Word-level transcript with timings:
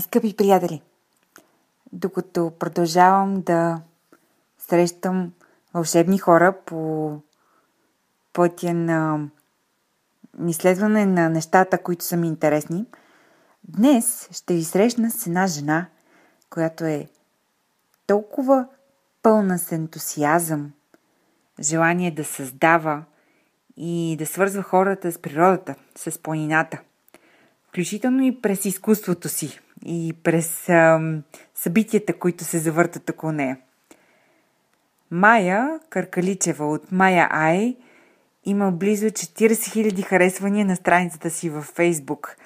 Скъпи 0.00 0.36
приятели, 0.36 0.82
докато 1.92 2.52
продължавам 2.58 3.42
да 3.42 3.80
срещам 4.58 5.32
вълшебни 5.74 6.18
хора 6.18 6.56
по 6.66 7.20
пътя 8.32 8.74
на 8.74 9.28
изследване 10.46 11.06
на 11.06 11.28
нещата, 11.28 11.82
които 11.82 12.04
са 12.04 12.16
ми 12.16 12.28
интересни, 12.28 12.86
днес 13.64 14.28
ще 14.32 14.54
ви 14.54 14.64
срещна 14.64 15.10
с 15.10 15.26
една 15.26 15.46
жена, 15.46 15.86
която 16.50 16.84
е 16.84 17.08
толкова 18.06 18.66
пълна 19.22 19.58
с 19.58 19.72
ентусиазъм, 19.72 20.72
желание 21.60 22.10
да 22.10 22.24
създава 22.24 23.04
и 23.76 24.16
да 24.18 24.26
свързва 24.26 24.62
хората 24.62 25.12
с 25.12 25.18
природата, 25.18 25.74
с 25.96 26.22
планината, 26.22 26.78
включително 27.68 28.22
и 28.22 28.40
през 28.40 28.64
изкуството 28.64 29.28
си 29.28 29.60
и 29.86 30.14
през 30.22 30.68
събитията, 31.54 32.18
които 32.18 32.44
се 32.44 32.58
завъртат 32.58 33.10
около 33.10 33.32
нея. 33.32 33.58
Майя 35.10 35.80
Каркаличева 35.90 36.66
от 36.66 36.92
Майя 36.92 37.28
Ай 37.30 37.76
има 38.44 38.72
близо 38.72 39.06
40 39.06 39.52
000 39.52 40.04
харесвания 40.04 40.66
на 40.66 40.76
страницата 40.76 41.30
си 41.30 41.50
във 41.50 41.64
Фейсбук. 41.64 42.36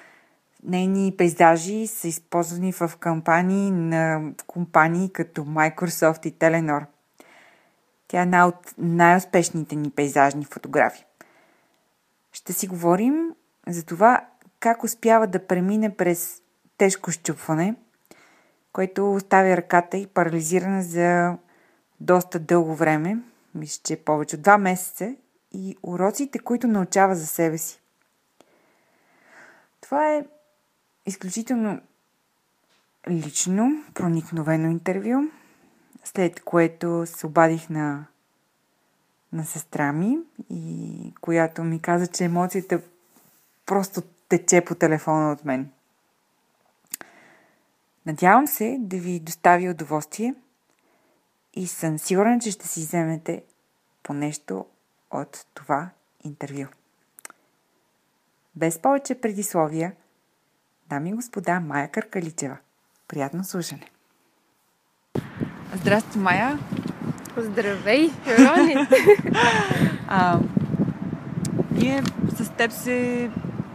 Нейни 0.63 1.13
пейзажи 1.17 1.87
са 1.87 2.07
използвани 2.07 2.71
в 2.73 2.91
кампании 2.99 3.71
на 3.71 4.31
компании 4.47 5.09
като 5.09 5.41
Microsoft 5.41 6.27
и 6.27 6.33
Telenor. 6.33 6.85
Тя 8.07 8.19
е 8.19 8.23
една 8.23 8.47
от 8.47 8.73
най-успешните 8.77 9.75
ни 9.75 9.89
пейзажни 9.89 10.45
фотографи. 10.45 11.05
Ще 12.33 12.53
си 12.53 12.67
говорим 12.67 13.15
за 13.67 13.85
това 13.85 14.21
как 14.59 14.83
успява 14.83 15.27
да 15.27 15.47
премине 15.47 15.95
през 15.95 16.42
тежко 16.77 17.11
щупване, 17.11 17.75
което 18.73 19.13
оставя 19.13 19.57
ръката 19.57 19.97
и 19.97 20.07
парализирана 20.07 20.83
за 20.83 21.37
доста 21.99 22.39
дълго 22.39 22.75
време, 22.75 23.17
мисля, 23.55 23.81
че 23.83 23.95
повече 23.95 24.35
от 24.35 24.41
два 24.41 24.57
месеца, 24.57 25.15
и 25.53 25.77
уроците, 25.83 26.39
които 26.39 26.67
научава 26.67 27.15
за 27.15 27.27
себе 27.27 27.57
си. 27.57 27.79
Това 29.81 30.13
е 30.13 30.25
изключително 31.05 31.81
лично, 33.09 33.83
проникновено 33.93 34.69
интервю, 34.69 35.31
след 36.03 36.39
което 36.39 37.03
се 37.05 37.27
обадих 37.27 37.69
на, 37.69 38.05
на 39.33 39.45
сестра 39.45 39.93
ми, 39.93 40.17
и 40.49 41.13
която 41.21 41.63
ми 41.63 41.81
каза, 41.81 42.07
че 42.07 42.23
емоцията 42.23 42.81
просто 43.65 44.01
тече 44.29 44.61
по 44.61 44.75
телефона 44.75 45.31
от 45.31 45.45
мен. 45.45 45.71
Надявам 48.05 48.47
се 48.47 48.77
да 48.79 48.97
ви 48.97 49.19
достави 49.19 49.69
удоволствие 49.69 50.35
и 51.53 51.67
съм 51.67 51.99
сигурна, 51.99 52.39
че 52.39 52.51
ще 52.51 52.67
си 52.67 52.79
вземете 52.79 53.43
по 54.03 54.13
нещо 54.13 54.65
от 55.11 55.45
това 55.53 55.89
интервю. 56.23 56.65
Без 58.55 58.79
повече 58.79 59.15
предисловия, 59.15 59.93
дами 60.89 61.09
и 61.09 61.13
господа, 61.13 61.59
Майя 61.59 61.87
Каркаличева. 61.87 62.57
Приятно 63.07 63.43
слушане! 63.43 63.91
Здрасти, 65.75 66.17
Майя! 66.17 66.59
Здравей, 67.37 68.09
Рони! 68.27 68.75
а, 70.07 70.39
ние 71.71 72.03
с 72.35 72.49
теб 72.49 72.71
се 72.71 73.29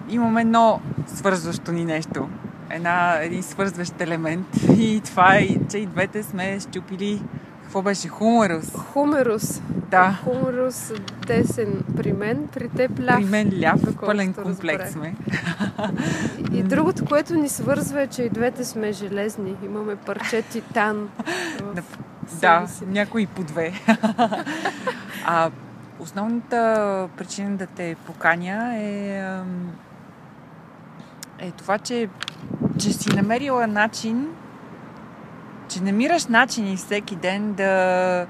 имаме 0.08 0.40
едно 0.40 0.80
свързващо 1.06 1.72
ни 1.72 1.84
нещо. 1.84 2.28
Една, 2.70 3.18
един 3.22 3.42
свързващ 3.42 4.00
елемент. 4.00 4.46
И 4.78 5.00
това 5.04 5.34
е, 5.36 5.48
че 5.70 5.78
и 5.78 5.86
двете 5.86 6.22
сме 6.22 6.60
щупили 6.60 7.22
какво 7.62 7.82
беше? 7.82 8.08
Хуморус. 8.08 8.72
Хумерус. 8.76 9.60
Да. 9.90 10.18
Хумерус 10.24 10.92
десен 11.26 11.84
при 11.96 12.12
мен, 12.12 12.48
при 12.54 12.68
теб 12.68 13.00
ляв. 13.00 13.16
При 13.16 13.24
мен 13.24 13.52
ляв, 13.62 13.80
пълен 14.00 14.34
разбрах. 14.38 14.90
сме. 14.90 15.14
И 16.52 16.62
другото, 16.62 17.04
което 17.04 17.34
ни 17.34 17.48
свързва 17.48 18.02
е, 18.02 18.06
че 18.06 18.22
и 18.22 18.28
двете 18.30 18.64
сме 18.64 18.92
железни. 18.92 19.56
Имаме 19.64 19.96
парче 19.96 20.42
титан. 20.42 21.08
Да, 21.74 21.82
Да, 22.40 22.66
някои 22.86 23.26
по 23.26 23.42
две. 23.42 23.72
а, 25.26 25.50
основната 26.00 27.08
причина 27.16 27.56
да 27.56 27.66
те 27.66 27.96
поканя 28.06 28.74
е, 28.76 29.22
е 31.38 31.50
това, 31.50 31.78
че, 31.78 32.08
че 32.78 32.92
си 32.92 33.16
намерила 33.16 33.66
начин, 33.66 34.28
че 35.68 35.82
намираш 35.82 36.26
начини 36.26 36.76
всеки 36.76 37.16
ден 37.16 37.52
да, 37.52 38.26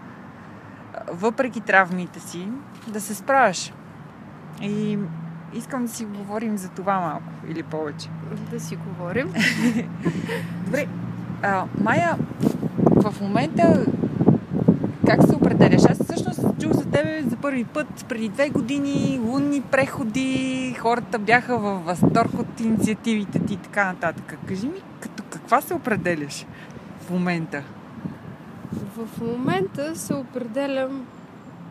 въпреки 1.12 1.60
травмите 1.60 2.20
си, 2.20 2.48
да 2.86 3.00
се 3.00 3.14
справяш. 3.14 3.72
И 4.62 4.98
искам 5.54 5.82
да 5.82 5.92
си 5.92 6.04
говорим 6.04 6.58
за 6.58 6.68
това 6.68 7.00
малко 7.00 7.32
или 7.48 7.62
повече. 7.62 8.08
Да 8.50 8.60
си 8.60 8.76
говорим. 8.76 9.32
Добре, 10.64 10.86
а, 11.42 11.64
Майя, 11.80 12.16
в 12.80 13.20
момента 13.20 13.86
как 15.06 15.22
се 15.22 15.34
определяш? 15.34 15.84
Аз 15.84 15.97
тебе 17.02 17.22
за 17.30 17.36
първи 17.36 17.64
път 17.64 18.04
преди 18.08 18.28
две 18.28 18.50
години, 18.50 19.20
лунни 19.22 19.60
преходи, 19.60 20.74
хората 20.78 21.18
бяха 21.18 21.58
във 21.58 21.84
възторг 21.84 22.38
от 22.38 22.60
инициативите 22.60 23.38
ти 23.38 23.54
и 23.54 23.56
така 23.56 23.84
нататък. 23.84 24.38
Кажи 24.46 24.66
ми, 24.66 24.80
като 25.00 25.22
каква 25.30 25.60
се 25.60 25.74
определяш 25.74 26.46
в 27.00 27.10
момента? 27.10 27.62
В 28.72 29.20
момента 29.20 29.96
се 29.96 30.14
определям 30.14 31.06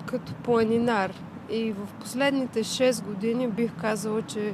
като 0.06 0.34
планинар. 0.34 1.12
И 1.50 1.72
в 1.72 1.94
последните 2.00 2.64
6 2.64 3.04
години 3.04 3.48
бих 3.48 3.72
казала, 3.82 4.22
че 4.22 4.54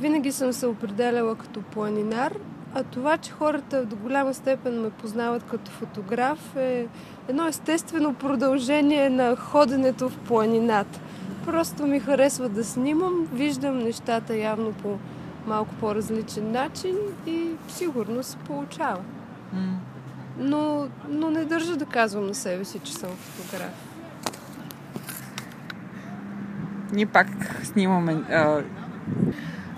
винаги 0.00 0.32
съм 0.32 0.52
се 0.52 0.66
определяла 0.66 1.36
като 1.36 1.62
планинар, 1.62 2.34
а 2.74 2.82
това, 2.82 3.16
че 3.16 3.32
хората 3.32 3.84
до 3.84 3.96
голяма 3.96 4.34
степен 4.34 4.80
ме 4.80 4.90
познават 4.90 5.42
като 5.42 5.70
фотограф 5.70 6.56
е 6.56 6.86
едно 7.30 7.46
естествено 7.46 8.14
продължение 8.14 9.10
на 9.10 9.36
ходенето 9.36 10.08
в 10.08 10.18
планината. 10.18 11.00
Просто 11.46 11.86
ми 11.86 12.00
харесва 12.00 12.48
да 12.48 12.64
снимам, 12.64 13.28
виждам 13.32 13.78
нещата 13.78 14.36
явно 14.36 14.72
по 14.72 14.98
малко 15.46 15.74
по-различен 15.74 16.52
начин 16.52 16.96
и 17.26 17.48
сигурно 17.68 18.22
се 18.22 18.36
получава. 18.36 19.00
Но, 20.38 20.86
но 21.08 21.30
не 21.30 21.44
държа 21.44 21.76
да 21.76 21.84
казвам 21.84 22.26
на 22.26 22.34
себе 22.34 22.64
си, 22.64 22.78
че 22.78 22.92
съм 22.92 23.10
фотограф. 23.10 23.72
Ние 26.92 27.06
пак 27.06 27.60
снимаме. 27.62 28.12
А, 28.12 28.62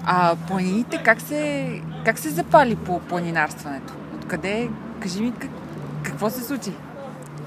а 0.05 0.37
планините, 0.49 1.03
как 1.05 1.21
се, 1.21 1.81
как 2.05 2.19
се 2.19 2.31
запали 2.31 2.77
по 2.77 3.01
планинарстването? 3.01 3.95
Откъде? 4.15 4.71
Кажи 5.01 5.21
ми 5.23 5.33
как, 5.39 5.51
какво 6.03 6.31
се 6.31 6.41
случи 6.45 6.73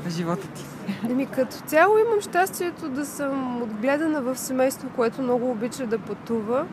живота 0.09 0.47
ти? 0.47 0.65
Еми, 1.09 1.25
като 1.25 1.55
цяло 1.55 1.97
имам 1.97 2.21
щастието 2.21 2.89
да 2.89 3.05
съм 3.05 3.61
отгледана 3.61 4.21
в 4.21 4.37
семейство, 4.37 4.89
което 4.95 5.21
много 5.21 5.51
обича 5.51 5.87
да 5.87 5.99
пътува. 5.99 6.65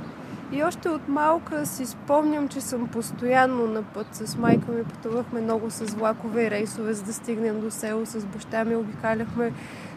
И 0.53 0.63
още 0.63 0.89
от 0.89 1.09
малка 1.09 1.67
си 1.67 1.87
спомням, 1.87 2.49
че 2.49 2.61
съм 2.61 2.89
постоянно 2.89 3.67
на 3.67 3.83
път. 3.83 4.07
С 4.13 4.37
майка 4.37 4.73
ми 4.73 4.85
пътувахме 4.85 5.41
много 5.41 5.71
с 5.71 5.85
влакове 5.85 6.47
и 6.47 6.51
рейсове, 6.51 6.93
за 6.93 7.03
да 7.03 7.13
стигнем 7.13 7.61
до 7.61 7.71
село. 7.71 8.07
С 8.07 8.27
баща 8.27 8.65
ми 8.65 8.77
обикаляхме 8.77 9.53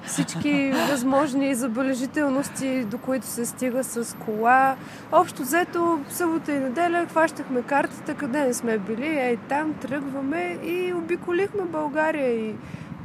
всички 0.05 0.73
възможни 0.89 1.55
забележителности, 1.55 2.85
до 2.85 2.97
които 2.97 3.25
се 3.25 3.45
стига 3.45 3.83
с 3.83 4.17
кола. 4.25 4.75
Общо 5.11 5.41
взето, 5.41 5.99
събота 6.09 6.51
и 6.51 6.59
неделя 6.59 7.05
хващахме 7.09 7.61
картата, 7.61 8.13
къде 8.13 8.45
не 8.45 8.53
сме 8.53 8.77
били, 8.77 9.07
ей 9.07 9.37
там 9.37 9.73
тръгваме 9.73 10.59
и 10.63 10.93
обиколихме 10.93 11.61
България 11.61 12.29
и 12.29 12.55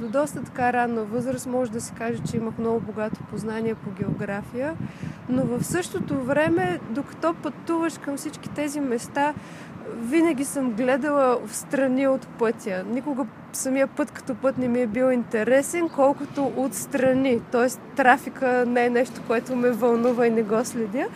до 0.01 0.09
доста 0.09 0.43
така 0.43 0.73
ранна 0.73 1.05
възраст 1.05 1.47
може 1.47 1.71
да 1.71 1.81
се 1.81 1.95
каже, 1.95 2.19
че 2.31 2.37
имах 2.37 2.59
много 2.59 2.81
богато 2.81 3.21
познание 3.31 3.75
по 3.75 3.91
география, 3.91 4.75
но 5.29 5.45
в 5.45 5.65
същото 5.65 6.25
време, 6.25 6.81
докато 6.91 7.35
пътуваш 7.35 7.99
към 7.99 8.17
всички 8.17 8.49
тези 8.49 8.81
места, 8.81 9.35
винаги 9.97 10.45
съм 10.45 10.73
гледала 10.73 11.39
в 11.47 11.57
страни 11.57 12.09
от 12.09 12.27
пътя. 12.27 12.85
Никога 12.91 13.27
самия 13.53 13.87
път 13.87 14.11
като 14.11 14.35
път 14.35 14.59
не 14.59 14.69
ми 14.69 14.81
е 14.81 14.87
бил 14.87 15.13
интересен, 15.13 15.89
колкото 15.89 16.53
отстрани. 16.57 17.41
Тоест 17.53 17.81
трафика 17.97 18.65
не 18.67 18.85
е 18.85 18.91
нещо, 18.91 19.21
което 19.27 19.57
ме 19.57 19.71
вълнува 19.71 20.27
и 20.27 20.31
не 20.31 20.43
го 20.43 20.65
следя. 20.65 21.07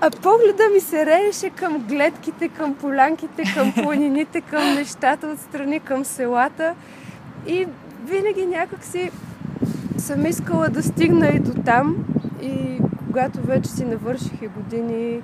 А 0.00 0.10
погледа 0.10 0.62
ми 0.74 0.80
се 0.80 1.06
рееше 1.06 1.50
към 1.50 1.78
гледките, 1.78 2.48
към 2.48 2.74
полянките, 2.74 3.42
към 3.54 3.72
планините, 3.72 4.40
към 4.40 4.74
нещата 4.74 5.26
отстрани, 5.26 5.80
към 5.80 6.04
селата. 6.04 6.74
И 7.46 7.66
винаги 8.06 8.46
някакси 8.46 9.10
съм 9.98 10.26
искала 10.26 10.68
да 10.68 10.82
стигна 10.82 11.28
и 11.28 11.38
до 11.40 11.62
там. 11.62 11.96
И 12.42 12.78
когато 13.06 13.40
вече 13.42 13.70
си 13.70 13.84
навърших 13.84 14.42
и 14.42 14.48
години 14.48 15.22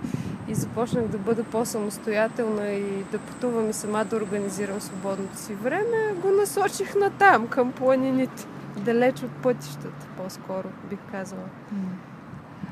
и 0.49 0.55
започнах 0.55 1.05
да 1.05 1.19
бъда 1.19 1.45
по-самостоятелна 1.45 2.69
и 2.69 3.05
да 3.13 3.19
пътувам 3.19 3.71
и 3.71 3.73
сама 3.73 4.05
да 4.05 4.17
организирам 4.17 4.81
свободното 4.81 5.39
си 5.39 5.55
време, 5.55 6.15
го 6.23 6.31
насочих 6.31 6.95
на 6.95 7.11
там, 7.11 7.47
към 7.47 7.73
планините. 7.73 8.47
Далеч 8.77 9.23
от 9.23 9.31
пътищата, 9.31 10.07
по-скоро, 10.17 10.69
бих 10.91 10.99
казала. 11.11 11.43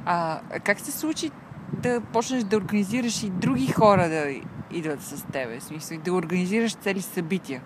А 0.07 0.41
как 0.65 0.81
се 0.81 0.93
случи 0.93 1.31
да 1.73 2.01
почнеш 2.01 2.43
да 2.43 2.57
организираш 2.57 3.23
и 3.23 3.31
други 3.31 3.67
хора 3.67 4.09
да 4.09 4.25
идват 4.77 5.03
с 5.03 5.25
тебе? 5.33 5.61
В 5.61 5.62
смисъл, 5.62 5.99
да 6.05 6.12
организираш 6.12 6.75
цели 6.75 7.03
събития? 7.03 7.61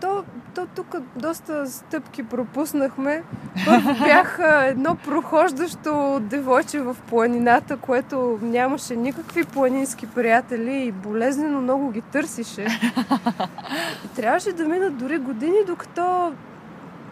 То, 0.00 0.24
то 0.54 0.66
тук 0.66 0.96
доста 1.16 1.66
стъпки 1.66 2.22
пропуснахме. 2.22 3.22
Първо 3.66 3.94
бях 4.04 4.38
едно 4.64 4.94
прохождащо 4.94 6.20
девойче 6.20 6.80
в 6.80 6.96
планината, 7.08 7.76
което 7.76 8.38
нямаше 8.42 8.96
никакви 8.96 9.44
планински 9.44 10.06
приятели 10.06 10.84
и 10.84 10.92
болезнено 10.92 11.60
много 11.60 11.90
ги 11.90 12.00
търсише. 12.00 12.62
И 14.04 14.08
трябваше 14.16 14.52
да 14.52 14.64
минат 14.64 14.96
дори 14.96 15.18
години, 15.18 15.56
докато 15.66 16.32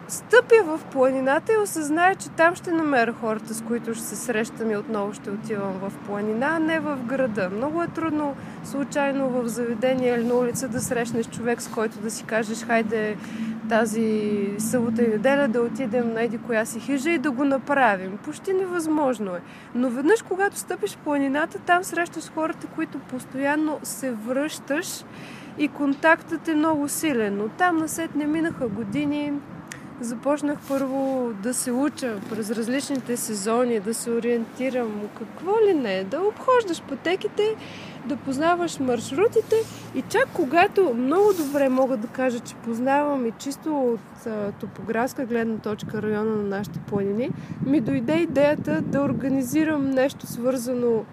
стъпя 0.08 0.64
в 0.64 0.80
планината 0.92 1.52
и 1.52 1.62
осъзная, 1.62 2.14
че 2.14 2.30
там 2.30 2.54
ще 2.54 2.72
намеря 2.72 3.12
хората, 3.12 3.54
с 3.54 3.62
които 3.62 3.94
ще 3.94 4.04
се 4.04 4.16
срещам 4.16 4.70
и 4.70 4.76
отново 4.76 5.12
ще 5.12 5.30
отивам 5.30 5.72
в 5.72 5.92
планина, 6.06 6.46
а 6.46 6.58
не 6.58 6.80
в 6.80 6.98
града. 7.06 7.50
Много 7.50 7.82
е 7.82 7.88
трудно 7.88 8.34
случайно 8.64 9.28
в 9.28 9.48
заведение 9.48 10.14
или 10.14 10.24
на 10.24 10.34
улица 10.34 10.68
да 10.68 10.80
срещнеш 10.80 11.28
човек, 11.28 11.62
с 11.62 11.68
който 11.68 12.00
да 12.00 12.10
си 12.10 12.24
кажеш, 12.24 12.64
хайде 12.64 13.16
тази 13.68 14.50
събота 14.58 15.02
и 15.02 15.08
неделя 15.08 15.48
да 15.48 15.62
отидем 15.62 16.12
на 16.12 16.22
еди 16.22 16.38
коя 16.38 16.64
си 16.64 16.80
хижа 16.80 17.10
и 17.10 17.18
да 17.18 17.30
го 17.30 17.44
направим. 17.44 18.18
Почти 18.24 18.52
невъзможно 18.52 19.34
е. 19.34 19.40
Но 19.74 19.90
веднъж, 19.90 20.22
когато 20.22 20.58
стъпиш 20.58 20.90
в 20.90 20.98
планината, 20.98 21.58
там 21.58 21.84
срещаш 21.84 22.32
хората, 22.34 22.66
които 22.66 22.98
постоянно 22.98 23.78
се 23.82 24.12
връщаш 24.12 25.04
и 25.58 25.68
контактът 25.68 26.48
е 26.48 26.54
много 26.54 26.88
силен. 26.88 27.36
Но 27.36 27.48
там 27.48 27.76
насет 27.76 28.14
не 28.14 28.26
минаха 28.26 28.68
години, 28.68 29.32
започнах 30.00 30.58
първо 30.68 31.30
да 31.42 31.54
се 31.54 31.72
уча 31.72 32.16
през 32.30 32.50
различните 32.50 33.16
сезони, 33.16 33.80
да 33.80 33.94
се 33.94 34.10
ориентирам, 34.10 35.00
какво 35.18 35.60
ли 35.66 35.74
не, 35.74 36.04
да 36.04 36.20
обхождаш 36.20 36.82
пътеките, 36.82 37.56
да 38.06 38.16
познаваш 38.16 38.78
маршрутите 38.78 39.56
и 39.94 40.02
чак 40.02 40.28
когато 40.32 40.94
много 40.94 41.32
добре 41.32 41.68
мога 41.68 41.96
да 41.96 42.06
кажа, 42.06 42.40
че 42.40 42.54
познавам 42.54 43.26
и 43.26 43.32
чисто 43.38 43.80
от 43.80 44.26
а, 44.26 44.52
топографска 44.52 45.26
гледна 45.26 45.58
точка 45.58 46.02
района 46.02 46.36
на 46.36 46.42
нашите 46.42 46.78
планини, 46.78 47.30
ми 47.66 47.80
дойде 47.80 48.16
идеята 48.16 48.80
да 48.80 49.00
организирам 49.00 49.90
нещо 49.90 50.26
свързано 50.26 51.04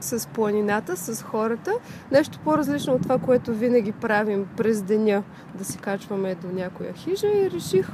с 0.00 0.28
планината, 0.28 0.96
с 0.96 1.22
хората. 1.22 1.72
Нещо 2.12 2.38
по-различно 2.44 2.94
от 2.94 3.02
това, 3.02 3.18
което 3.18 3.54
винаги 3.54 3.92
правим 3.92 4.46
през 4.56 4.82
деня, 4.82 5.22
да 5.54 5.64
се 5.64 5.78
качваме 5.78 6.34
до 6.34 6.48
някоя 6.48 6.92
хижа 6.92 7.26
и 7.26 7.50
реших, 7.50 7.88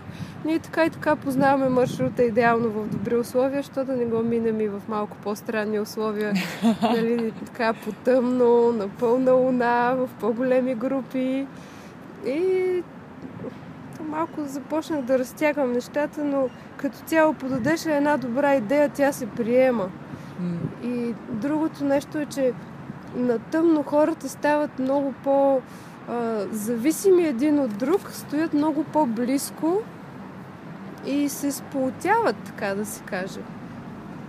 ние 0.44 0.58
така 0.58 0.84
и 0.84 0.90
така 0.90 1.16
познаваме 1.16 1.68
маршрута 1.68 2.22
идеално 2.22 2.68
в 2.70 2.88
добри 2.88 3.16
условия, 3.16 3.62
що 3.62 3.84
да 3.84 3.96
не 3.96 4.04
го 4.04 4.22
минем 4.22 4.60
и 4.60 4.68
в 4.68 4.82
малко 4.88 5.16
по-странни 5.22 5.80
условия, 5.80 6.34
нали, 6.82 7.32
така 7.44 7.74
потъмно, 7.84 8.72
на 8.72 8.88
пълна 8.88 9.32
луна, 9.32 9.94
в 9.96 10.08
по-големи 10.20 10.74
групи. 10.74 11.46
И 12.26 12.82
малко 14.08 14.44
започнах 14.44 15.02
да 15.02 15.18
разтягам 15.18 15.72
нещата, 15.72 16.24
но 16.24 16.48
като 16.76 16.98
цяло 16.98 17.34
подадеш 17.34 17.86
една 17.86 18.16
добра 18.16 18.54
идея, 18.54 18.88
тя 18.88 19.12
се 19.12 19.26
приема. 19.26 19.90
И 20.84 21.14
другото 21.30 21.84
нещо 21.84 22.18
е, 22.18 22.26
че 22.26 22.52
на 23.16 23.38
тъмно 23.38 23.82
хората 23.82 24.28
стават 24.28 24.78
много 24.78 25.12
по- 25.24 25.60
зависими 26.50 27.26
един 27.26 27.58
от 27.58 27.78
друг, 27.78 28.10
стоят 28.12 28.54
много 28.54 28.84
по-близко 28.84 29.82
и 31.06 31.28
се 31.28 31.52
сполутяват, 31.52 32.36
така 32.36 32.74
да 32.74 32.86
се 32.86 33.02
каже. 33.02 33.40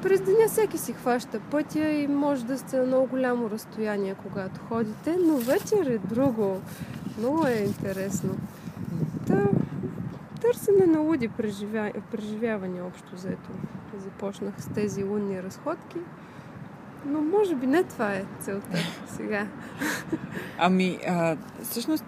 През 0.02 0.22
деня 0.22 0.48
всеки 0.48 0.78
си 0.78 0.94
хваща 0.94 1.40
пътя 1.40 1.90
и 1.90 2.08
може 2.08 2.46
да 2.46 2.58
сте 2.58 2.78
на 2.78 2.86
много 2.86 3.08
голямо 3.08 3.50
разстояние, 3.50 4.16
когато 4.24 4.60
ходите, 4.70 5.18
но 5.26 5.38
вечер 5.38 5.86
е 5.86 5.98
друго. 5.98 6.62
Много 7.20 7.48
е 7.48 7.64
интересно. 7.66 8.30
Та, 9.28 9.44
търсене 10.40 10.86
на 10.86 11.00
луди 11.00 11.28
преживя... 11.28 11.92
преживявания 12.12 12.86
общо 12.86 13.16
взето 13.16 13.50
започнах 13.98 14.54
с 14.58 14.70
тези 14.70 15.04
лунни 15.04 15.44
разходки. 15.44 15.98
Но 17.06 17.22
може 17.22 17.56
би 17.56 17.68
не 17.68 17.84
това 17.84 18.14
е 18.14 18.24
целта 18.40 18.78
сега. 19.08 19.48
Ами, 20.58 21.00
а, 21.08 21.38
всъщност, 21.64 22.06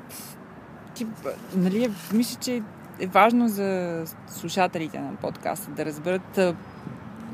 ти, 0.94 1.08
нали, 1.56 1.92
мисля, 2.14 2.40
че 2.40 2.64
е 3.00 3.08
важно 3.08 3.48
за 3.48 4.04
слушателите 4.28 5.00
на 5.00 5.16
подкаста 5.16 5.72
да 5.72 5.86
разберат 5.86 6.40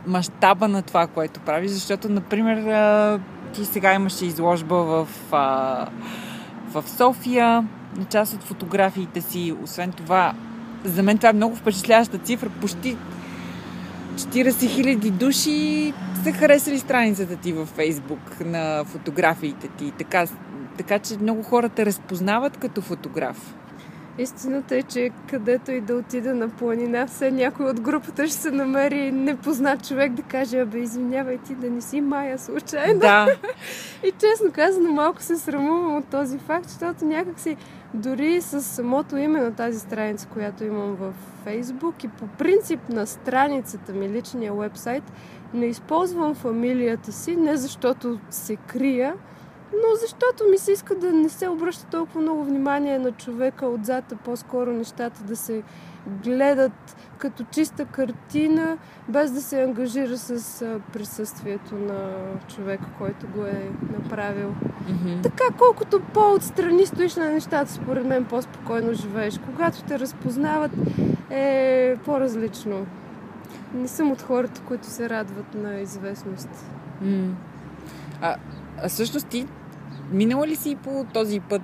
мащаба 0.07 0.68
на 0.68 0.81
това, 0.81 1.07
което 1.07 1.39
правиш, 1.39 1.71
защото, 1.71 2.09
например, 2.09 3.19
ти 3.53 3.65
сега 3.65 3.94
имаше 3.94 4.25
изложба 4.25 4.75
в, 4.75 5.07
в 6.71 6.83
София 6.88 7.68
на 7.97 8.06
част 8.06 8.33
от 8.33 8.44
фотографиите 8.44 9.21
си. 9.21 9.56
Освен 9.63 9.92
това, 9.92 10.33
за 10.85 11.03
мен 11.03 11.17
това 11.17 11.29
е 11.29 11.33
много 11.33 11.55
впечатляваща 11.55 12.17
цифра. 12.17 12.49
Почти 12.61 12.97
40 14.15 14.69
хиляди 14.69 15.11
души 15.11 15.93
са 16.23 16.31
харесали 16.31 16.79
страницата 16.79 17.35
ти 17.35 17.53
във 17.53 17.69
Фейсбук 17.69 18.39
на 18.45 18.83
фотографиите 18.85 19.67
ти. 19.67 19.91
Така, 19.91 20.25
така 20.77 20.99
че 20.99 21.17
много 21.17 21.43
хора 21.43 21.69
те 21.69 21.85
разпознават 21.85 22.57
като 22.57 22.81
фотограф. 22.81 23.55
Истината 24.17 24.75
е, 24.75 24.83
че 24.83 25.09
където 25.29 25.71
и 25.71 25.81
да 25.81 25.95
отида 25.95 26.35
на 26.35 26.50
планина, 26.50 27.07
все 27.07 27.31
някой 27.31 27.65
от 27.65 27.81
групата 27.81 28.27
ще 28.27 28.38
се 28.38 28.51
намери 28.51 29.12
непознат 29.12 29.88
човек 29.88 30.13
да 30.13 30.21
каже, 30.21 30.59
абе, 30.59 30.77
извинявай 30.77 31.38
ти 31.38 31.56
да 31.56 31.69
не 31.69 31.81
си 31.81 32.01
Майя 32.01 32.39
случайно. 32.39 33.00
Да. 33.00 33.27
и 34.03 34.12
честно 34.12 34.51
казано, 34.51 34.91
малко 34.91 35.21
се 35.21 35.35
срамувам 35.35 35.97
от 35.97 36.07
този 36.07 36.38
факт, 36.38 36.69
защото 36.69 37.06
някак 37.06 37.39
си 37.39 37.57
дори 37.94 38.41
с 38.41 38.62
самото 38.62 39.17
име 39.17 39.39
на 39.39 39.53
тази 39.53 39.79
страница, 39.79 40.27
която 40.33 40.63
имам 40.63 40.95
в 40.95 41.13
Фейсбук 41.44 42.03
и 42.03 42.07
по 42.07 42.27
принцип 42.27 42.89
на 42.89 43.07
страницата 43.07 43.94
ми, 43.94 44.09
личния 44.09 44.53
вебсайт, 44.53 45.03
не 45.53 45.65
използвам 45.65 46.35
фамилията 46.35 47.11
си, 47.11 47.35
не 47.35 47.57
защото 47.57 48.19
се 48.29 48.56
крия, 48.56 49.13
но 49.75 49.95
защото 50.01 50.44
ми 50.51 50.57
се 50.57 50.72
иска 50.72 50.95
да 50.95 51.13
не 51.13 51.30
се 51.30 51.48
обръща 51.48 51.86
толкова 51.86 52.22
много 52.22 52.44
внимание 52.44 53.00
на 53.00 53.12
човека 53.12 53.68
отзад, 53.68 54.11
а 54.11 54.16
по-скоро 54.16 54.71
нещата 54.71 55.23
да 55.23 55.35
се 55.35 55.64
гледат 56.23 56.95
като 57.18 57.44
чиста 57.52 57.85
картина, 57.85 58.78
без 59.09 59.31
да 59.31 59.42
се 59.42 59.64
ангажира 59.64 60.18
с 60.18 60.80
присъствието 60.94 61.76
на 61.76 62.14
човека, 62.56 62.85
който 62.97 63.28
го 63.28 63.45
е 63.45 63.71
направил. 63.99 64.49
Mm-hmm. 64.49 65.23
Така, 65.23 65.44
колкото 65.57 66.02
по-отстрани 66.14 66.85
стоиш 66.85 67.16
на 67.16 67.30
нещата, 67.30 67.71
според 67.71 68.06
мен 68.06 68.26
по-спокойно 68.26 68.94
живееш. 68.94 69.40
Когато 69.45 69.83
те 69.83 69.99
разпознават, 69.99 70.71
е 71.30 71.95
по-различно. 72.06 72.85
Не 73.73 73.88
съм 73.88 74.11
от 74.11 74.21
хората, 74.21 74.61
които 74.61 74.88
се 74.88 75.09
радват 75.09 75.56
на 75.56 75.80
известност. 75.80 76.49
Mm. 77.04 77.31
А, 78.21 78.35
а 78.83 78.90
всъщност 78.90 79.28
ти 79.28 79.47
Минала 80.12 80.47
ли 80.47 80.56
си 80.56 80.76
по 80.83 81.06
този 81.14 81.40
път 81.40 81.62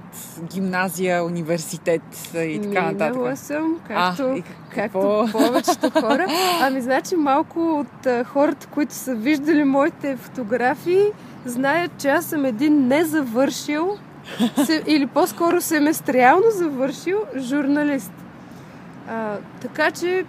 гимназия, 0.53 1.24
университет 1.24 2.01
и 2.36 2.60
така 2.63 2.91
нататък? 2.91 3.15
Минала 3.15 3.38
съм, 3.38 3.79
както, 3.88 4.24
а, 4.24 4.41
както 4.75 5.27
повечето 5.31 5.89
хора. 5.89 6.25
Ами, 6.62 6.81
значи 6.81 7.15
малко 7.15 7.79
от 7.79 8.05
а, 8.05 8.24
хората, 8.24 8.67
които 8.67 8.93
са 8.93 9.15
виждали 9.15 9.63
моите 9.63 10.15
фотографии, 10.15 11.05
знаят, 11.45 11.91
че 11.98 12.10
аз 12.10 12.25
съм 12.25 12.45
един 12.45 12.88
незавършил 12.88 13.98
се, 14.65 14.83
или 14.88 15.07
по-скоро 15.07 15.62
семестриално 15.62 16.45
завършил 16.51 17.19
журналист. 17.38 18.12
А, 19.10 19.38
така 19.62 19.91
че 19.91 20.25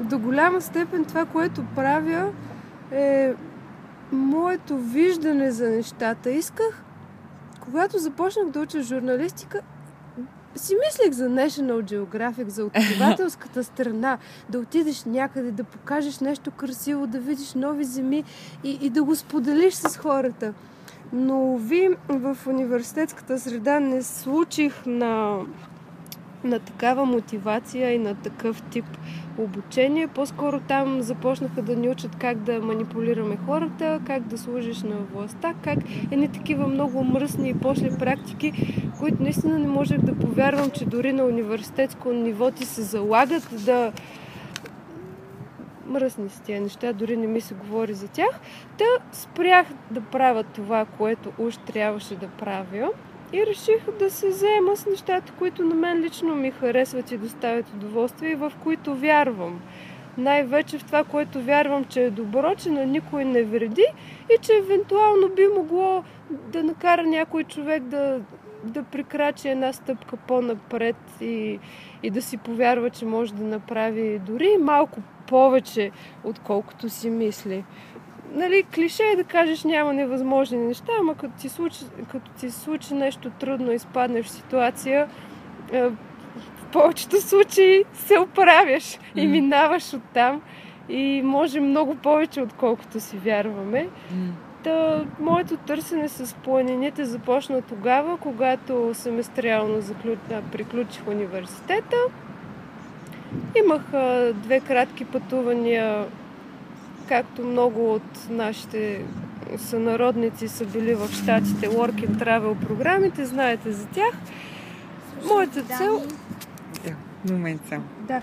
до 0.00 0.18
голяма 0.18 0.60
степен 0.60 1.04
това, 1.04 1.24
което 1.24 1.64
правя 1.76 2.28
е 2.92 3.32
моето 4.12 4.78
виждане 4.78 5.50
за 5.50 5.68
нещата. 5.68 6.30
Исках 6.30 6.84
когато 7.60 7.98
започнах 7.98 8.48
да 8.50 8.60
уча 8.60 8.82
журналистика, 8.82 9.60
си 10.54 10.76
мислех 10.86 11.12
за 11.12 11.28
National 11.28 11.82
Geographic, 11.82 12.48
за 12.48 12.64
откривателската 12.64 13.64
страна, 13.64 14.18
да 14.48 14.58
отидеш 14.58 15.04
някъде, 15.04 15.50
да 15.50 15.64
покажеш 15.64 16.18
нещо 16.18 16.50
красиво, 16.50 17.06
да 17.06 17.18
видиш 17.18 17.54
нови 17.54 17.84
земи 17.84 18.24
и, 18.64 18.78
и 18.82 18.90
да 18.90 19.04
го 19.04 19.16
споделиш 19.16 19.74
с 19.74 19.96
хората. 19.96 20.54
Но 21.12 21.56
ви 21.56 21.88
в 22.08 22.36
университетската 22.46 23.38
среда 23.38 23.80
не 23.80 24.02
случих 24.02 24.86
на 24.86 25.38
на 26.44 26.58
такава 26.58 27.04
мотивация 27.04 27.92
и 27.92 27.98
на 27.98 28.14
такъв 28.14 28.62
тип 28.62 28.84
обучение. 29.38 30.06
По-скоро 30.06 30.60
там 30.60 31.02
започнаха 31.02 31.62
да 31.62 31.76
ни 31.76 31.88
учат 31.88 32.16
как 32.16 32.38
да 32.38 32.60
манипулираме 32.60 33.36
хората, 33.46 34.00
как 34.06 34.22
да 34.22 34.38
служиш 34.38 34.82
на 34.82 34.96
властта, 34.96 35.54
как 35.64 35.78
едни 36.10 36.28
такива 36.28 36.66
много 36.66 37.04
мръсни 37.04 37.48
и 37.48 37.54
пошли 37.54 37.98
практики, 37.98 38.52
които 38.98 39.22
наистина 39.22 39.58
не 39.58 39.68
можех 39.68 39.98
да 39.98 40.14
повярвам, 40.14 40.70
че 40.70 40.84
дори 40.84 41.12
на 41.12 41.24
университетско 41.24 42.12
ниво 42.12 42.50
ти 42.50 42.64
се 42.64 42.82
залагат 42.82 43.48
да 43.64 43.92
мръсни 45.86 46.28
с 46.28 46.40
тия 46.40 46.60
неща, 46.60 46.92
дори 46.92 47.16
не 47.16 47.26
ми 47.26 47.40
се 47.40 47.54
говори 47.54 47.94
за 47.94 48.08
тях. 48.08 48.40
Та 48.78 48.84
спрях 49.12 49.66
да 49.90 50.00
правя 50.00 50.42
това, 50.42 50.84
което 50.84 51.32
уж 51.38 51.56
трябваше 51.56 52.16
да 52.16 52.28
правя 52.28 52.90
и 53.32 53.46
реших 53.46 53.90
да 53.98 54.10
се 54.10 54.30
заема 54.30 54.76
с 54.76 54.86
нещата, 54.86 55.32
които 55.38 55.64
на 55.64 55.74
мен 55.74 56.00
лично 56.00 56.34
ми 56.34 56.50
харесват 56.50 57.10
и 57.10 57.18
доставят 57.18 57.68
удоволствие 57.68 58.30
и 58.30 58.34
в 58.34 58.52
които 58.62 58.94
вярвам. 58.94 59.60
Най-вече 60.18 60.78
в 60.78 60.84
това, 60.84 61.04
което 61.04 61.42
вярвам, 61.42 61.84
че 61.84 62.04
е 62.04 62.10
добро, 62.10 62.54
че 62.54 62.70
на 62.70 62.86
никой 62.86 63.24
не 63.24 63.42
вреди 63.42 63.86
и 64.34 64.38
че 64.40 64.52
евентуално 64.52 65.28
би 65.36 65.46
могло 65.56 66.04
да 66.30 66.62
накара 66.62 67.02
някой 67.02 67.44
човек 67.44 67.82
да, 67.82 68.20
да 68.64 68.82
прикрачи 68.82 69.48
една 69.48 69.72
стъпка 69.72 70.16
по-напред 70.16 70.96
и, 71.20 71.58
и 72.02 72.10
да 72.10 72.22
си 72.22 72.36
повярва, 72.36 72.90
че 72.90 73.04
може 73.04 73.34
да 73.34 73.44
направи 73.44 74.18
дори 74.18 74.56
малко 74.60 75.00
повече, 75.26 75.90
отколкото 76.24 76.88
си 76.88 77.10
мисли 77.10 77.64
нали, 78.32 78.62
клише 78.74 79.02
е 79.12 79.16
да 79.16 79.24
кажеш 79.24 79.64
няма 79.64 79.92
невъзможни 79.92 80.58
неща, 80.58 80.92
ама 81.00 81.14
като 81.14 81.34
ти 81.40 81.48
случи, 81.48 81.78
като 82.12 82.30
ти 82.30 82.50
случи 82.50 82.94
нещо 82.94 83.30
трудно, 83.30 83.72
изпаднеш 83.72 84.26
в 84.26 84.30
ситуация, 84.30 85.08
е, 85.72 85.82
в 85.82 85.92
повечето 86.72 87.20
случаи 87.20 87.84
се 87.94 88.18
оправяш 88.18 88.98
и 89.16 89.26
минаваш 89.26 89.94
оттам 89.94 90.42
и 90.88 91.22
може 91.24 91.60
много 91.60 91.94
повече, 91.94 92.40
отколкото 92.40 93.00
си 93.00 93.16
вярваме. 93.16 93.88
Та, 94.64 95.04
моето 95.20 95.56
търсене 95.56 96.08
с 96.08 96.34
планините 96.34 97.04
започна 97.04 97.62
тогава, 97.62 98.16
когато 98.16 98.90
семестриално 98.94 99.80
заклю... 99.80 100.16
приключих 100.52 101.08
университета. 101.08 101.96
Имах 103.64 103.94
а, 103.94 104.32
две 104.34 104.60
кратки 104.60 105.04
пътувания 105.04 106.06
както 107.10 107.42
много 107.42 107.94
от 107.94 108.28
нашите 108.30 109.04
сънародници 109.56 110.48
са 110.48 110.64
били 110.64 110.94
в 110.94 111.08
щатите 111.12 111.68
Work 111.68 112.08
and 112.08 112.24
Travel 112.24 112.66
програмите, 112.66 113.24
знаете 113.24 113.72
за 113.72 113.86
тях. 113.86 114.14
Моята 115.28 115.62
цел... 115.62 116.02
Да, 116.84 117.32
момент 117.32 117.60
само. 117.68 117.84
Да. 118.00 118.22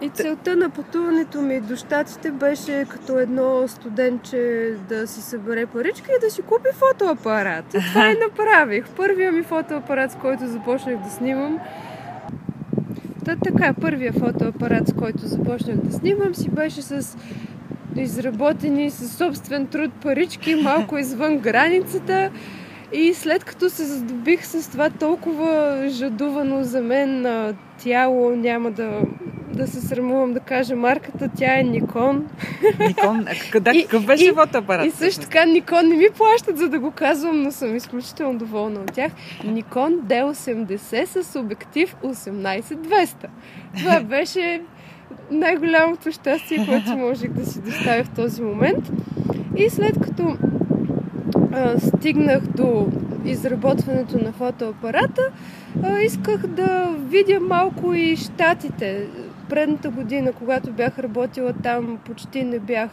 И 0.00 0.08
целта 0.08 0.56
на 0.56 0.70
пътуването 0.70 1.42
ми 1.42 1.60
до 1.60 1.76
щатите 1.76 2.30
беше 2.30 2.86
като 2.88 3.18
едно 3.18 3.68
студентче 3.68 4.72
да 4.88 5.06
си 5.06 5.22
събере 5.22 5.66
парички 5.66 6.10
и 6.16 6.26
да 6.26 6.30
си 6.30 6.42
купи 6.42 6.68
фотоапарат. 6.72 7.74
И 7.74 7.78
това 7.78 8.10
и 8.10 8.18
направих. 8.28 8.88
Първия 8.96 9.32
ми 9.32 9.42
фотоапарат, 9.42 10.12
с 10.12 10.16
който 10.16 10.46
започнах 10.46 10.96
да 10.96 11.10
снимам, 11.10 11.60
Та 13.26 13.36
така, 13.36 13.74
първия 13.80 14.12
фотоапарат, 14.12 14.88
с 14.88 14.92
който 14.92 15.26
започнах 15.26 15.76
да 15.76 15.92
снимам, 15.92 16.34
си 16.34 16.48
беше 16.50 16.82
с 16.82 17.16
изработени 17.96 18.90
със 18.90 19.16
собствен 19.16 19.66
труд 19.66 19.92
парички, 20.02 20.54
малко 20.54 20.98
извън 20.98 21.38
границата. 21.38 22.30
И 22.92 23.14
след 23.14 23.44
като 23.44 23.70
се 23.70 23.84
задобих 23.84 24.46
с 24.46 24.70
това 24.70 24.90
толкова 24.90 25.82
жадувано 25.88 26.64
за 26.64 26.80
мен 26.80 27.26
тяло, 27.78 28.36
няма 28.36 28.70
да 28.70 29.02
да 29.56 29.66
се 29.66 29.80
срамувам 29.80 30.32
да 30.32 30.40
кажа 30.40 30.76
марката, 30.76 31.28
тя 31.36 31.58
е 31.58 31.62
Никон. 31.62 32.26
Никон? 32.80 33.26
А 33.54 33.60
да, 33.60 33.72
какъв 33.82 34.06
беше 34.06 34.32
фотоапарат? 34.34 34.86
И 34.86 34.90
също 34.90 35.20
така 35.20 35.44
Никон 35.44 35.88
не 35.88 35.96
ми 35.96 36.06
плащат 36.16 36.58
за 36.58 36.68
да 36.68 36.78
го 36.78 36.90
казвам, 36.90 37.42
но 37.42 37.50
съм 37.50 37.76
изключително 37.76 38.38
доволна 38.38 38.80
от 38.80 38.92
тях. 38.92 39.12
Никон 39.44 39.92
D80 39.92 41.22
с 41.22 41.40
обектив 41.40 41.96
18-200. 42.04 43.26
Това 43.78 44.00
беше 44.04 44.62
най-голямото 45.30 46.12
щастие, 46.12 46.66
което 46.66 46.96
можех 46.96 47.30
да 47.30 47.46
си 47.46 47.60
доставя 47.60 48.04
в 48.04 48.10
този 48.10 48.42
момент. 48.42 48.92
И 49.56 49.70
след 49.70 50.00
като 50.00 50.36
а, 51.52 51.80
стигнах 51.80 52.42
до 52.42 52.86
изработването 53.24 54.18
на 54.24 54.32
фотоапарата, 54.32 55.22
исках 56.04 56.46
да 56.46 56.94
видя 56.98 57.40
малко 57.40 57.94
и 57.94 58.16
щатите 58.16 59.06
предната 59.48 59.90
година, 59.90 60.32
когато 60.32 60.72
бях 60.72 60.98
работила 60.98 61.52
там, 61.52 61.98
почти 62.04 62.44
не 62.44 62.58
бях 62.58 62.90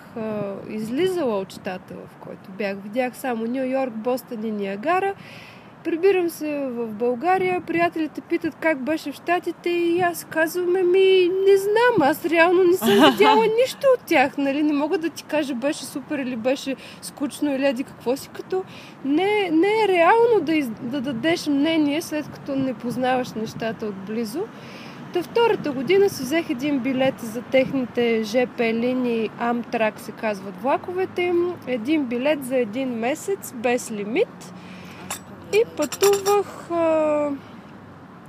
излизала 0.70 1.40
от 1.40 1.54
щата, 1.54 1.94
в 1.94 2.16
който 2.20 2.52
бях. 2.58 2.78
Видях 2.84 3.18
само 3.18 3.46
Нью 3.46 3.66
Йорк, 3.66 3.94
Бостън 3.94 4.46
и 4.46 4.52
Ниагара. 4.52 5.14
Прибирам 5.84 6.30
се 6.30 6.68
в 6.70 6.88
България, 6.88 7.62
приятелите 7.62 8.22
питат 8.22 8.56
как 8.56 8.84
беше 8.84 9.12
в 9.12 9.16
Штатите 9.16 9.70
и 9.70 10.00
аз 10.00 10.24
казвам, 10.30 10.92
ми 10.92 11.30
не 11.48 11.58
знам, 11.58 12.10
аз 12.10 12.26
реално 12.26 12.64
не 12.64 12.78
съм 12.78 12.90
видяла 13.12 13.46
нищо 13.62 13.88
от 13.98 14.06
тях, 14.06 14.38
нали? 14.38 14.64
Не 14.64 14.74
мога 14.74 14.98
да 14.98 15.10
ти 15.10 15.24
кажа 15.24 15.56
беше 15.56 15.86
супер 15.86 16.20
или 16.20 16.36
беше 16.36 16.76
скучно 17.02 17.56
или 17.56 17.66
еди 17.66 17.84
какво 17.84 18.18
си, 18.18 18.30
като 18.34 18.64
не, 19.06 19.50
не 19.52 19.84
е 19.84 19.88
реално 19.88 20.42
да, 20.42 20.56
из, 20.56 20.70
да 20.82 21.02
дадеш 21.02 21.48
мнение 21.48 22.02
след 22.02 22.28
като 22.28 22.56
не 22.56 22.74
познаваш 22.74 23.34
нещата 23.34 23.86
отблизо. 23.86 24.42
Та 25.14 25.24
втората 25.24 25.72
година 25.72 26.10
си 26.10 26.24
взех 26.24 26.50
един 26.50 26.80
билет 26.80 27.20
за 27.20 27.42
техните 27.42 28.24
ЖП 28.24 28.64
линии 28.64 29.30
Амтрак 29.40 30.00
се 30.00 30.12
казват 30.12 30.62
влаковете 30.62 31.22
им. 31.22 31.54
Един 31.68 32.06
билет 32.06 32.46
за 32.46 32.58
един 32.58 32.90
месец 32.90 33.54
без 33.56 33.92
лимит. 33.92 34.54
И 35.54 35.64
пътувах 35.78 36.70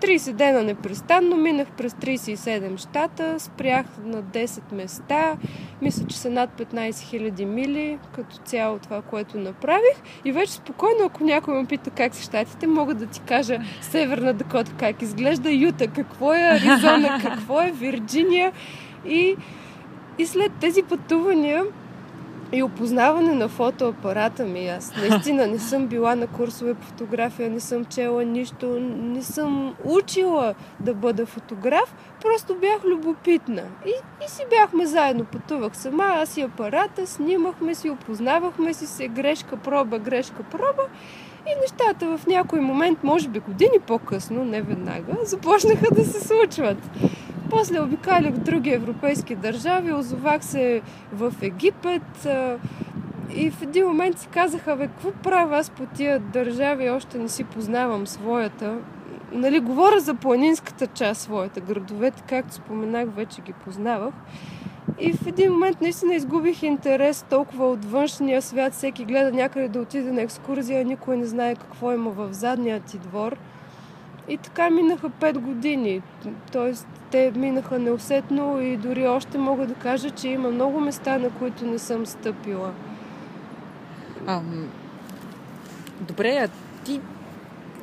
30 0.00 0.32
дена 0.32 0.62
непрестанно, 0.62 1.36
минах 1.36 1.68
през 1.70 1.92
37 1.92 2.78
щата, 2.78 3.40
спрях 3.40 3.86
на 4.04 4.22
10 4.22 4.72
места, 4.72 5.36
мисля, 5.82 6.06
че 6.06 6.18
са 6.18 6.30
над 6.30 6.50
15 6.60 6.90
000 6.90 7.44
мили 7.44 7.98
като 8.14 8.36
цяло 8.36 8.78
това, 8.78 9.02
което 9.02 9.38
направих. 9.38 10.02
И 10.24 10.32
вече 10.32 10.52
спокойно, 10.52 11.04
ако 11.04 11.24
някой 11.24 11.54
ме 11.54 11.66
пита 11.66 11.90
как 11.90 12.14
са 12.14 12.22
щатите, 12.22 12.66
мога 12.66 12.94
да 12.94 13.06
ти 13.06 13.20
кажа 13.20 13.58
Северна 13.80 14.34
Дакота 14.34 14.72
как 14.78 15.02
изглежда, 15.02 15.52
Юта, 15.52 15.86
какво 15.86 16.34
е 16.34 16.38
Аризона, 16.38 17.20
какво 17.22 17.60
е 17.60 17.70
Вирджиния. 17.70 18.52
И, 19.06 19.36
и 20.18 20.26
след 20.26 20.52
тези 20.60 20.82
пътувания 20.82 21.64
и 22.54 22.62
опознаване 22.62 23.32
на 23.32 23.48
фотоапарата 23.48 24.44
ми. 24.44 24.68
Аз 24.68 24.92
наистина 24.96 25.46
не 25.46 25.58
съм 25.58 25.86
била 25.86 26.14
на 26.14 26.26
курсове 26.26 26.74
фотография, 26.74 27.50
не 27.50 27.60
съм 27.60 27.84
чела 27.84 28.24
нищо, 28.24 28.80
не 28.80 29.22
съм 29.22 29.74
учила 29.84 30.54
да 30.80 30.94
бъда 30.94 31.26
фотограф, 31.26 31.94
просто 32.22 32.54
бях 32.54 32.84
любопитна. 32.84 33.62
И, 33.86 34.24
и 34.24 34.28
си 34.28 34.42
бяхме 34.50 34.86
заедно, 34.86 35.24
пътувах 35.24 35.76
сама, 35.76 36.04
аз 36.04 36.36
и 36.36 36.42
апарата, 36.42 37.06
снимахме 37.06 37.74
си, 37.74 37.90
опознавахме 37.90 38.74
си 38.74 38.86
се, 38.86 39.08
грешка, 39.08 39.56
проба, 39.56 39.98
грешка, 39.98 40.42
проба. 40.42 40.82
И 41.46 41.60
нещата 41.60 42.18
в 42.18 42.26
някой 42.26 42.60
момент, 42.60 42.98
може 43.02 43.28
би 43.28 43.38
години 43.38 43.78
по-късно, 43.86 44.44
не 44.44 44.62
веднага, 44.62 45.12
започнаха 45.24 45.94
да 45.94 46.04
се 46.04 46.26
случват. 46.26 46.78
После 47.56 47.80
обикалях 47.80 48.32
други 48.32 48.70
европейски 48.70 49.34
държави, 49.34 49.92
озовах 49.92 50.44
се 50.44 50.82
в 51.12 51.32
Египет 51.42 52.28
и 53.34 53.50
в 53.50 53.62
един 53.62 53.86
момент 53.86 54.18
си 54.18 54.28
казаха, 54.28 54.76
бе, 54.76 54.86
какво 54.86 55.12
правя 55.12 55.56
аз 55.56 55.70
по 55.70 55.86
тия 55.86 56.20
държави, 56.20 56.90
още 56.90 57.18
не 57.18 57.28
си 57.28 57.44
познавам 57.44 58.06
своята. 58.06 58.78
Нали, 59.32 59.60
говоря 59.60 60.00
за 60.00 60.14
планинската 60.14 60.86
част 60.86 61.20
своята, 61.20 61.60
градовете, 61.60 62.22
както 62.28 62.54
споменах, 62.54 63.08
вече 63.16 63.42
ги 63.42 63.52
познавах. 63.52 64.14
И 64.98 65.12
в 65.12 65.26
един 65.26 65.52
момент 65.52 65.80
наистина 65.80 66.14
изгубих 66.14 66.62
интерес 66.62 67.22
толкова 67.22 67.70
от 67.70 67.84
външния 67.84 68.42
свят. 68.42 68.72
Всеки 68.72 69.04
гледа 69.04 69.32
някъде 69.32 69.68
да 69.68 69.80
отиде 69.80 70.12
на 70.12 70.22
екскурзия, 70.22 70.84
никой 70.84 71.16
не 71.16 71.26
знае 71.26 71.54
какво 71.54 71.92
има 71.92 72.10
в 72.10 72.32
задния 72.32 72.80
ти 72.80 72.98
двор. 72.98 73.36
И 74.28 74.36
така 74.36 74.70
минаха 74.70 75.10
5 75.10 75.38
години. 75.38 76.02
Тоест, 76.52 76.88
те 77.14 77.32
минаха 77.36 77.78
неусетно 77.78 78.60
и 78.60 78.76
дори 78.76 79.06
още 79.06 79.38
мога 79.38 79.66
да 79.66 79.74
кажа, 79.74 80.10
че 80.10 80.28
има 80.28 80.50
много 80.50 80.80
места, 80.80 81.18
на 81.18 81.30
които 81.30 81.66
не 81.66 81.78
съм 81.78 82.06
стъпила. 82.06 82.72
Ам... 84.26 84.68
Добре, 86.00 86.28
а 86.28 86.48
ти 86.84 87.00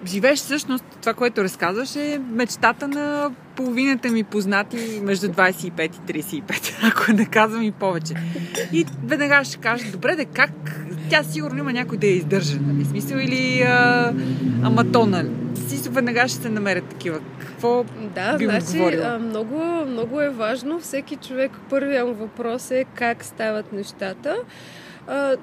живееш 0.05 0.39
всъщност 0.39 0.83
това, 1.01 1.13
което 1.13 1.43
разказваш 1.43 1.95
е 1.95 2.21
мечтата 2.31 2.87
на 2.87 3.31
половината 3.55 4.11
ми 4.11 4.23
познати 4.23 4.99
между 5.03 5.27
25 5.27 5.91
и 6.09 6.23
35, 6.23 6.73
ако 6.91 7.11
не 7.11 7.25
казвам 7.25 7.63
и 7.63 7.71
повече. 7.71 8.13
И 8.73 8.85
веднага 9.03 9.43
ще 9.43 9.57
кажа, 9.57 9.91
добре, 9.91 10.15
де 10.15 10.25
как? 10.25 10.51
Тя 11.09 11.23
сигурно 11.23 11.59
има 11.59 11.73
някой 11.73 11.97
да 11.97 12.07
я 12.07 12.15
издържа, 12.15 12.59
нали? 12.61 12.85
Смисъл 12.85 13.17
или 13.17 13.61
а, 13.61 14.13
ама 14.63 14.83
нали? 14.83 15.29
Си 15.67 15.89
веднага 15.89 16.27
ще 16.27 16.41
се 16.41 16.49
намерят 16.49 16.85
такива. 16.85 17.19
Какво 17.61 17.85
Да, 18.15 18.37
би 18.37 18.45
значи 18.45 18.65
отговорила? 18.65 19.19
много, 19.19 19.85
много 19.85 20.21
е 20.21 20.29
важно. 20.29 20.79
Всеки 20.79 21.15
човек, 21.15 21.51
първият 21.69 22.17
въпрос 22.19 22.71
е 22.71 22.85
как 22.95 23.23
стават 23.23 23.73
нещата. 23.73 24.35
А, 25.07 25.37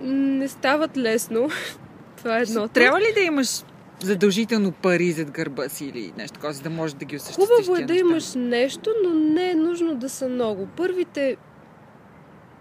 не 0.00 0.48
стават 0.48 0.96
лесно. 0.96 1.48
Това 2.16 2.38
е 2.38 2.42
едното. 2.42 2.68
Трябва 2.68 3.00
ли 3.00 3.12
да 3.14 3.20
имаш 3.20 3.48
задължително 4.02 4.72
пари 4.72 5.12
зад 5.12 5.30
гърба 5.30 5.68
си 5.68 5.86
или 5.86 6.12
нещо 6.18 6.34
такова, 6.34 6.52
за 6.52 6.62
да 6.62 6.70
можеш 6.70 6.94
да 6.94 7.04
ги 7.04 7.16
осъществиш? 7.16 7.48
Хубаво 7.48 7.76
е 7.76 7.84
да 7.84 7.92
неща? 7.92 8.06
имаш 8.08 8.34
нещо, 8.34 8.90
но 9.04 9.14
не 9.14 9.50
е 9.50 9.54
нужно 9.54 9.94
да 9.94 10.08
са 10.08 10.28
много. 10.28 10.68
Първите 10.76 11.36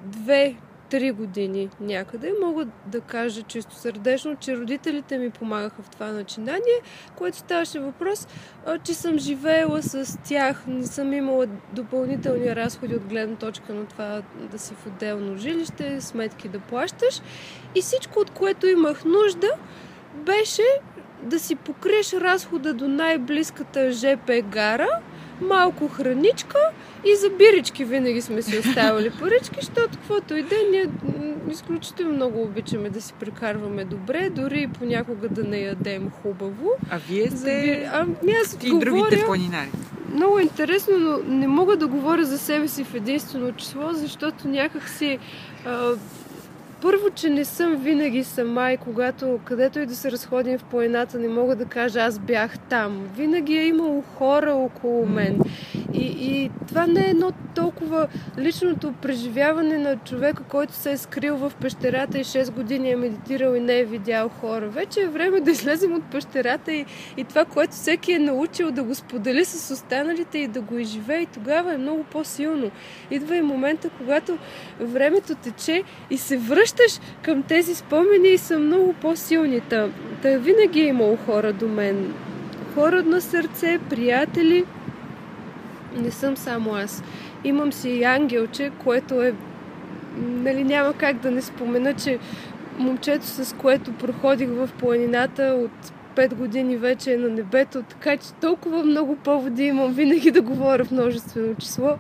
две, 0.05 0.55
три 0.93 1.11
години 1.11 1.69
някъде 1.79 2.33
мога 2.41 2.67
да 2.85 3.01
кажа 3.01 3.41
чисто 3.41 3.75
сърдечно, 3.75 4.35
че 4.35 4.57
родителите 4.57 5.17
ми 5.17 5.29
помагаха 5.29 5.81
в 5.81 5.89
това 5.89 6.07
начинание, 6.11 6.81
което 7.15 7.37
ставаше 7.37 7.79
въпрос, 7.79 8.27
че 8.83 8.93
съм 8.93 9.19
живеела 9.19 9.81
с 9.81 10.19
тях, 10.23 10.63
не 10.67 10.87
съм 10.87 11.13
имала 11.13 11.45
допълнителни 11.73 12.55
разходи 12.55 12.95
от 12.95 13.05
гледна 13.05 13.35
точка 13.35 13.73
на 13.73 13.85
това 13.85 14.21
да 14.51 14.59
си 14.59 14.73
в 14.73 14.87
отделно 14.87 15.37
жилище, 15.37 16.01
сметки 16.01 16.47
да 16.47 16.59
плащаш. 16.59 17.21
И 17.75 17.81
всичко, 17.81 18.19
от 18.19 18.29
което 18.29 18.67
имах 18.67 19.05
нужда, 19.05 19.49
беше 20.15 20.63
да 21.23 21.39
си 21.39 21.55
покриеш 21.55 22.13
разхода 22.13 22.73
до 22.73 22.87
най-близката 22.87 23.91
ЖП 23.91 24.41
гара, 24.41 24.99
малко 25.43 25.87
храничка 25.87 26.57
и 27.05 27.15
за 27.15 27.29
бирички 27.29 27.85
винаги 27.85 28.21
сме 28.21 28.41
си 28.41 28.59
оставали 28.59 29.11
парички, 29.19 29.55
защото 29.61 29.89
каквото 29.89 30.35
и 30.35 30.43
да 30.43 30.55
ние 30.71 30.85
изключително 31.51 32.13
много 32.13 32.41
обичаме 32.41 32.89
да 32.89 33.01
си 33.01 33.13
прекарваме 33.19 33.85
добре, 33.85 34.29
дори 34.29 34.61
и 34.61 34.67
понякога 34.67 35.29
да 35.29 35.43
не 35.43 35.59
ядем 35.59 36.11
хубаво. 36.21 36.71
А 36.89 36.97
вие 37.09 37.29
сте 37.29 37.89
Ами 37.93 38.33
аз 38.43 38.57
и 38.63 38.69
говоря... 38.69 38.85
другите 38.85 39.25
планинари. 39.25 39.69
Много 40.13 40.39
интересно, 40.39 40.99
но 40.99 41.17
не 41.35 41.47
мога 41.47 41.77
да 41.77 41.87
говоря 41.87 42.25
за 42.25 42.37
себе 42.37 42.67
си 42.67 42.83
в 42.83 42.95
единствено 42.95 43.51
число, 43.51 43.89
защото 43.93 44.47
някак 44.47 44.89
си... 44.89 45.19
Първо, 46.83 47.09
че 47.09 47.29
не 47.29 47.45
съм 47.45 47.75
винаги 47.75 48.23
сама 48.23 48.71
и 48.71 48.77
когато 48.77 49.39
където 49.45 49.79
и 49.79 49.85
да 49.85 49.95
се 49.95 50.11
разходим 50.11 50.57
в 50.57 50.63
планината, 50.63 51.19
не 51.19 51.27
мога 51.27 51.55
да 51.55 51.65
кажа 51.65 51.99
аз 51.99 52.19
бях 52.19 52.59
там. 52.59 53.07
Винаги 53.17 53.57
е 53.57 53.65
имало 53.65 54.01
хора 54.01 54.53
около 54.53 55.05
мен. 55.05 55.39
И, 55.93 56.15
и 56.19 56.51
това 56.67 56.87
не 56.87 56.99
е 56.99 57.09
едно 57.09 57.31
толкова 57.55 58.07
личното 58.37 58.93
преживяване 59.01 59.77
на 59.77 59.97
човека, 59.97 60.43
който 60.43 60.73
се 60.73 60.91
е 60.91 60.97
скрил 60.97 61.37
в 61.37 61.51
пещерата 61.61 62.19
и 62.19 62.23
6 62.23 62.51
години 62.51 62.91
е 62.91 62.95
медитирал 62.95 63.55
и 63.55 63.59
не 63.59 63.79
е 63.79 63.85
видял 63.85 64.29
хора. 64.29 64.69
Вече 64.69 65.01
е 65.01 65.07
време 65.07 65.41
да 65.41 65.51
излезем 65.51 65.93
от 65.93 66.03
пещерата 66.03 66.73
и, 66.73 66.85
и 67.17 67.23
това, 67.23 67.45
което 67.45 67.73
всеки 67.73 68.11
е 68.11 68.19
научил 68.19 68.71
да 68.71 68.83
го 68.83 68.95
сподели 68.95 69.45
с 69.45 69.73
останалите 69.73 70.37
и 70.37 70.47
да 70.47 70.61
го 70.61 70.77
изживее 70.77 71.21
и 71.21 71.25
тогава 71.25 71.73
е 71.73 71.77
много 71.77 72.03
по-силно. 72.03 72.71
Идва 73.11 73.37
и 73.37 73.41
момента, 73.41 73.89
когато 73.97 74.37
времето 74.79 75.35
тече 75.35 75.83
и 76.09 76.17
се 76.17 76.37
връщаш 76.73 76.99
към 77.21 77.43
тези 77.43 77.75
спомени 77.75 78.29
и 78.29 78.37
са 78.37 78.59
много 78.59 78.93
по-силни. 78.93 79.61
Та, 79.61 79.87
та 80.21 80.37
винаги 80.37 80.81
е 80.81 80.87
имало 80.87 81.17
хора 81.25 81.53
до 81.53 81.67
мен. 81.67 82.13
Хора 82.75 83.03
на 83.03 83.21
сърце, 83.21 83.79
приятели. 83.89 84.65
Не 85.97 86.11
съм 86.11 86.37
само 86.37 86.75
аз. 86.75 87.03
Имам 87.43 87.73
си 87.73 87.89
и 87.89 88.03
ангелче, 88.03 88.71
което 88.83 89.21
е... 89.21 89.33
Нали, 90.17 90.63
няма 90.63 90.93
как 90.93 91.19
да 91.19 91.31
не 91.31 91.41
спомена, 91.41 91.93
че 91.93 92.19
момчето, 92.77 93.25
с 93.25 93.55
което 93.55 93.93
проходих 93.93 94.49
в 94.49 94.69
планината 94.79 95.43
от 95.43 95.93
5 96.15 96.33
години 96.33 96.77
вече 96.77 97.13
е 97.13 97.17
на 97.17 97.29
небето, 97.29 97.83
така 97.83 98.17
че 98.17 98.33
толкова 98.33 98.83
много 98.83 99.15
поводи 99.15 99.63
имам 99.63 99.93
винаги 99.93 100.31
да 100.31 100.41
говоря 100.41 100.85
в 100.85 100.91
множествено 100.91 101.55
число. 101.55 101.97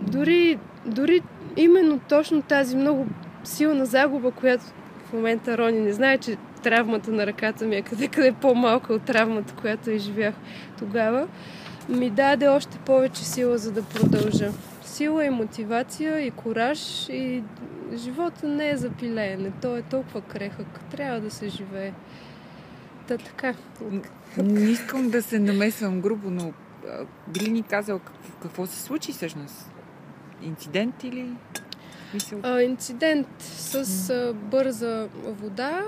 Дори, 0.00 0.58
дори 0.86 1.20
именно 1.56 2.00
точно 2.08 2.42
тази 2.42 2.76
много 2.76 3.06
силна 3.44 3.86
загуба, 3.86 4.30
която 4.30 4.64
в 5.04 5.12
момента 5.12 5.58
Рони 5.58 5.80
не 5.80 5.92
знае, 5.92 6.18
че 6.18 6.36
травмата 6.62 7.10
на 7.10 7.26
ръката 7.26 7.66
ми 7.66 7.76
е 7.76 7.82
къде 7.82 8.08
къде 8.08 8.28
е 8.28 8.32
по-малка 8.32 8.92
от 8.94 9.02
травмата, 9.02 9.54
която 9.54 9.90
изживях 9.90 10.34
тогава, 10.78 11.28
ми 11.88 12.10
даде 12.10 12.48
още 12.48 12.78
повече 12.78 13.24
сила, 13.24 13.58
за 13.58 13.72
да 13.72 13.82
продължа. 13.82 14.50
Сила 14.84 15.24
и 15.24 15.30
мотивация, 15.30 16.20
и 16.20 16.30
кораж, 16.30 17.08
и 17.08 17.42
живота 17.94 18.48
не 18.48 18.70
е 18.70 18.76
за 18.76 18.90
пилеене. 18.90 19.52
Той 19.62 19.78
е 19.78 19.82
толкова 19.82 20.20
крехък. 20.20 20.80
Трябва 20.90 21.20
да 21.20 21.30
се 21.30 21.48
живее. 21.48 21.92
Та 23.08 23.18
така. 23.18 23.54
Не 24.36 24.60
искам 24.60 25.10
да 25.10 25.22
се 25.22 25.38
намесвам 25.38 26.00
грубо, 26.00 26.30
но 26.30 26.52
би 27.28 27.50
ни 27.50 27.62
казал 27.62 27.98
какво, 27.98 28.32
какво 28.42 28.66
се 28.66 28.80
случи 28.80 29.12
всъщност? 29.12 29.70
Инцидент 30.42 31.04
или 31.04 31.32
мисъл? 32.14 32.40
А, 32.42 32.62
инцидент 32.62 33.28
с 33.40 34.10
а, 34.10 34.32
бърза 34.34 35.08
вода 35.24 35.82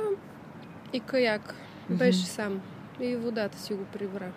и 0.92 1.00
каяк. 1.00 1.54
Беше 1.90 2.26
сам. 2.26 2.60
И 3.00 3.16
водата 3.16 3.58
си 3.58 3.74
го 3.74 3.84
прибра. 3.84 4.28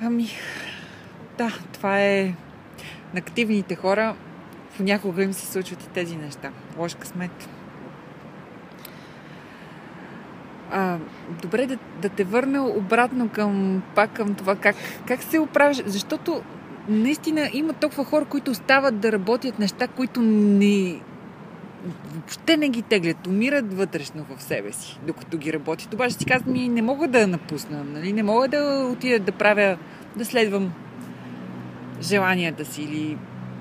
Ами, 0.00 0.28
да, 1.38 1.58
това 1.72 2.00
е 2.02 2.34
на 3.14 3.18
активните 3.18 3.74
хора. 3.74 4.16
Понякога 4.76 5.22
им 5.22 5.32
се 5.32 5.46
случват 5.46 5.82
и 5.82 5.88
тези 5.88 6.16
неща. 6.16 6.50
Лош 6.78 6.94
късмет. 6.94 7.48
А, 10.70 10.98
добре, 11.42 11.66
да, 11.66 11.78
да 12.02 12.08
те 12.08 12.24
върна 12.24 12.66
обратно 12.66 13.28
към, 13.28 13.82
пак 13.94 14.12
към 14.12 14.34
това 14.34 14.56
как, 14.56 14.76
как 15.06 15.22
се 15.22 15.38
оправиш, 15.38 15.82
защото 15.86 16.42
наистина 16.88 17.50
има 17.52 17.72
толкова 17.72 18.04
хора, 18.04 18.24
които 18.24 18.50
остават 18.50 19.00
да 19.00 19.12
работят 19.12 19.58
неща, 19.58 19.86
които 19.88 20.22
не, 20.22 21.00
въобще 22.12 22.56
не 22.56 22.68
ги 22.68 22.82
теглят, 22.82 23.26
умират 23.26 23.74
вътрешно 23.74 24.26
в 24.36 24.42
себе 24.42 24.72
си, 24.72 24.98
докато 25.06 25.38
ги 25.38 25.52
работят. 25.52 25.94
Обаче 25.94 26.14
си 26.14 26.24
казвам, 26.24 26.52
ми 26.52 26.68
не 26.68 26.82
мога 26.82 27.08
да 27.08 27.26
напусна, 27.26 27.84
нали? 27.84 28.12
не 28.12 28.22
мога 28.22 28.48
да 28.48 28.88
отида 28.92 29.18
да 29.18 29.32
правя, 29.32 29.78
да 30.16 30.24
следвам 30.24 30.72
желанията 32.00 32.64
си 32.64 32.82
или 32.82 33.18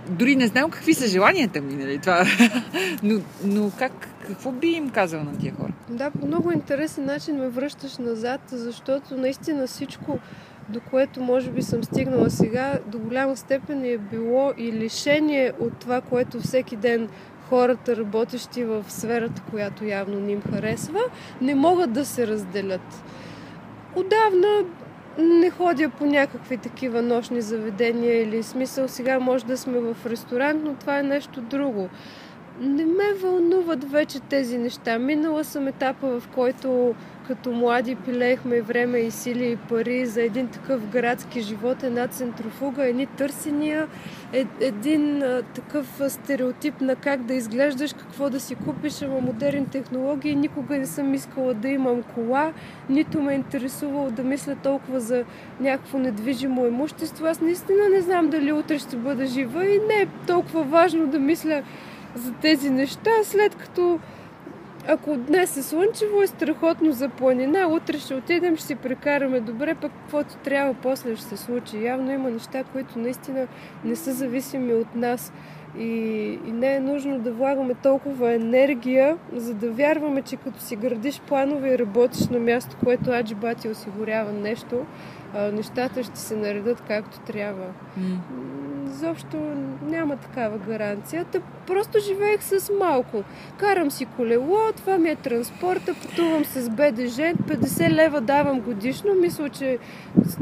дори 0.10 0.36
не 0.36 0.48
знам 0.48 0.72
какви 0.72 0.94
са 0.94 1.08
желанията 1.08 1.62
ми, 1.62 1.76
нали? 1.76 2.00
Това. 2.00 2.26
но, 3.04 3.20
но 3.44 3.72
как, 3.80 4.08
какво 4.28 4.52
би 4.52 4.68
им 4.68 4.90
казал 4.90 5.24
на 5.24 5.38
тия 5.38 5.56
хора? 5.56 5.74
Да, 5.90 6.12
по 6.12 6.28
много 6.28 6.52
интересен 6.52 7.06
начин 7.06 7.36
ме 7.36 7.50
връщаш 7.50 7.98
назад, 7.98 8.42
защото 8.48 9.18
наистина 9.18 9.68
всичко, 9.68 10.20
до 10.69 10.80
което 10.80 11.21
може 11.21 11.51
би 11.51 11.62
съм 11.62 11.84
стигнала 11.84 12.30
сега, 12.30 12.80
до 12.88 12.99
голяма 12.99 13.38
степен 13.38 13.86
е 13.86 13.97
било 13.97 14.54
и 14.58 14.71
лишение 14.71 15.51
от 15.60 15.78
това, 15.78 16.01
което 16.01 16.39
всеки 16.39 16.75
ден 16.75 17.10
хората, 17.49 17.95
работещи 17.95 18.63
в 18.63 18.86
сферата, 18.88 19.41
която 19.49 19.86
явно 19.86 20.19
не 20.19 20.32
им 20.32 20.41
харесва, 20.41 20.99
не 21.41 21.56
могат 21.56 21.93
да 21.93 22.06
се 22.06 22.28
разделят. 22.28 23.04
Отдавна 23.95 24.65
не 25.17 25.49
ходя 25.49 25.89
по 25.89 26.06
някакви 26.06 26.58
такива 26.58 27.01
нощни 27.01 27.41
заведения 27.41 28.21
или 28.21 28.43
смисъл 28.43 28.88
сега 28.88 29.19
може 29.19 29.45
да 29.45 29.58
сме 29.58 29.80
в 29.80 29.97
ресторант, 30.06 30.62
но 30.63 30.73
това 30.73 30.99
е 30.99 31.04
нещо 31.04 31.41
друго. 31.41 31.89
Не 32.60 32.86
ме 32.86 33.13
вълнуват 33.21 33.91
вече 33.91 34.19
тези 34.19 34.58
неща. 34.58 34.99
Минала 34.99 35.43
съм 35.43 35.67
етапа, 35.67 36.19
в 36.19 36.28
който 36.28 36.95
като 37.28 37.52
млади 37.52 37.96
пилеехме 37.96 38.62
време 38.62 38.98
и 38.98 39.12
сили 39.12 39.52
и 39.52 39.56
пари 39.56 40.06
за 40.06 40.22
един 40.22 40.48
такъв 40.48 40.90
градски 40.90 41.42
живот, 41.42 41.84
една 41.84 42.08
центрофуга, 42.08 42.88
едни 42.88 43.06
търсения, 43.06 43.88
е, 44.34 44.46
един 44.60 45.24
такъв 45.54 46.02
стереотип 46.08 46.82
на 46.82 46.96
как 46.96 47.24
да 47.24 47.34
изглеждаш, 47.34 47.94
какво 47.94 48.30
да 48.30 48.40
си 48.40 48.56
купиш, 48.56 49.02
ама 49.02 49.22
модерни 49.22 49.66
технологии. 49.66 50.36
Никога 50.36 50.78
не 50.78 50.86
съм 50.86 51.14
искала 51.14 51.54
да 51.54 51.70
имам 51.70 52.04
кола, 52.04 52.54
нито 52.90 53.22
ме 53.22 53.34
е 53.34 53.36
интересувало 53.36 54.12
да 54.12 54.24
мисля 54.24 54.56
толкова 54.56 55.00
за 55.00 55.24
някакво 55.60 55.98
недвижимо 55.98 56.66
имущество. 56.66 57.26
Аз 57.26 57.42
наистина 57.42 57.90
не 57.90 58.02
знам 58.02 58.30
дали 58.30 58.52
утре 58.52 58.80
ще 58.80 58.98
бъда 58.98 59.26
жива 59.26 59.66
и 59.66 59.80
не 59.88 60.02
е 60.02 60.08
толкова 60.28 60.64
важно 60.64 61.08
да 61.08 61.20
мисля 61.20 61.64
за 62.16 62.32
тези 62.32 62.70
неща, 62.70 63.12
след 63.24 63.56
като 63.56 64.00
ако 64.88 65.17
днес 65.17 65.58
е 65.58 65.63
слънчево, 65.63 66.21
е 66.21 66.28
страхотно 66.28 66.91
за 66.91 67.10
планина, 67.10 67.67
утре 67.67 68.00
ще 68.00 68.15
отидем, 68.15 68.58
ще 68.58 68.65
си 68.65 68.76
прекараме 68.76 69.39
добре, 69.39 69.76
пък 69.76 69.91
каквото 69.91 70.36
трябва 70.43 70.74
после 70.74 71.15
ще 71.15 71.26
се 71.26 71.38
случи. 71.38 71.84
Явно 71.84 72.12
има 72.12 72.30
неща, 72.30 72.63
които 72.63 73.00
наистина 73.00 73.48
не 73.84 73.95
са 73.95 74.13
зависими 74.13 74.74
от 74.74 74.95
нас. 74.95 75.34
И, 75.80 75.86
и 76.48 76.52
не 76.52 76.76
е 76.76 76.80
нужно 76.80 77.19
да 77.19 77.32
влагаме 77.32 77.74
толкова 77.74 78.34
енергия, 78.34 79.17
за 79.34 79.54
да 79.54 79.71
вярваме, 79.71 80.21
че 80.21 80.36
като 80.36 80.60
си 80.60 80.76
градиш 80.76 81.19
планове 81.19 81.69
и 81.69 81.80
работиш 81.80 82.28
на 82.28 82.39
място, 82.39 82.78
което 82.84 83.12
аджиба 83.12 83.56
ти 83.56 83.69
осигурява 83.69 84.32
нещо, 84.32 84.86
а, 85.36 85.52
нещата 85.52 86.04
ще 86.04 86.19
се 86.19 86.36
наредат 86.36 86.82
както 86.88 87.19
трябва. 87.19 87.65
М, 87.98 88.21
изобщо 88.95 89.38
няма 89.82 90.17
такава 90.17 90.58
гаранция. 90.58 91.26
Та 91.26 91.39
просто 91.67 92.00
живеех 92.00 92.43
с 92.43 92.71
малко. 92.80 93.24
Карам 93.58 93.91
си 93.91 94.06
колело, 94.06 94.58
това 94.78 94.98
ми 94.98 95.10
е 95.10 95.15
транспорта, 95.15 95.93
пътувам 96.02 96.45
с 96.45 96.69
БДЖ, 96.69 97.34
50 97.34 97.89
лева 97.89 98.21
давам 98.21 98.62
годишно. 98.62 99.13
Мисля, 99.13 99.50
че 99.50 99.78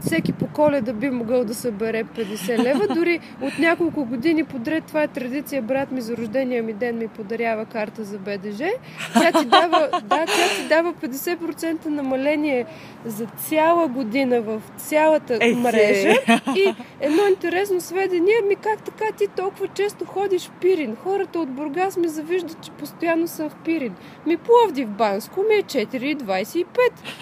всеки 0.02 0.34
по 0.34 0.48
коледа 0.48 0.94
би 0.94 1.10
могъл 1.10 1.46
да 1.46 1.56
събере 1.56 2.04
50 2.04 2.64
лева. 2.64 2.88
Дори 2.96 3.20
от 3.42 3.60
няколко 3.60 4.06
години 4.06 4.44
подред 4.44 4.84
това 4.84 5.04
е 5.04 5.08
традиция. 5.08 5.62
Брат 5.62 5.92
ми 5.92 6.02
за 6.02 6.18
рождения 6.18 6.64
ми 6.64 6.74
ден 6.74 6.98
ми 6.98 7.08
подарява 7.08 7.66
карта 7.66 8.04
за 8.04 8.18
БДЖ. 8.18 8.70
Тя 9.14 9.32
ти 9.40 9.46
дава, 9.46 9.90
да, 10.04 10.26
тя 10.26 10.48
ти 10.58 10.68
дава 10.70 10.94
50% 10.94 11.86
намаление 11.86 12.66
за 13.06 13.26
цяла 13.26 13.88
година 13.88 14.42
в 14.42 14.62
цялата 14.88 15.38
Ехе. 15.42 15.56
мрежа. 15.56 16.16
И 16.56 16.76
едно 17.02 17.28
интересно 17.28 17.82
сведение, 17.82 18.36
ми 18.48 18.56
как 18.56 18.84
така 18.84 19.06
ти 19.18 19.28
толкова 19.28 19.68
често 19.68 20.06
ходиш 20.06 20.48
в 20.48 20.52
Пирин? 20.62 20.96
Хората 21.04 21.40
от 21.40 21.50
Бургас 21.50 21.98
ми 21.98 22.08
завиждат, 22.08 22.62
че 22.62 22.72
постоянно 22.72 23.28
съм 23.28 23.50
в 23.50 23.56
Пирин. 23.66 23.96
Ми 24.26 24.38
Пловдив 24.38 24.90
Банско 24.90 25.40
ми 25.50 25.56
е 25.56 25.64
4,25. 25.64 26.66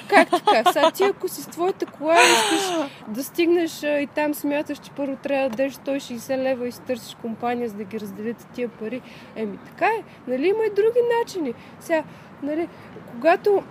Как 0.10 0.30
така? 0.30 0.72
Сега 0.72 0.92
ти 0.92 1.04
ако 1.04 1.28
си 1.28 1.42
с 1.42 1.48
твоята 1.48 1.86
кола 1.86 2.16
искаш 2.16 2.90
да 3.08 3.24
стигнеш 3.24 3.84
и 3.84 4.08
там 4.16 4.34
смяташ, 4.34 4.78
че 4.78 4.92
първо 4.92 5.16
трябва 5.16 5.50
да 5.50 5.56
дадеш 5.56 5.74
160 5.74 6.38
лева 6.38 6.68
и 6.68 6.72
си 6.72 6.82
търсиш 6.82 7.18
компания, 7.22 7.70
за 7.70 7.76
да 7.76 7.84
ги 7.84 8.00
разделите 8.00 8.46
тия 8.54 8.70
пари. 8.70 9.02
Еми 9.36 9.58
така 9.66 9.86
е. 9.86 10.04
Нали 10.28 10.48
има 10.48 10.64
и 10.64 10.70
други 10.70 11.00
начини. 11.20 11.54
Сега, 11.80 12.04
нали, 12.44 12.68
когато 13.12 13.64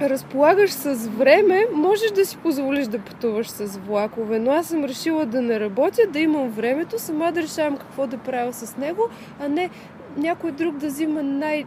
разполагаш 0.00 0.70
с 0.70 1.08
време, 1.08 1.66
можеш 1.72 2.10
да 2.10 2.26
си 2.26 2.36
позволиш 2.36 2.86
да 2.86 2.98
пътуваш 2.98 3.48
с 3.48 3.78
влакове, 3.78 4.38
но 4.38 4.50
аз 4.50 4.66
съм 4.66 4.84
решила 4.84 5.26
да 5.26 5.42
не 5.42 5.60
работя, 5.60 6.02
да 6.12 6.18
имам 6.18 6.48
времето, 6.48 6.98
сама 6.98 7.32
да 7.32 7.42
решавам 7.42 7.76
какво 7.76 8.06
да 8.06 8.18
правя 8.18 8.52
с 8.52 8.76
него, 8.76 9.08
а 9.40 9.48
не 9.48 9.70
някой 10.16 10.52
друг 10.52 10.76
да 10.76 10.86
взима 10.86 11.22
най- 11.22 11.64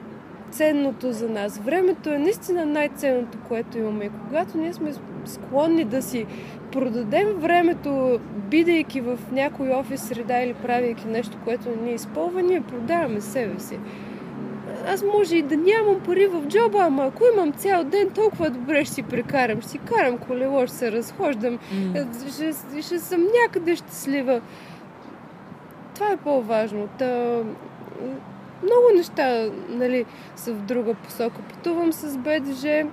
ценното 0.52 1.12
за 1.12 1.30
нас. 1.30 1.58
Времето 1.58 2.10
е 2.10 2.18
наистина 2.18 2.66
най-ценното, 2.66 3.38
което 3.48 3.78
имаме. 3.78 4.06
И 4.06 4.10
когато 4.28 4.58
ние 4.58 4.74
сме 4.74 4.94
склонни 5.26 5.84
да 5.84 6.02
си 6.02 6.26
продадем 6.72 7.28
времето, 7.28 8.20
бидейки 8.36 9.02
в 9.02 9.18
някой 9.32 9.70
офис 9.70 10.02
среда 10.02 10.42
или 10.42 10.54
правейки 10.54 11.08
нещо, 11.08 11.38
което 11.44 11.70
не 11.70 11.76
ни 11.76 11.94
изпълва, 11.94 12.42
ние 12.42 12.62
продаваме 12.62 13.22
себе 13.22 13.60
си 13.60 13.80
аз 14.88 15.04
може 15.04 15.36
и 15.36 15.42
да 15.42 15.58
нямам 15.58 16.00
пари 16.06 16.28
в 16.28 16.48
джоба, 16.48 16.80
ама 16.82 17.06
ако 17.06 17.24
имам 17.34 17.52
цял 17.52 17.84
ден, 17.84 18.10
толкова 18.10 18.50
добре 18.50 18.86
ще 18.86 18.94
си 18.94 19.04
прекарам. 19.04 19.62
Ще 19.62 19.70
си 19.70 19.78
карам 19.78 20.18
колело, 20.18 20.68
ще 20.68 20.76
се 20.76 20.92
разхождам, 20.92 21.60
mm. 21.74 22.32
ще, 22.34 22.82
ще 22.82 23.00
съм 23.00 23.28
някъде 23.44 23.76
щастлива. 23.76 24.42
Това 25.96 26.12
е 26.12 26.18
по-важно. 26.18 26.88
Та, 26.98 27.42
много 28.64 28.84
неща 28.96 29.50
нали, 29.70 30.06
са 30.36 30.54
в 30.54 30.62
друга 30.62 30.94
посока. 30.94 31.42
Пътувам 31.50 31.94
с 31.94 32.18
БДЖ, 32.18 32.86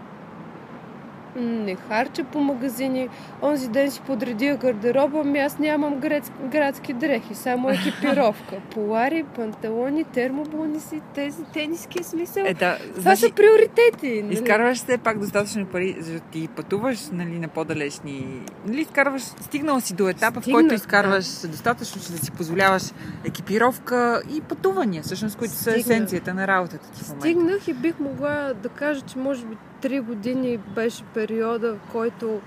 не 1.36 1.74
харча 1.74 2.24
по 2.24 2.40
магазини. 2.40 3.08
Онзи 3.42 3.68
ден 3.68 3.90
си 3.90 4.00
подредия 4.00 4.56
гардероба, 4.56 5.24
ми 5.24 5.38
аз 5.38 5.58
нямам 5.58 5.94
градски, 5.94 6.34
градски 6.44 6.92
дрехи, 6.92 7.34
само 7.34 7.70
екипировка. 7.70 8.56
Полари, 8.70 9.24
панталони, 9.36 10.04
термоблониси, 10.04 11.00
тези 11.14 11.44
тениски 11.52 12.04
смисъл. 12.04 12.44
Е, 12.46 12.54
да, 12.54 12.78
Това 12.78 13.00
значи, 13.00 13.20
са 13.20 13.32
приоритети. 13.32 14.22
Нали? 14.22 14.34
Изкарваш 14.34 14.78
се 14.78 14.98
пак 14.98 15.18
достатъчно 15.18 15.66
пари, 15.66 15.96
за 16.00 16.12
да 16.12 16.20
ти 16.20 16.48
пътуваш 16.56 17.08
нали, 17.12 17.38
на 17.38 17.48
по-далечни... 17.48 18.40
Нали, 18.66 18.80
изкарваш, 18.80 19.22
стигнал 19.22 19.80
си 19.80 19.94
до 19.94 20.08
етапа, 20.08 20.40
в 20.40 20.42
Стигнах, 20.42 20.62
който 20.62 20.74
изкарваш 20.74 21.26
да. 21.26 21.48
достатъчно, 21.48 22.02
че 22.02 22.12
да 22.12 22.18
си 22.18 22.30
позволяваш 22.30 22.82
екипировка 23.24 24.22
и 24.30 24.40
пътувания, 24.40 25.02
всъщност, 25.02 25.38
които 25.38 25.54
са 25.54 25.60
Стигнах. 25.60 25.80
есенцията 25.80 26.34
на 26.34 26.46
работата 26.46 26.90
ти 26.90 27.04
в 27.04 27.08
момента. 27.08 27.26
Стигнах 27.26 27.68
и 27.68 27.72
бих 27.72 28.00
могла 28.00 28.52
да 28.62 28.68
кажа, 28.68 29.00
че 29.00 29.18
може 29.18 29.46
би 29.46 29.56
три 29.80 30.00
години 30.00 30.56
беше 30.56 31.04
периода, 31.14 31.74
в 31.74 31.92
който 31.92 32.40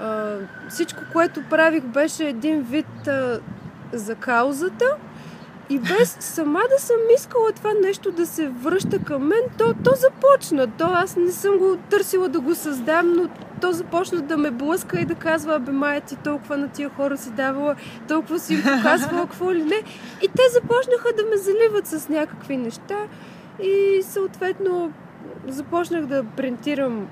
а, 0.00 0.36
всичко, 0.68 1.00
което 1.12 1.42
правих, 1.50 1.82
беше 1.82 2.24
един 2.24 2.62
вид 2.62 3.08
а, 3.08 3.40
за 3.92 4.14
каузата. 4.14 4.96
И 5.70 5.78
без 5.78 6.16
сама 6.20 6.60
да 6.70 6.78
съм 6.78 6.96
искала 7.16 7.52
това 7.52 7.72
нещо 7.82 8.12
да 8.12 8.26
се 8.26 8.48
връща 8.48 8.98
към 8.98 9.26
мен, 9.26 9.42
то, 9.58 9.74
то 9.84 9.90
започна. 9.96 10.66
То 10.66 10.84
аз 10.84 11.16
не 11.16 11.32
съм 11.32 11.58
го 11.58 11.76
търсила 11.90 12.28
да 12.28 12.40
го 12.40 12.54
създам, 12.54 13.12
но 13.12 13.28
то 13.60 13.72
започна 13.72 14.20
да 14.20 14.36
ме 14.36 14.50
блъска 14.50 15.00
и 15.00 15.04
да 15.04 15.14
казва, 15.14 15.54
абе 15.54 15.72
Майя 15.72 16.00
ти 16.00 16.16
толкова 16.16 16.56
на 16.56 16.68
тия 16.68 16.88
хора 16.88 17.16
си 17.16 17.30
давала, 17.30 17.76
толкова 18.08 18.38
си 18.38 18.54
им 18.54 18.62
показвала 18.62 19.26
какво 19.26 19.54
ли 19.54 19.64
не. 19.64 19.82
И 20.22 20.28
те 20.28 20.42
започнаха 20.52 21.08
да 21.16 21.22
ме 21.30 21.36
заливат 21.36 21.86
с 21.86 22.08
някакви 22.08 22.56
неща 22.56 22.98
и 23.62 24.02
съответно 24.02 24.92
започнах 25.48 26.06
да 26.06 26.24
принтирам 26.24 27.06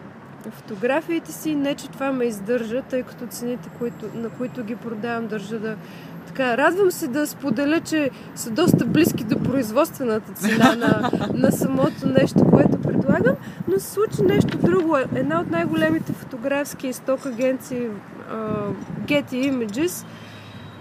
фотографиите 0.50 1.32
си. 1.32 1.54
Не, 1.54 1.74
че 1.74 1.90
това 1.90 2.12
ме 2.12 2.24
издържа, 2.24 2.82
тъй 2.82 3.02
като 3.02 3.26
цените, 3.26 3.68
които, 3.78 4.06
на 4.14 4.28
които 4.28 4.64
ги 4.64 4.76
продавам, 4.76 5.26
държа 5.26 5.58
да... 5.58 5.76
Така, 6.26 6.56
радвам 6.56 6.90
се 6.90 7.08
да 7.08 7.26
споделя, 7.26 7.80
че 7.80 8.10
са 8.34 8.50
доста 8.50 8.86
близки 8.86 9.24
до 9.24 9.38
производствената 9.42 10.32
цена 10.32 10.76
на, 10.76 11.10
на 11.34 11.52
самото 11.52 12.08
нещо, 12.08 12.44
което 12.50 12.80
предлагам, 12.80 13.36
но 13.68 13.78
се 13.78 13.90
случи 13.90 14.22
нещо 14.22 14.58
друго. 14.58 14.96
Една 15.14 15.40
от 15.40 15.50
най-големите 15.50 16.12
фотографски 16.12 16.92
сток 16.92 17.26
агенции 17.26 17.88
uh, 18.32 18.72
Getty 19.06 19.52
Images 19.52 20.06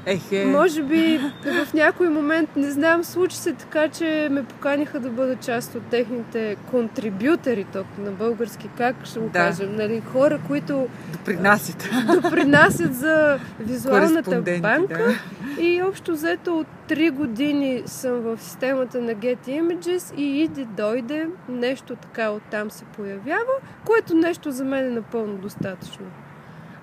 Ехе. 0.05 0.45
може 0.47 0.83
би 0.83 1.19
в 1.65 1.73
някой 1.73 2.09
момент, 2.09 2.49
не 2.55 2.71
знам, 2.71 3.03
случи 3.03 3.37
се 3.37 3.53
така, 3.53 3.87
че 3.87 4.27
ме 4.31 4.43
поканиха 4.43 4.99
да 4.99 5.09
бъда 5.09 5.35
част 5.35 5.75
от 5.75 5.83
техните 5.83 6.55
контрибютори, 6.71 7.63
тук 7.63 7.85
на 7.97 8.11
български, 8.11 8.69
как 8.77 9.05
ще 9.05 9.19
го 9.19 9.25
Да. 9.25 9.31
кажем, 9.31 9.75
нали, 9.75 10.01
хора, 10.03 10.39
които 10.47 10.87
Допринасят. 11.11 11.89
допринасят 12.13 12.95
за 12.95 13.39
визуалната 13.59 14.41
банка. 14.61 14.97
да. 14.97 15.61
И 15.61 15.81
общо 15.83 16.11
взето 16.11 16.57
от 16.57 16.67
3 16.87 17.11
години 17.11 17.83
съм 17.85 18.11
в 18.13 18.37
системата 18.39 19.01
на 19.01 19.11
Getty 19.11 19.61
Images 19.61 20.15
и 20.15 20.41
иди 20.41 20.65
дойде, 20.65 21.27
нещо 21.49 21.95
така 21.95 22.29
оттам 22.29 22.71
се 22.71 22.85
появява, 22.85 23.53
което 23.85 24.15
нещо 24.15 24.51
за 24.51 24.65
мен 24.65 24.87
е 24.87 24.91
напълно 24.91 25.33
достатъчно. 25.33 26.05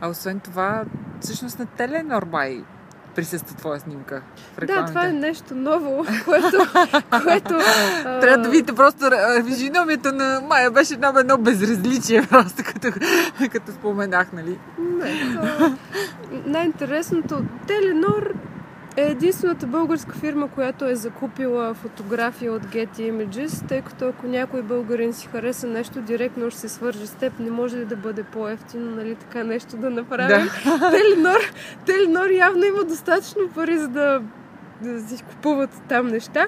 А 0.00 0.08
освен 0.08 0.40
това, 0.40 0.84
всъщност 1.20 1.58
на 1.58 1.66
Теленор 1.66 2.22
май 2.22 2.62
присъства 3.16 3.56
твоя 3.56 3.80
снимка 3.80 4.22
в 4.56 4.66
Да, 4.66 4.84
това 4.86 5.06
е 5.06 5.12
нещо 5.12 5.54
ново, 5.54 6.04
което... 6.24 6.58
което 7.22 7.54
а, 8.04 8.20
Трябва 8.20 8.42
да 8.42 8.50
видите 8.50 8.72
просто 8.72 9.10
физиономията 9.46 10.12
на 10.12 10.42
Майя 10.48 10.70
беше 10.70 10.94
едно, 10.94 11.18
едно 11.18 11.38
безразличие, 11.38 12.26
просто 12.30 12.62
като, 12.64 12.98
като 13.52 13.72
споменах, 13.72 14.32
нали? 14.32 14.58
Не, 14.78 15.34
то... 15.34 15.76
Най-интересното, 16.46 17.42
Теленор 17.66 18.32
е 18.96 19.02
единствената 19.02 19.66
българска 19.66 20.12
фирма, 20.12 20.48
която 20.48 20.84
е 20.84 20.94
закупила 20.94 21.74
фотография 21.74 22.52
от 22.52 22.62
Getty 22.62 23.12
Images, 23.12 23.68
тъй 23.68 23.82
като 23.82 24.08
ако 24.08 24.26
някой 24.26 24.62
българин 24.62 25.12
си 25.12 25.26
хареса 25.26 25.66
нещо, 25.66 26.00
директно 26.00 26.50
ще 26.50 26.60
се 26.60 26.68
свърже 26.68 27.06
с 27.06 27.10
теб. 27.10 27.38
Не 27.38 27.50
може 27.50 27.76
ли 27.76 27.84
да 27.84 27.96
бъде 27.96 28.22
по-ефтино, 28.22 28.90
нали 28.90 29.14
така 29.14 29.44
нещо 29.44 29.76
да 29.76 29.90
направим? 29.90 30.48
Теленор, 30.90 31.40
Теленор 31.86 32.30
явно 32.30 32.64
има 32.64 32.84
достатъчно 32.84 33.48
пари, 33.54 33.78
за 33.78 33.88
да, 33.88 34.22
да 34.82 35.00
си 35.00 35.22
купуват 35.22 35.70
там 35.88 36.06
неща. 36.06 36.46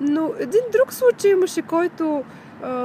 Но 0.00 0.32
един 0.38 0.60
друг 0.72 0.92
случай 0.92 1.30
имаше, 1.30 1.62
който 1.62 2.24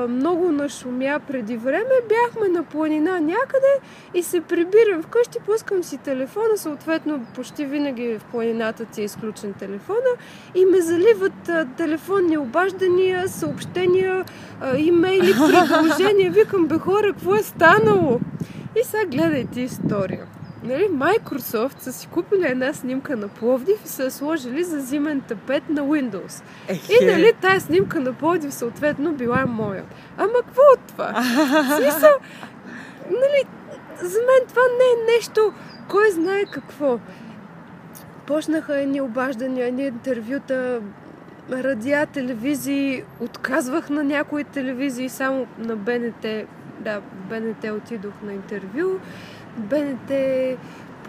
много 0.09 0.51
нашумя 0.51 1.19
преди 1.27 1.57
време. 1.57 1.89
Бяхме 2.09 2.49
на 2.49 2.63
планина 2.63 3.19
някъде 3.19 3.79
и 4.13 4.23
се 4.23 4.41
прибирам 4.41 5.01
вкъщи, 5.01 5.39
пускам 5.45 5.83
си 5.83 5.97
телефона, 5.97 6.57
съответно 6.57 7.25
почти 7.35 7.65
винаги 7.65 8.17
в 8.17 8.23
планината 8.23 8.85
ти 8.85 9.01
е 9.01 9.03
изключен 9.03 9.53
телефона 9.53 10.09
и 10.55 10.65
ме 10.65 10.81
заливат 10.81 11.49
а, 11.49 11.65
телефонни 11.77 12.37
обаждания, 12.37 13.27
съобщения, 13.27 14.25
а, 14.61 14.77
имейли, 14.77 15.33
предложения. 15.33 16.31
Викам, 16.31 16.67
бе 16.67 16.77
хора, 16.77 17.13
какво 17.13 17.35
е 17.35 17.43
станало? 17.43 18.19
И 18.81 18.83
сега 18.83 19.05
гледай 19.05 19.45
ти 19.45 19.61
история. 19.61 20.25
Нали, 20.63 20.89
Microsoft 20.89 21.79
са 21.79 21.93
си 21.93 22.07
купили 22.07 22.45
една 22.45 22.73
снимка 22.73 23.17
на 23.17 23.27
Пловдив 23.27 23.85
и 23.85 23.87
са 23.87 24.03
я 24.03 24.11
сложили 24.11 24.63
за 24.63 24.79
зимен 24.79 25.21
тапет 25.21 25.69
на 25.69 25.81
Windows. 25.81 26.43
Ехе. 26.67 26.93
И 27.01 27.05
нали 27.05 27.33
тази 27.41 27.65
снимка 27.65 27.99
на 27.99 28.13
Пловдив 28.13 28.53
съответно 28.53 29.11
била 29.11 29.45
моя. 29.45 29.83
Ама 30.17 30.33
какво 30.45 30.61
от 30.73 30.79
това? 30.87 31.13
Смисъл, 31.77 32.11
нали, 33.09 33.43
за 34.01 34.19
мен 34.19 34.47
това 34.47 34.61
не 34.61 34.85
е 34.85 35.15
нещо, 35.15 35.53
кой 35.87 36.11
знае 36.11 36.45
какво. 36.45 36.99
Почнаха 38.27 38.79
едни 38.79 39.01
обаждания, 39.01 39.67
едни 39.67 39.83
интервюта, 39.83 40.81
радиа, 41.51 42.05
телевизии, 42.05 43.03
отказвах 43.19 43.89
на 43.89 44.03
някои 44.03 44.43
телевизии, 44.43 45.09
само 45.09 45.47
на 45.57 45.75
БНТ, 45.75 46.25
да, 46.79 47.01
БНТ 47.29 47.63
отидох 47.63 48.13
на 48.23 48.33
интервю, 48.33 48.99
БНТ 49.59 50.11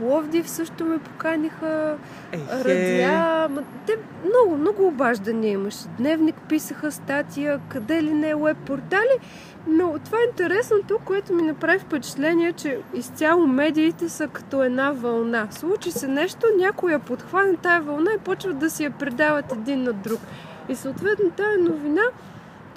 Пловдив 0.01 0.51
също 0.51 0.85
ме 0.85 0.99
поканиха. 0.99 1.97
Ехе. 2.33 2.65
Радиа. 2.65 3.49
Ма, 3.51 3.63
те 3.87 3.97
много, 4.25 4.57
много 4.57 4.87
обаждания 4.87 5.53
имаше. 5.53 5.89
Дневник 5.99 6.37
писаха 6.49 6.93
статия, 6.93 7.61
къде 7.69 8.03
ли 8.03 8.15
не 8.15 8.35
веб 8.35 8.57
портали. 8.67 9.19
Но 9.67 9.99
това 10.05 10.19
е 10.19 10.31
интересното, 10.31 10.99
което 11.05 11.35
ми 11.35 11.43
направи 11.43 11.79
впечатление, 11.79 12.53
че 12.53 12.79
изцяло 12.95 13.47
медиите 13.47 14.09
са 14.09 14.29
като 14.29 14.63
една 14.63 14.91
вълна. 14.91 15.49
Случи 15.51 15.91
се 15.91 16.09
нещо, 16.09 16.47
някой 16.59 16.93
я 16.93 16.99
подхване 16.99 17.57
тая 17.57 17.81
вълна 17.81 18.11
и 18.13 18.19
почват 18.19 18.59
да 18.59 18.71
си 18.71 18.85
я 18.85 18.91
предават 18.91 19.53
един 19.53 19.83
на 19.83 19.93
друг. 19.93 20.21
И 20.69 20.77
съответно 20.77 21.31
тая 21.31 21.59
новина 21.59 22.03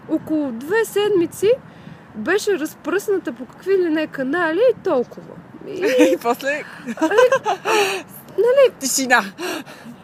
около 0.09 0.51
две 0.51 0.86
седмици 0.86 1.51
беше 2.15 2.59
разпръсната 2.59 3.33
по 3.33 3.45
какви 3.45 3.77
ли 3.77 3.89
не 3.89 4.07
канали 4.07 4.62
и 4.71 4.83
толкова. 4.83 5.33
И, 5.67 6.12
И 6.13 6.17
после... 6.21 6.63
нали, 8.38 8.73
Тишина. 8.80 9.23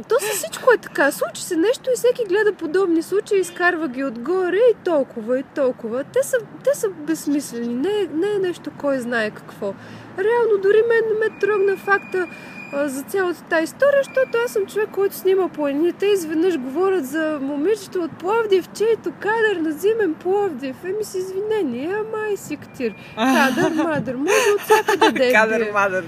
то 0.10 0.16
със 0.20 0.38
всичко 0.38 0.72
е 0.74 0.78
така. 0.78 1.12
Случи 1.12 1.44
се 1.44 1.56
нещо 1.56 1.90
и 1.90 1.98
всеки 1.98 2.26
гледа 2.26 2.54
подобни 2.54 3.04
случаи, 3.04 3.40
изкарва 3.40 3.88
ги 3.88 4.04
отгоре 4.04 4.58
и 4.58 4.84
толкова, 4.84 5.40
и 5.40 5.44
толкова. 5.44 6.04
Те 6.04 6.24
са, 6.24 6.38
те 6.64 6.80
са 6.80 6.90
безсмислени. 6.90 7.74
Не, 7.74 8.08
не 8.14 8.28
е 8.36 8.40
нещо 8.40 8.72
кой 8.78 9.00
знае 9.00 9.32
какво. 9.32 9.74
Реално 10.18 10.58
дори 10.64 10.84
мен 10.90 11.02
не 11.14 11.20
ме 11.20 11.40
трогна 11.40 11.78
факта 11.78 12.28
за 12.74 13.04
цялата 13.04 13.44
тази 13.44 13.64
история, 13.64 14.04
защото 14.04 14.38
аз 14.46 14.52
съм 14.52 14.66
човек, 14.66 14.90
който 14.92 15.16
снима 15.16 15.48
планините 15.48 16.06
изведнъж 16.06 16.58
говорят 16.58 17.06
за 17.06 17.40
момичето 17.42 18.00
от 18.00 18.12
Пловдив, 18.12 18.70
чието 18.74 19.12
кадър 19.20 19.56
на 19.62 19.72
зимен 19.72 20.14
Пловдив. 20.14 20.76
Еми 20.84 21.04
с 21.04 21.16
извинение, 21.16 21.94
ама 21.94 22.28
и 22.34 22.38
си 22.38 22.58
ктир. 22.58 22.96
Кадър, 23.16 23.72
мадър, 23.72 24.16
може 24.16 24.52
от 24.56 24.62
всякъде 24.62 25.12
да 25.12 25.26
е 25.26 25.32
Кадър, 25.32 25.72
мадър. 25.74 26.06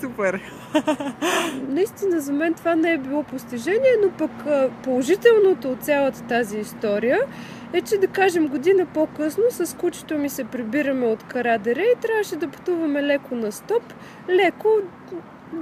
Супер. 0.00 0.40
Наистина 1.68 2.20
за 2.20 2.32
мен 2.32 2.54
това 2.54 2.74
не 2.74 2.92
е 2.92 2.98
било 2.98 3.22
постижение, 3.22 3.92
но 4.02 4.10
пък 4.10 4.30
положителното 4.82 5.70
от 5.70 5.82
цялата 5.82 6.22
тази 6.22 6.58
история 6.58 7.18
е, 7.72 7.80
че 7.80 7.98
да 7.98 8.06
кажем 8.06 8.48
година 8.48 8.86
по-късно 8.94 9.44
с 9.50 9.76
кучето 9.76 10.18
ми 10.18 10.28
се 10.28 10.44
прибираме 10.44 11.06
от 11.06 11.22
Карадере 11.22 11.82
и 11.82 12.00
трябваше 12.00 12.36
да 12.36 12.48
пътуваме 12.48 13.02
леко 13.02 13.34
на 13.34 13.52
стоп, 13.52 13.82
леко 14.28 14.68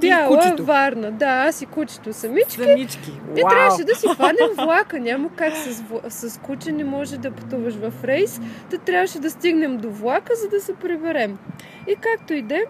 бяла 0.00 0.36
кучето. 0.36 0.64
Варна. 0.64 1.10
Да, 1.10 1.26
аз 1.26 1.62
и 1.62 1.66
кучето 1.66 2.12
самички. 2.12 2.52
Самички. 2.52 3.10
Вау. 3.10 3.50
трябваше 3.50 3.84
да 3.84 3.94
си 3.94 4.08
хванем 4.08 4.50
влака. 4.56 5.00
Няма 5.00 5.28
как 5.36 5.52
с, 5.56 5.82
с 6.08 6.38
куче 6.38 6.72
не 6.72 6.84
може 6.84 7.18
да 7.18 7.30
пътуваш 7.30 7.74
в 7.74 7.92
рейс. 8.04 8.40
Та 8.70 8.78
трябваше 8.78 9.18
да 9.18 9.30
стигнем 9.30 9.76
до 9.76 9.90
влака, 9.90 10.32
за 10.34 10.48
да 10.48 10.60
се 10.60 10.74
приберем. 10.74 11.38
И 11.88 11.96
както 11.96 12.34
и 12.34 12.42
де, 12.42 12.64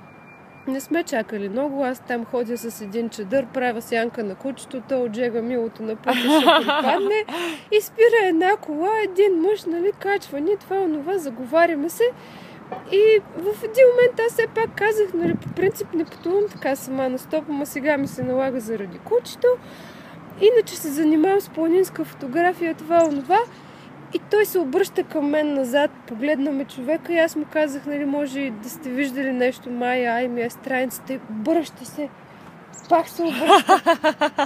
не 0.67 0.81
сме 0.81 1.03
чакали 1.03 1.49
много. 1.49 1.85
Аз 1.85 2.01
там 2.01 2.25
ходя 2.25 2.59
с 2.59 2.81
един 2.81 3.09
чадър, 3.09 3.47
правя 3.47 3.83
сянка 3.83 4.25
на 4.25 4.35
кучето, 4.35 4.83
то 4.89 5.03
отжега 5.03 5.43
милото 5.43 5.83
на 5.83 5.97
пътя, 5.97 6.19
ще 6.19 6.45
припадне. 6.61 7.25
И 7.73 7.81
спира 7.81 8.27
една 8.27 8.57
кола, 8.57 8.91
един 9.05 9.41
мъж, 9.41 9.65
нали, 9.65 9.93
качва 9.99 10.41
ни 10.41 10.57
това, 10.61 10.77
онова, 10.77 11.19
заговаряме 11.19 11.89
се. 11.89 12.05
И 12.93 13.21
в 13.37 13.65
един 13.65 13.85
момент 13.91 14.21
аз 14.27 14.33
все 14.33 14.47
пак 14.55 14.71
казах, 14.77 15.15
нали, 15.15 15.35
по 15.35 15.49
принцип 15.49 15.95
не 15.95 16.05
пътувам 16.05 16.45
така 16.51 16.77
сама 16.77 17.09
на 17.09 17.19
стоп, 17.19 17.45
ама 17.49 17.67
сега 17.67 17.97
ми 17.97 18.09
се 18.09 18.23
налага 18.23 18.61
заради 18.61 18.99
кучето. 18.99 19.49
Иначе 20.41 20.77
се 20.77 20.89
занимавам 20.89 21.41
с 21.41 21.49
планинска 21.49 22.05
фотография, 22.05 22.75
това, 22.75 23.05
онова. 23.05 23.39
И 24.15 24.19
той 24.31 24.47
се 24.47 24.59
обръща 24.59 25.05
към 25.05 25.27
мен 25.27 25.55
назад, 25.55 25.91
погледна 26.07 26.51
ме 26.51 26.65
човека 26.65 27.13
и 27.13 27.19
аз 27.19 27.37
му 27.37 27.45
казах, 27.53 27.87
нали, 27.87 28.05
може 28.05 28.51
да 28.63 28.71
сте 28.71 28.89
виждали 28.89 29.33
нещо, 29.33 29.71
Майя, 29.71 30.13
ай 30.13 30.29
ми 30.29 30.43
е 30.43 30.51
страницата 30.51 31.13
и 31.13 31.21
обръща 31.31 31.85
се. 31.85 32.09
Пак 32.89 33.09
се 33.09 33.23
обръща. 33.23 33.83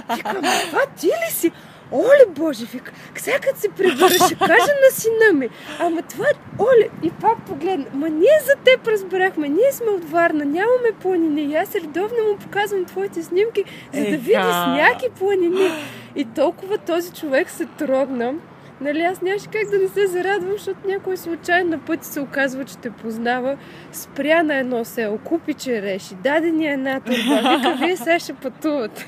Викам, 0.15 0.41
това 0.69 0.81
ти 0.97 1.07
ли 1.07 1.31
си? 1.31 1.51
Оле, 1.91 2.25
Боже, 2.27 2.65
вика, 2.65 2.91
сега 3.15 3.39
като 3.39 3.59
се 3.59 3.69
прибера, 3.69 4.09
ще 4.09 4.35
кажа 4.35 4.73
на 4.85 4.91
сина 4.91 5.33
ми. 5.33 5.49
Ама 5.79 6.01
това, 6.01 6.25
оле, 6.59 6.89
и 7.03 7.11
пак 7.11 7.45
погледна. 7.45 7.85
Ма 7.93 8.09
ние 8.09 8.39
за 8.45 8.53
теб 8.63 8.87
разбрахме, 8.87 9.49
ние 9.49 9.71
сме 9.71 9.87
от 9.87 10.09
Варна, 10.09 10.45
нямаме 10.45 10.91
планини. 11.01 11.43
И 11.43 11.55
аз 11.55 11.75
редовно 11.75 12.17
му 12.31 12.37
показвам 12.37 12.85
твоите 12.85 13.23
снимки, 13.23 13.63
за 13.93 14.01
да 14.01 14.07
Еха. 14.07 14.17
види 14.17 14.31
сняг 14.33 15.03
и 15.05 15.09
планини. 15.19 15.69
И 16.15 16.25
толкова 16.25 16.77
този 16.77 17.11
човек 17.11 17.49
се 17.49 17.65
трогна. 17.65 18.33
Нали, 18.81 19.01
аз 19.01 19.21
нямаше 19.21 19.47
как 19.47 19.69
да 19.69 19.77
не 19.77 19.87
се 19.87 20.07
зарадвам, 20.07 20.51
защото 20.51 20.87
някой 20.87 21.17
случайно 21.17 21.69
на 21.69 21.77
пъти 21.77 22.05
се 22.05 22.19
оказва, 22.19 22.65
че 22.65 22.77
те 22.77 22.89
познава. 22.89 23.57
Спря 23.91 24.43
на 24.43 24.55
едно 24.55 24.85
село, 24.85 25.17
купи 25.17 25.53
череши, 25.53 26.15
даде 26.15 26.51
ни 26.51 26.67
една 26.67 26.99
турба, 26.99 27.57
вика, 27.57 27.75
вие 27.79 27.97
сега 27.97 28.19
ще 28.19 28.33
пътувате. 28.33 29.07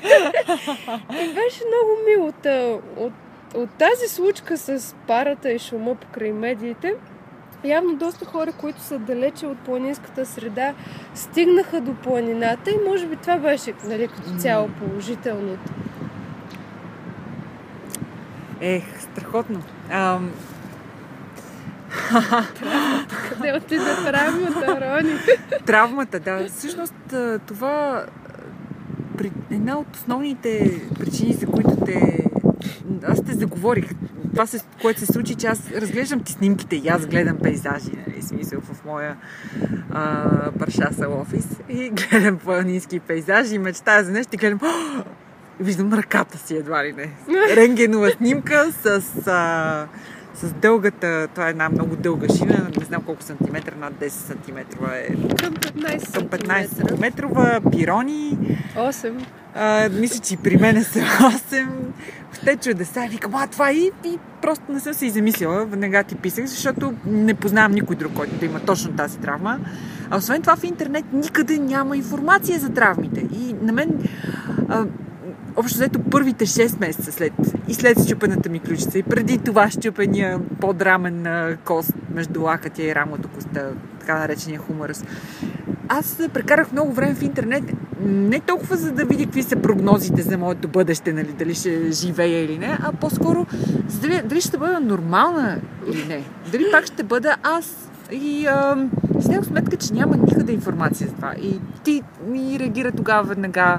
и 1.10 1.34
беше 1.34 1.60
много 1.66 1.90
мило. 2.08 2.26
От, 2.26 2.46
от, 2.96 3.12
от 3.54 3.70
тази 3.70 4.08
случка 4.08 4.56
с 4.56 4.94
парата 5.06 5.52
и 5.52 5.58
шума 5.58 5.94
покрай 5.94 6.32
медиите, 6.32 6.94
Явно 7.64 7.96
доста 7.96 8.24
хора, 8.24 8.52
които 8.52 8.80
са 8.80 8.98
далече 8.98 9.46
от 9.46 9.58
планинската 9.58 10.26
среда, 10.26 10.74
стигнаха 11.14 11.80
до 11.80 11.94
планината 11.94 12.70
и 12.70 12.88
може 12.88 13.06
би 13.06 13.16
това 13.16 13.38
беше 13.38 13.72
нали, 13.84 14.08
като 14.08 14.38
цяло 14.38 14.68
положителното. 14.68 15.72
Ех, 18.60 18.84
страхотно. 19.00 19.62
Ам, 19.90 20.30
Къде 23.28 23.52
отиде 23.56 23.96
травмата, 24.04 24.80
Рони? 24.80 25.14
Травмата, 25.66 26.20
да. 26.20 26.48
Всъщност 26.48 26.94
това 27.46 28.06
при, 29.18 29.32
една 29.50 29.78
от 29.78 29.96
основните 29.96 30.80
причини, 30.98 31.32
за 31.32 31.46
които 31.46 31.76
те... 31.86 32.24
Аз 33.04 33.24
те 33.24 33.32
заговорих. 33.32 33.90
Това, 34.30 34.46
се, 34.46 34.60
което 34.82 35.00
се 35.00 35.06
случи, 35.06 35.34
че 35.34 35.46
аз 35.46 35.70
разглеждам 35.70 36.20
ти 36.20 36.32
снимките 36.32 36.76
и 36.76 36.88
аз 36.88 37.06
гледам 37.06 37.38
пейзажи, 37.42 37.90
нали, 38.06 38.22
смисъл 38.22 38.60
в 38.60 38.84
моя 38.84 39.16
а, 39.90 40.24
паршасъл 40.58 41.20
офис 41.20 41.46
и 41.68 41.90
гледам 42.10 42.38
планински 42.38 43.00
пейзажи 43.00 43.54
и 43.54 43.58
мечтая 43.58 44.04
за 44.04 44.12
нещо 44.12 44.34
и 44.34 44.38
гледам! 44.38 44.60
Виждам 45.60 45.92
ръката 45.92 46.38
си 46.38 46.56
едва 46.56 46.84
ли 46.84 46.92
не. 46.92 47.10
Рентгенова 47.56 48.10
снимка 48.10 48.72
с, 48.82 49.02
а, 49.26 49.86
с 50.34 50.52
дългата, 50.52 51.28
това 51.34 51.46
е 51.46 51.50
една 51.50 51.68
много 51.68 51.96
дълга 51.96 52.34
шина, 52.36 52.70
не 52.78 52.84
знам 52.84 53.02
колко 53.02 53.22
сантиметра, 53.22 53.74
над 53.80 53.92
10 53.92 54.08
сантиметра 54.08 54.86
е 54.94 55.06
Към 55.36 55.54
15 55.54 56.14
към 56.14 56.28
15 56.28 56.66
сантиметра. 56.66 57.28
см, 57.28 57.70
пирони. 57.70 58.38
8. 58.76 59.26
А, 59.54 59.88
мисля, 59.88 60.20
че 60.20 60.34
и 60.34 60.36
при 60.36 60.56
мен 60.56 60.84
са 60.84 60.98
8. 60.98 61.66
Те 62.44 62.56
чудеса. 62.56 63.06
Викам, 63.10 63.34
а 63.34 63.46
това 63.46 63.72
и, 63.72 63.90
и 64.04 64.18
просто 64.42 64.72
не 64.72 64.80
съм 64.80 64.94
се 64.94 65.06
и 65.06 65.10
замислила. 65.10 65.64
Веднага 65.64 66.02
ти 66.02 66.14
писах, 66.14 66.44
защото 66.46 66.94
не 67.06 67.34
познавам 67.34 67.72
никой 67.72 67.96
друг, 67.96 68.12
който 68.12 68.36
да 68.36 68.46
има 68.46 68.60
точно 68.60 68.92
тази 68.92 69.18
травма. 69.18 69.58
А 70.10 70.16
освен 70.16 70.42
това 70.42 70.56
в 70.56 70.64
интернет 70.64 71.04
никъде 71.12 71.58
няма 71.58 71.96
информация 71.96 72.58
за 72.58 72.68
травмите. 72.68 73.20
И 73.20 73.54
на 73.62 73.72
мен 73.72 73.88
а, 74.68 74.84
общо 75.56 75.78
взето 75.78 75.98
първите 76.10 76.46
6 76.46 76.80
месеца 76.80 77.12
след 77.12 77.32
и 77.68 77.74
след 77.74 78.04
щупената 78.06 78.48
ми 78.48 78.60
ключица 78.60 78.98
и 78.98 79.02
преди 79.02 79.38
това 79.38 79.70
щупения 79.70 80.40
подрамен 80.60 81.26
кост 81.64 81.92
между 82.14 82.42
лакътя 82.42 82.82
и 82.82 82.94
рамото 82.94 83.28
коста, 83.28 83.72
така 84.00 84.18
наречения 84.18 84.60
хуморъс. 84.60 85.04
Аз 85.88 86.18
прекарах 86.32 86.72
много 86.72 86.92
време 86.92 87.14
в 87.14 87.22
интернет, 87.22 87.64
не 88.06 88.40
толкова 88.40 88.76
за 88.76 88.92
да 88.92 89.04
видя 89.04 89.24
какви 89.24 89.42
са 89.42 89.56
прогнозите 89.56 90.22
за 90.22 90.38
моето 90.38 90.68
бъдеще, 90.68 91.12
нали, 91.12 91.32
дали 91.38 91.54
ще 91.54 91.92
живея 91.92 92.44
или 92.44 92.58
не, 92.58 92.78
а 92.82 92.92
по-скоро 92.92 93.46
дали, 94.00 94.22
дали 94.24 94.40
ще 94.40 94.58
бъда 94.58 94.80
нормална 94.80 95.58
или 95.92 96.04
не. 96.08 96.24
Дали 96.52 96.64
пак 96.72 96.86
ще 96.86 97.02
бъда 97.02 97.36
аз. 97.42 97.76
И 98.12 98.48
си 99.20 99.38
сметка, 99.42 99.76
че 99.76 99.92
няма 99.92 100.16
никъде 100.16 100.52
информация 100.52 101.08
за 101.08 101.14
това. 101.14 101.34
И 101.42 101.60
ти 101.84 102.02
ми 102.26 102.58
реагира 102.58 102.92
тогава 102.92 103.22
веднага. 103.22 103.78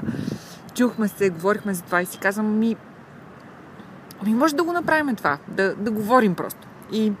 Чухме 0.74 1.08
се, 1.08 1.30
говорихме 1.30 1.74
за 1.74 1.82
това 1.82 2.02
и 2.02 2.06
си 2.06 2.18
казвам, 2.18 2.58
ми, 2.58 2.76
ами 4.22 4.34
може 4.34 4.56
да 4.56 4.64
го 4.64 4.72
направим 4.72 5.16
това, 5.16 5.38
да, 5.48 5.74
да 5.74 5.90
говорим 5.90 6.34
просто. 6.34 6.68
И 6.92 7.12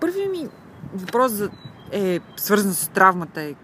първият 0.00 0.30
ми 0.30 0.48
въпрос 0.94 1.32
за, 1.32 1.50
е 1.92 2.20
свързан 2.36 2.74
с 2.74 2.88
травмата 2.88 3.42
е 3.42 3.54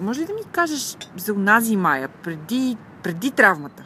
може 0.00 0.20
ли 0.20 0.24
да 0.24 0.32
ми 0.32 0.40
кажеш 0.52 0.96
за 1.16 1.32
унази 1.32 1.76
Майя, 1.76 2.08
преди, 2.08 2.76
преди 3.02 3.30
травмата? 3.30 3.84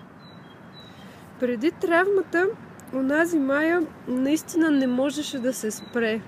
Преди 1.40 1.70
травмата, 1.70 2.46
онази 2.94 3.38
Майя 3.38 3.82
наистина 4.08 4.70
не 4.70 4.86
можеше 4.86 5.38
да 5.38 5.52
се 5.52 5.70
спре. 5.70 6.20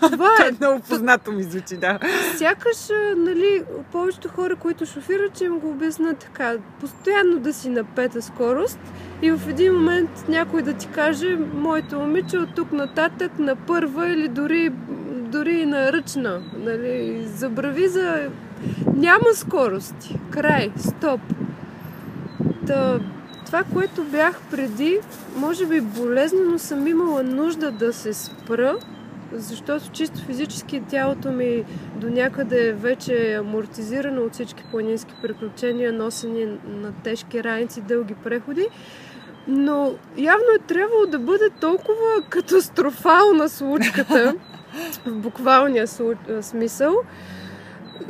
Това 0.00 0.30
е. 0.48 0.52
много 0.60 0.80
познато 0.80 1.32
ми 1.32 1.42
звучи, 1.42 1.76
да. 1.76 1.98
Сякаш, 2.36 2.88
нали, 3.16 3.62
повечето 3.92 4.28
хора, 4.28 4.56
които 4.56 4.86
шофират, 4.86 5.34
че 5.34 5.44
им 5.44 5.58
го 5.58 5.70
обяснат 5.70 6.18
така. 6.18 6.54
Постоянно 6.80 7.38
да 7.38 7.52
си 7.52 7.68
на 7.68 7.84
пета 7.84 8.22
скорост 8.22 8.78
и 9.22 9.30
в 9.30 9.48
един 9.48 9.74
момент 9.74 10.10
някой 10.28 10.62
да 10.62 10.72
ти 10.72 10.88
каже, 10.88 11.38
моето 11.54 11.98
момиче 11.98 12.38
от 12.38 12.54
тук 12.54 12.72
нататък 12.72 13.38
на 13.38 13.56
първа 13.56 14.08
или 14.08 14.28
дори, 14.28 14.70
дори 15.10 15.60
и 15.60 15.66
на 15.66 15.92
ръчна. 15.92 16.42
Нали, 16.58 17.22
забрави 17.26 17.88
за 17.88 18.28
няма 18.94 19.34
скорости. 19.34 20.18
Край, 20.30 20.72
стоп. 20.76 21.20
Та, 22.66 23.00
това, 23.46 23.64
което 23.72 24.04
бях 24.04 24.40
преди, 24.50 24.98
може 25.36 25.66
би 25.66 25.80
болезнено 25.80 26.58
съм 26.58 26.86
имала 26.86 27.22
нужда 27.22 27.70
да 27.70 27.92
се 27.92 28.14
спра, 28.14 28.76
защото 29.32 29.90
чисто 29.90 30.20
физически 30.20 30.82
тялото 30.88 31.32
ми 31.32 31.64
до 31.96 32.10
някъде 32.10 32.72
вече 32.72 33.32
е 33.32 33.38
амортизирано 33.38 34.22
от 34.22 34.32
всички 34.32 34.64
планински 34.70 35.14
приключения, 35.22 35.92
носени 35.92 36.58
на 36.66 36.92
тежки 37.04 37.44
раници, 37.44 37.80
дълги 37.80 38.14
преходи. 38.14 38.68
Но 39.48 39.94
явно 40.16 40.46
е 40.56 40.66
трябвало 40.66 41.06
да 41.06 41.18
бъде 41.18 41.50
толкова 41.60 42.22
катастрофална 42.28 43.48
случката, 43.48 44.34
в 45.06 45.12
буквалния 45.12 45.86
смисъл, 46.40 46.96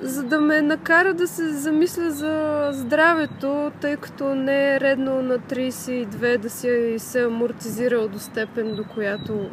за 0.03 0.23
да 0.23 0.41
ме 0.41 0.63
накара 0.63 1.15
да 1.15 1.29
се 1.29 1.49
замисля 1.49 2.11
за 2.11 2.69
здравето, 2.73 3.73
тъй 3.81 3.97
като 3.97 4.35
не 4.35 4.75
е 4.75 4.81
редно 4.81 5.23
на 5.23 5.39
32 5.39 6.39
да 6.39 6.51
си 6.51 6.95
се 6.99 7.25
амортизирал 7.25 8.09
до 8.09 8.19
степен, 8.19 8.75
до 8.75 8.85
която 8.85 9.51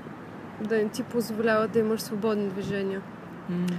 да 0.62 0.78
не 0.78 0.90
ти 0.90 1.04
позволява 1.04 1.68
да 1.68 1.80
имаш 1.80 2.02
свободни 2.02 2.50
движения. 2.50 3.02
Mm. 3.52 3.74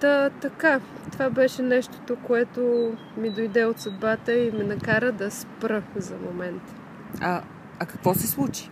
Та, 0.00 0.30
така, 0.30 0.80
това 1.12 1.30
беше 1.30 1.62
нещото, 1.62 2.16
което 2.16 2.92
ми 3.16 3.30
дойде 3.30 3.64
от 3.64 3.78
съдбата 3.78 4.34
и 4.34 4.50
ме 4.50 4.64
накара 4.64 5.12
да 5.12 5.30
спра 5.30 5.82
за 5.96 6.14
момент. 6.16 6.62
А, 7.20 7.42
а 7.78 7.86
какво 7.86 8.14
се 8.14 8.26
случи? 8.26 8.70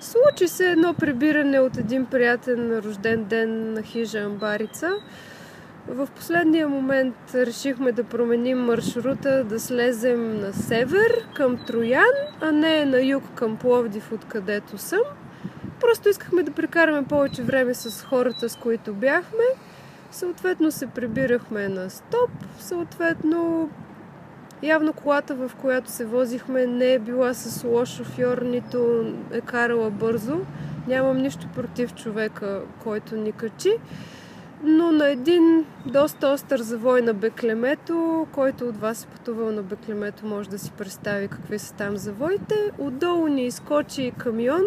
Случи 0.00 0.48
се 0.48 0.70
едно 0.70 0.94
прибиране 0.94 1.60
от 1.60 1.76
един 1.76 2.06
приятен 2.06 2.78
рожден 2.78 3.24
ден 3.24 3.72
на 3.72 3.82
хижа 3.82 4.18
Амбарица. 4.18 4.90
В 5.88 6.08
последния 6.16 6.68
момент 6.68 7.14
решихме 7.34 7.92
да 7.92 8.04
променим 8.04 8.58
маршрута, 8.58 9.44
да 9.44 9.60
слезем 9.60 10.40
на 10.40 10.52
север 10.52 11.28
към 11.34 11.56
Троян, 11.66 12.12
а 12.40 12.52
не 12.52 12.84
на 12.84 13.02
юг 13.02 13.22
към 13.34 13.56
Пловдив, 13.56 14.12
откъдето 14.12 14.78
съм. 14.78 15.00
Просто 15.88 16.08
искахме 16.08 16.42
да 16.42 16.50
прекараме 16.50 17.06
повече 17.06 17.42
време 17.42 17.74
с 17.74 18.04
хората, 18.04 18.48
с 18.48 18.56
които 18.56 18.94
бяхме. 18.94 19.44
Съответно 20.10 20.70
се 20.70 20.86
прибирахме 20.86 21.68
на 21.68 21.90
стоп, 21.90 22.30
съответно 22.58 23.70
явно 24.62 24.92
колата, 24.92 25.34
в 25.34 25.50
която 25.60 25.90
се 25.90 26.04
возихме, 26.04 26.66
не 26.66 26.92
е 26.92 26.98
била 26.98 27.34
с 27.34 27.64
лош 27.64 27.88
шофьор, 27.88 28.42
нито 28.42 29.06
е 29.32 29.40
карала 29.40 29.90
бързо. 29.90 30.40
Нямам 30.88 31.18
нищо 31.18 31.46
против 31.54 31.94
човека, 31.94 32.60
който 32.82 33.16
ни 33.16 33.32
качи. 33.32 33.72
Но 34.62 34.92
на 34.92 35.08
един 35.08 35.64
доста 35.86 36.28
остър 36.28 36.60
завой 36.60 37.02
на 37.02 37.14
Беклемето, 37.14 38.26
който 38.32 38.64
от 38.64 38.76
вас 38.76 39.04
е 39.04 39.06
пътувал 39.06 39.52
на 39.52 39.62
Беклемето, 39.62 40.26
може 40.26 40.50
да 40.50 40.58
си 40.58 40.72
представи 40.78 41.28
какви 41.28 41.58
са 41.58 41.74
там 41.74 41.96
завоите. 41.96 42.70
Отдолу 42.78 43.26
ни 43.26 43.46
изкочи 43.46 44.12
камион, 44.18 44.62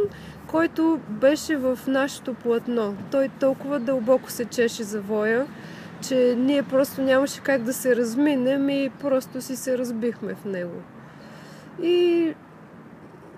който 0.47 0.99
беше 1.09 1.57
в 1.57 1.79
нашето 1.87 2.33
платно. 2.33 2.97
Той 3.11 3.29
толкова 3.39 3.79
дълбоко 3.79 4.31
се 4.31 4.45
чеше 4.45 4.83
завоя, 4.83 5.47
че 6.07 6.35
ние 6.37 6.63
просто 6.63 7.01
нямаше 7.01 7.41
как 7.41 7.63
да 7.63 7.73
се 7.73 7.95
разминем 7.95 8.69
и 8.69 8.89
просто 9.01 9.41
си 9.41 9.55
се 9.55 9.77
разбихме 9.77 10.35
в 10.35 10.45
него. 10.45 10.81
И 11.83 12.33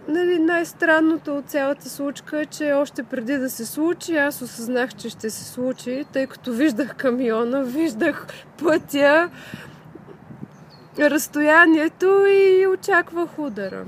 нали, 0.08 0.40
най-странното 0.40 1.38
от 1.38 1.46
цялата 1.46 1.90
случка 1.90 2.42
е, 2.42 2.46
че 2.46 2.74
още 2.74 3.04
преди 3.04 3.38
да 3.38 3.50
се 3.50 3.66
случи, 3.66 4.18
аз 4.18 4.42
осъзнах, 4.42 4.96
че 4.96 5.10
ще 5.10 5.30
се 5.30 5.44
случи, 5.44 6.06
тъй 6.14 6.28
като 6.28 6.54
виждах 6.54 6.96
камиона, 6.96 7.64
виждах 7.64 8.28
пътя, 8.64 9.30
разстоянието 11.00 12.26
и 12.26 12.68
очаквах 12.68 13.40
удара. 13.40 13.86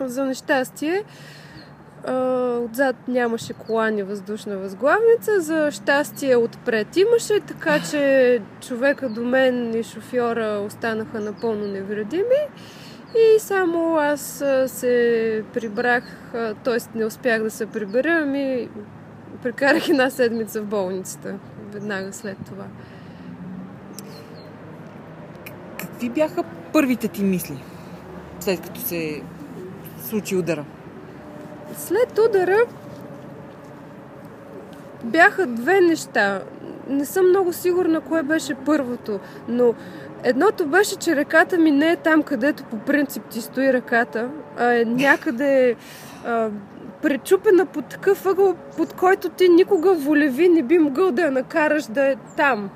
За 0.00 0.24
нещастие, 0.24 1.04
отзад 2.64 2.96
нямаше 3.08 3.52
колани 3.52 4.02
въздушна 4.02 4.56
възглавница, 4.56 5.40
за 5.40 5.70
щастие 5.70 6.36
отпред 6.36 6.96
имаше, 6.96 7.40
така 7.40 7.78
че 7.90 8.42
човека 8.60 9.08
до 9.08 9.24
мен 9.24 9.74
и 9.74 9.82
шофьора 9.82 10.62
останаха 10.66 11.20
напълно 11.20 11.66
невредими. 11.66 12.48
И 13.16 13.38
само 13.38 13.96
аз 13.96 14.44
се 14.66 15.44
прибрах, 15.52 16.04
т.е. 16.64 16.98
не 16.98 17.04
успях 17.04 17.42
да 17.42 17.50
се 17.50 17.66
прибера, 17.66 18.20
ами 18.22 18.68
прекарах 19.42 19.88
една 19.88 20.10
седмица 20.10 20.62
в 20.62 20.66
болницата, 20.66 21.34
веднага 21.72 22.12
след 22.12 22.36
това. 22.46 22.64
Какви 25.78 26.08
бяха 26.08 26.42
първите 26.72 27.08
ти 27.08 27.22
мисли, 27.22 27.64
след 28.40 28.60
като 28.60 28.80
се 28.80 29.22
случи 30.08 30.36
удара? 30.36 30.64
След 31.76 32.18
удара 32.18 32.58
бяха 35.04 35.46
две 35.46 35.80
неща. 35.80 36.42
Не 36.88 37.04
съм 37.04 37.28
много 37.28 37.52
сигурна 37.52 38.00
кое 38.00 38.22
беше 38.22 38.54
първото, 38.54 39.20
но 39.48 39.74
едното 40.24 40.66
беше, 40.66 40.96
че 40.96 41.16
ръката 41.16 41.58
ми 41.58 41.70
не 41.70 41.90
е 41.90 41.96
там, 41.96 42.22
където 42.22 42.64
по 42.64 42.78
принцип 42.78 43.24
ти 43.24 43.40
стои 43.40 43.72
ръката, 43.72 44.28
а 44.58 44.74
е 44.74 44.84
някъде 44.84 45.76
а, 46.26 46.48
пречупена 47.02 47.66
под 47.66 47.84
такъв 47.84 48.26
ъгъл, 48.26 48.54
под 48.76 48.92
който 48.92 49.28
ти 49.28 49.48
никога 49.48 49.94
волеви 49.94 50.48
не 50.48 50.62
би 50.62 50.78
могъл 50.78 51.10
да 51.10 51.22
я 51.22 51.30
накараш 51.30 51.84
да 51.84 52.06
е 52.06 52.16
там. 52.36 52.70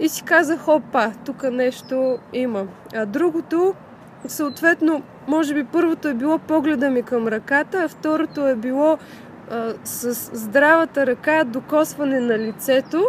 И 0.00 0.08
си 0.08 0.22
казах, 0.22 0.68
опа, 0.68 1.12
тук 1.24 1.42
нещо 1.42 2.18
има. 2.32 2.66
А 2.94 3.06
другото, 3.06 3.74
съответно, 4.26 5.02
може 5.26 5.54
би 5.54 5.64
първото 5.64 6.08
е 6.08 6.14
било 6.14 6.38
погледа 6.38 6.90
ми 6.90 7.02
към 7.02 7.28
ръката, 7.28 7.82
а 7.84 7.88
второто 7.88 8.48
е 8.48 8.54
било 8.54 8.98
а, 9.50 9.74
с 9.84 10.14
здравата 10.36 11.06
ръка 11.06 11.44
докосване 11.44 12.20
на 12.20 12.38
лицето 12.38 13.04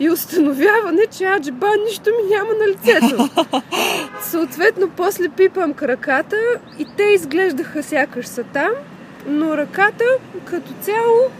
и 0.00 0.10
установяване, 0.10 1.06
че 1.10 1.24
аджба 1.24 1.70
нищо 1.86 2.10
ми 2.10 2.34
няма 2.34 2.50
на 2.54 2.68
лицето. 2.68 3.28
Съответно, 4.22 4.90
после 4.96 5.28
пипам 5.28 5.74
краката 5.74 6.36
и 6.78 6.86
те 6.96 7.02
изглеждаха 7.02 7.82
сякаш 7.82 8.26
са 8.26 8.44
там, 8.44 8.70
но 9.26 9.56
ръката 9.56 10.04
като 10.44 10.72
цяло 10.80 11.30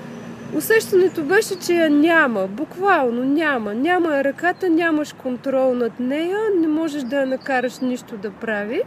усещането 0.55 1.23
беше, 1.23 1.59
че 1.59 1.75
я 1.75 1.91
няма. 1.91 2.47
Буквално 2.47 3.25
няма. 3.25 3.75
Няма 3.75 4.25
ръката, 4.25 4.71
нямаш 4.71 5.13
контрол 5.13 5.75
над 5.75 6.01
нея, 6.01 6.39
не 6.61 6.69
можеш 6.69 7.03
да 7.03 7.21
я 7.21 7.27
накараш 7.27 7.79
нищо 7.79 8.17
да 8.17 8.31
прави. 8.31 8.83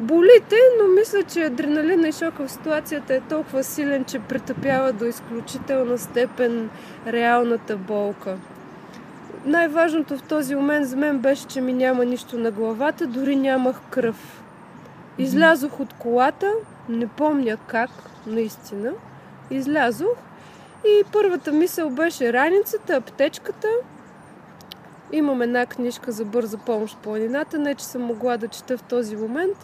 Болите, 0.00 0.56
но 0.82 0.88
мисля, 0.88 1.22
че 1.22 1.44
адреналина 1.44 2.08
и 2.08 2.12
шока 2.12 2.46
в 2.46 2.52
ситуацията 2.52 3.14
е 3.14 3.20
толкова 3.20 3.64
силен, 3.64 4.04
че 4.04 4.18
претъпява 4.18 4.92
до 4.92 5.04
изключителна 5.04 5.98
степен 5.98 6.70
реалната 7.06 7.76
болка. 7.76 8.36
Най-важното 9.44 10.18
в 10.18 10.22
този 10.22 10.54
момент 10.54 10.88
за 10.88 10.96
мен 10.96 11.18
беше, 11.18 11.46
че 11.46 11.60
ми 11.60 11.72
няма 11.72 12.04
нищо 12.04 12.38
на 12.38 12.50
главата, 12.50 13.06
дори 13.06 13.36
нямах 13.36 13.80
кръв. 13.90 14.42
Излязох 15.18 15.80
от 15.80 15.92
колата, 15.92 16.52
не 16.88 17.06
помня 17.06 17.56
как, 17.66 17.90
наистина. 18.26 18.92
Излязох 19.50 20.16
и 20.86 21.02
първата 21.12 21.52
мисъл 21.52 21.90
беше 21.90 22.32
раницата, 22.32 22.96
аптечката. 22.96 23.68
Имам 25.12 25.42
една 25.42 25.66
книжка 25.66 26.12
за 26.12 26.24
бърза 26.24 26.58
помощ 26.58 26.98
планината, 26.98 27.58
не 27.58 27.74
че 27.74 27.84
съм 27.84 28.02
могла 28.02 28.36
да 28.36 28.48
чета 28.48 28.78
в 28.78 28.82
този 28.82 29.16
момент 29.16 29.56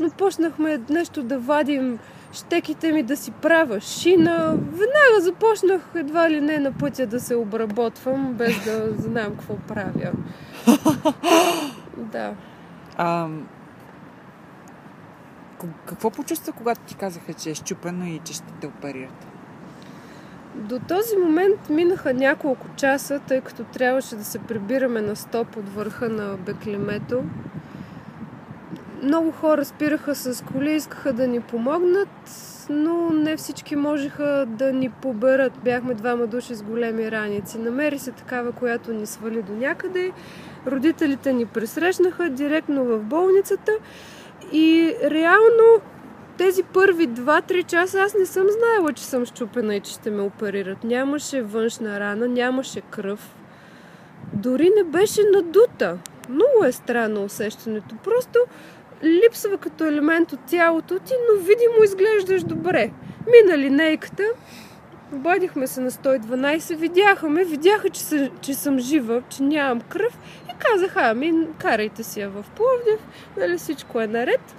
но 0.00 0.10
почнахме 0.10 0.80
нещо 0.90 1.22
да 1.22 1.38
вадим 1.38 1.98
щеките 2.32 2.92
ми 2.92 3.02
да 3.02 3.16
си 3.16 3.30
правя 3.30 3.80
шина. 3.80 4.54
Веднага 4.54 5.20
започнах 5.20 5.82
едва 5.94 6.30
ли 6.30 6.40
не 6.40 6.58
на 6.58 6.72
пътя 6.72 7.06
да 7.06 7.20
се 7.20 7.36
обработвам, 7.36 8.34
без 8.34 8.64
да 8.64 8.92
знам 8.98 9.30
какво 9.30 9.56
правя. 9.56 10.12
да. 11.96 12.34
А, 12.96 13.28
какво 15.86 16.10
почувства, 16.10 16.52
когато 16.52 16.80
ти 16.80 16.94
казаха, 16.94 17.34
че 17.34 17.50
е 17.50 17.54
щупено 17.54 18.06
и 18.06 18.20
че 18.24 18.32
ще 18.32 18.52
те 18.60 18.66
оперират? 18.66 19.26
До 20.54 20.78
този 20.78 21.16
момент 21.16 21.68
минаха 21.70 22.14
няколко 22.14 22.66
часа, 22.76 23.20
тъй 23.28 23.40
като 23.40 23.64
трябваше 23.64 24.16
да 24.16 24.24
се 24.24 24.38
прибираме 24.38 25.00
на 25.00 25.16
стоп 25.16 25.56
от 25.56 25.68
върха 25.68 26.08
на 26.08 26.36
Беклемето 26.36 27.24
много 29.02 29.30
хора 29.30 29.64
спираха 29.64 30.14
с 30.14 30.44
коли, 30.44 30.72
искаха 30.72 31.12
да 31.12 31.26
ни 31.26 31.40
помогнат, 31.40 32.08
но 32.70 33.10
не 33.10 33.36
всички 33.36 33.76
можеха 33.76 34.44
да 34.48 34.72
ни 34.72 34.88
поберат. 34.88 35.52
Бяхме 35.64 35.94
двама 35.94 36.26
души 36.26 36.54
с 36.54 36.62
големи 36.62 37.10
раници. 37.10 37.58
Намери 37.58 37.98
се 37.98 38.12
такава, 38.12 38.52
която 38.52 38.92
ни 38.92 39.06
свали 39.06 39.42
до 39.42 39.52
някъде. 39.52 40.12
Родителите 40.66 41.32
ни 41.32 41.46
пресрещнаха 41.46 42.30
директно 42.30 42.84
в 42.84 42.98
болницата 42.98 43.72
и 44.52 44.94
реално 45.04 45.80
тези 46.38 46.62
първи 46.62 47.08
2-3 47.08 47.66
часа 47.66 48.00
аз 48.00 48.14
не 48.14 48.26
съм 48.26 48.46
знаела, 48.48 48.92
че 48.92 49.04
съм 49.04 49.26
щупена 49.26 49.74
и 49.76 49.80
че 49.80 49.92
ще 49.92 50.10
ме 50.10 50.22
оперират. 50.22 50.84
Нямаше 50.84 51.42
външна 51.42 52.00
рана, 52.00 52.28
нямаше 52.28 52.80
кръв. 52.80 53.34
дори 54.32 54.70
не 54.76 54.84
беше 54.84 55.20
надута. 55.34 55.98
Много 56.28 56.64
е 56.64 56.72
странно 56.72 57.24
усещането. 57.24 57.94
Просто 58.04 58.38
липсва 59.04 59.58
като 59.58 59.84
елемент 59.84 60.32
от 60.32 60.40
тялото 60.46 60.98
ти, 60.98 61.12
но 61.30 61.40
видимо 61.40 61.84
изглеждаш 61.84 62.42
добре. 62.42 62.90
Мина 63.26 63.58
линейката, 63.58 64.22
обадихме 65.12 65.66
се 65.66 65.80
на 65.80 65.90
112, 65.90 66.76
видяха 66.76 67.28
видяха, 67.28 67.90
че, 67.90 68.00
съм, 68.00 68.30
че 68.40 68.54
съм 68.54 68.78
жива, 68.78 69.22
че 69.28 69.42
нямам 69.42 69.80
кръв 69.80 70.18
и 70.50 70.58
казаха, 70.58 71.00
ами 71.04 71.32
карайте 71.58 72.02
си 72.02 72.20
я 72.20 72.30
в 72.30 72.44
Пловдив, 72.56 73.06
нали 73.36 73.58
всичко 73.58 74.00
е 74.00 74.06
наред. 74.06 74.56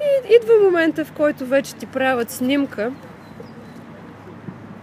И 0.00 0.34
идва 0.34 0.54
момента, 0.64 1.04
в 1.04 1.12
който 1.12 1.46
вече 1.46 1.74
ти 1.74 1.86
правят 1.86 2.30
снимка. 2.30 2.92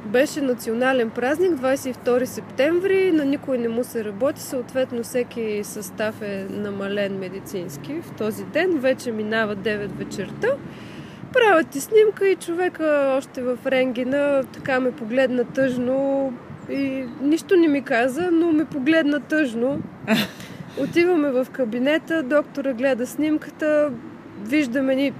Беше 0.08 0.41
национален 0.41 1.10
празник, 1.10 1.51
22 1.51 2.24
септември, 2.24 3.12
на 3.12 3.26
никой 3.26 3.58
не 3.58 3.70
му 3.70 3.84
се 3.84 4.05
работи, 4.05 4.41
съответно 4.41 5.03
всеки 5.03 5.62
състав 5.64 6.22
е 6.22 6.47
намален 6.49 7.20
медицински 7.20 8.01
в 8.01 8.12
този 8.12 8.43
ден, 8.43 8.80
вече 8.80 9.12
минава 9.12 9.55
9 9.55 9.88
вечерта. 9.88 10.47
Правят 11.34 11.70
ти 11.70 11.82
снимка 11.82 12.28
и 12.28 12.36
човека 12.36 13.14
още 13.18 13.41
в 13.41 13.58
Ренгина 13.66 14.43
така 14.53 14.80
ме 14.80 14.91
погледна 14.91 15.43
тъжно 15.43 16.34
и 16.70 17.05
нищо 17.22 17.55
не 17.55 17.68
ми 17.68 17.82
каза, 17.82 18.30
но 18.32 18.51
ме 18.51 18.66
погледна 18.66 19.20
тъжно. 19.20 19.82
Отиваме 20.82 21.32
в 21.32 21.47
кабинета, 21.51 22.24
доктора 22.24 22.74
гледа 22.74 23.08
снимката, 23.08 23.91
виждаме 24.43 24.95
ни 24.95 25.14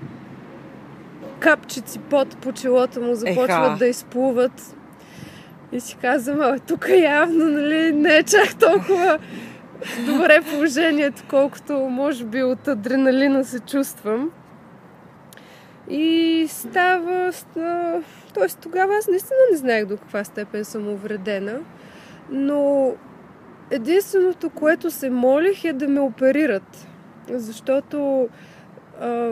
капчици 1.40 2.00
под 2.00 2.38
по 2.38 2.52
челото 2.52 3.02
му 3.02 3.16
започват 3.16 3.50
Еха. 3.50 3.76
да 3.80 3.88
изплуват. 3.88 4.76
И 5.78 5.80
си 5.80 5.97
казвам, 6.01 6.59
тук 6.67 6.89
явно 6.89 7.45
нали, 7.45 7.91
не 7.93 8.17
е 8.17 8.23
чак 8.23 8.59
толкова 8.59 9.19
добре 10.05 10.41
положението, 10.51 11.23
колкото 11.30 11.73
може 11.73 12.25
би 12.25 12.43
от 12.43 12.67
адреналина 12.67 13.43
се 13.43 13.59
чувствам. 13.59 14.32
И 15.89 16.45
става... 16.49 17.32
Тоест 18.34 18.59
тогава 18.59 18.93
аз 18.97 19.07
наистина 19.07 19.39
не 19.51 19.57
знаех 19.57 19.86
до 19.86 19.97
каква 19.97 20.23
степен 20.23 20.65
съм 20.65 20.88
увредена, 20.88 21.59
но 22.30 22.91
единственото, 23.71 24.49
което 24.49 24.91
се 24.91 25.09
молих 25.09 25.63
е 25.63 25.73
да 25.73 25.88
ме 25.88 25.99
оперират. 25.99 26.88
Защото 27.30 28.30
а, 29.01 29.32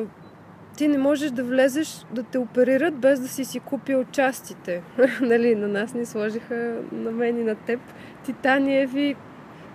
ти 0.76 0.88
не 0.88 0.97
можеш 0.97 1.32
да 1.32 1.43
влезеш 1.43 2.05
да 2.11 2.23
те 2.23 2.38
оперират 2.38 2.95
без 2.95 3.19
да 3.19 3.28
си 3.28 3.45
си 3.45 3.59
купил 3.59 4.05
частите. 4.11 4.82
нали, 5.21 5.55
на 5.55 5.67
нас 5.67 5.93
ни 5.93 6.05
сложиха, 6.05 6.76
на 6.91 7.11
мен 7.11 7.39
и 7.39 7.43
на 7.43 7.55
теб, 7.55 7.80
титаниеви 8.26 9.15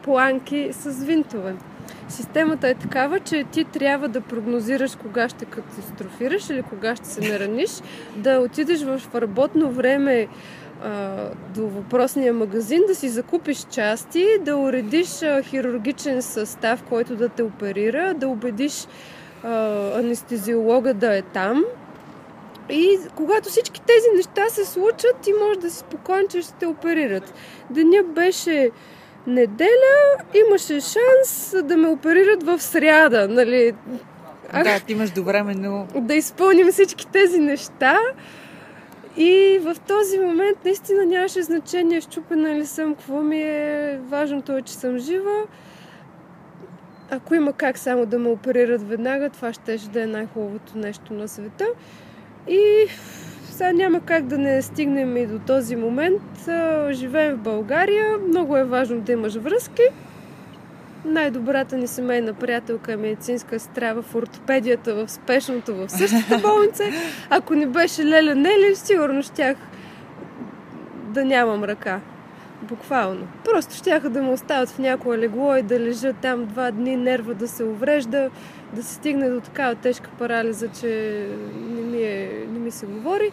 планки 0.02 0.68
с 0.72 1.04
винтове. 1.04 1.54
Системата 2.08 2.68
е 2.68 2.74
такава, 2.74 3.20
че 3.20 3.44
ти 3.44 3.64
трябва 3.64 4.08
да 4.08 4.20
прогнозираш 4.20 4.96
кога 4.96 5.28
ще 5.28 5.44
катастрофираш 5.44 6.50
или 6.50 6.62
кога 6.62 6.96
ще 6.96 7.08
се 7.08 7.32
нараниш, 7.32 7.70
да 8.16 8.38
отидеш 8.38 8.82
в 8.82 9.00
работно 9.14 9.70
време 9.70 10.28
а, 10.84 11.16
до 11.54 11.68
въпросния 11.68 12.32
магазин, 12.32 12.82
да 12.88 12.94
си 12.94 13.08
закупиш 13.08 13.66
части, 13.70 14.26
да 14.40 14.56
уредиш 14.56 15.22
а, 15.22 15.42
хирургичен 15.42 16.22
състав, 16.22 16.82
който 16.82 17.16
да 17.16 17.28
те 17.28 17.42
оперира, 17.42 18.14
да 18.14 18.28
убедиш 18.28 18.86
анестезиолога 19.94 20.94
да 20.94 21.16
е 21.16 21.22
там. 21.22 21.64
И 22.70 22.98
когато 23.14 23.48
всички 23.48 23.80
тези 23.80 24.06
неща 24.16 24.48
се 24.48 24.64
случат, 24.64 25.16
ти 25.22 25.32
можеш 25.32 25.56
да 25.56 25.70
си 25.70 25.78
спокоен, 25.78 26.28
че 26.28 26.42
ще 26.42 26.52
те 26.52 26.66
оперират. 26.66 27.34
Деня 27.70 28.02
беше 28.02 28.70
неделя, 29.26 30.16
имаше 30.46 30.80
шанс 30.80 31.54
да 31.62 31.76
ме 31.76 31.88
оперират 31.88 32.42
в 32.42 32.58
сряда, 32.60 33.28
нали? 33.28 33.74
Да, 34.52 34.80
ти 34.80 34.92
имаш 34.92 35.10
но... 35.56 35.86
Да 35.94 36.14
изпълним 36.14 36.72
всички 36.72 37.06
тези 37.06 37.38
неща. 37.38 37.98
И 39.16 39.60
в 39.62 39.76
този 39.88 40.18
момент 40.18 40.58
наистина 40.64 41.06
нямаше 41.06 41.42
значение 41.42 42.00
щупена 42.00 42.54
ли 42.54 42.66
съм, 42.66 42.94
какво 42.94 43.22
ми 43.22 43.42
е. 43.42 43.98
Важното 44.08 44.56
е, 44.56 44.62
че 44.62 44.72
съм 44.72 44.98
жива. 44.98 45.42
Ако 47.10 47.34
има 47.34 47.52
как 47.52 47.78
само 47.78 48.06
да 48.06 48.18
ме 48.18 48.28
оперират 48.28 48.88
веднага, 48.88 49.30
това 49.30 49.52
ще 49.52 49.76
да 49.76 50.02
е 50.02 50.06
най-хубавото 50.06 50.78
нещо 50.78 51.14
на 51.14 51.28
света. 51.28 51.66
И 52.48 52.86
сега 53.44 53.72
няма 53.72 54.00
как 54.00 54.26
да 54.26 54.38
не 54.38 54.62
стигнем 54.62 55.16
и 55.16 55.26
до 55.26 55.38
този 55.38 55.76
момент. 55.76 56.22
Живеем 56.90 57.34
в 57.34 57.38
България, 57.38 58.18
много 58.28 58.56
е 58.56 58.64
важно 58.64 59.00
да 59.00 59.12
имаш 59.12 59.34
връзки. 59.34 59.82
Най-добрата 61.04 61.76
ни 61.76 61.86
семейна 61.86 62.34
приятелка 62.34 62.92
е 62.92 62.96
медицинска 62.96 63.60
сестра 63.60 63.92
в 63.92 64.14
ортопедията, 64.14 64.94
в 64.94 65.08
спешното, 65.10 65.74
в 65.74 65.88
същата 65.88 66.38
болница. 66.42 66.84
Ако 67.30 67.54
не 67.54 67.66
беше 67.66 68.04
Леля 68.04 68.34
Нели, 68.34 68.76
сигурно 68.76 69.22
щях 69.22 69.56
да 71.08 71.24
нямам 71.24 71.64
ръка. 71.64 72.00
Буквално. 72.62 73.28
Просто 73.44 73.74
щяха 73.74 74.10
да 74.10 74.22
ме 74.22 74.30
оставят 74.30 74.68
в 74.68 74.78
някое 74.78 75.18
легло 75.18 75.56
и 75.56 75.62
да 75.62 75.80
лежа 75.80 76.12
там 76.12 76.46
два 76.46 76.70
дни, 76.70 76.96
нерва 76.96 77.34
да 77.34 77.48
се 77.48 77.64
уврежда, 77.64 78.30
да 78.72 78.82
се 78.82 78.94
стигне 78.94 79.30
до 79.30 79.40
такава 79.40 79.74
тежка 79.74 80.10
парализа, 80.18 80.68
че 80.80 81.26
не 81.54 81.82
ми, 81.82 82.02
е, 82.02 82.46
не 82.52 82.58
ми 82.58 82.70
се 82.70 82.86
говори. 82.86 83.30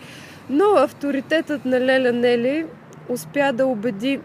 Но 0.50 0.66
авторитетът 0.66 1.66
на 1.66 1.80
Леля 1.80 2.12
Нели 2.12 2.66
успя 3.10 3.54
да 3.54 3.66
убеди 3.66 4.20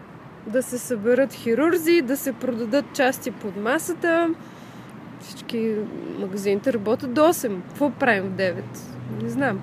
да 0.47 0.63
се 0.63 0.77
съберат 0.77 1.33
хирурзи, 1.33 2.01
да 2.01 2.17
се 2.17 2.33
продадат 2.33 2.85
части 2.93 3.31
под 3.31 3.57
масата. 3.57 4.29
Всички 5.19 5.75
магазините 6.19 6.73
работят 6.73 7.13
до 7.13 7.21
8. 7.21 7.61
Какво 7.69 7.89
правим 7.89 8.23
в 8.23 8.37
9? 8.37 8.53
Не 9.23 9.29
знам 9.29 9.59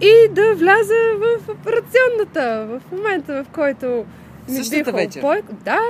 и 0.00 0.28
да 0.30 0.54
вляза 0.54 0.94
в 1.18 1.48
операционната 1.48 2.66
в 2.66 2.92
момента, 2.92 3.44
в 3.44 3.48
който 3.48 4.04
ми 4.48 4.60
биха 4.70 4.92
вечер. 4.92 5.20
Опой... 5.20 5.42
Да. 5.64 5.80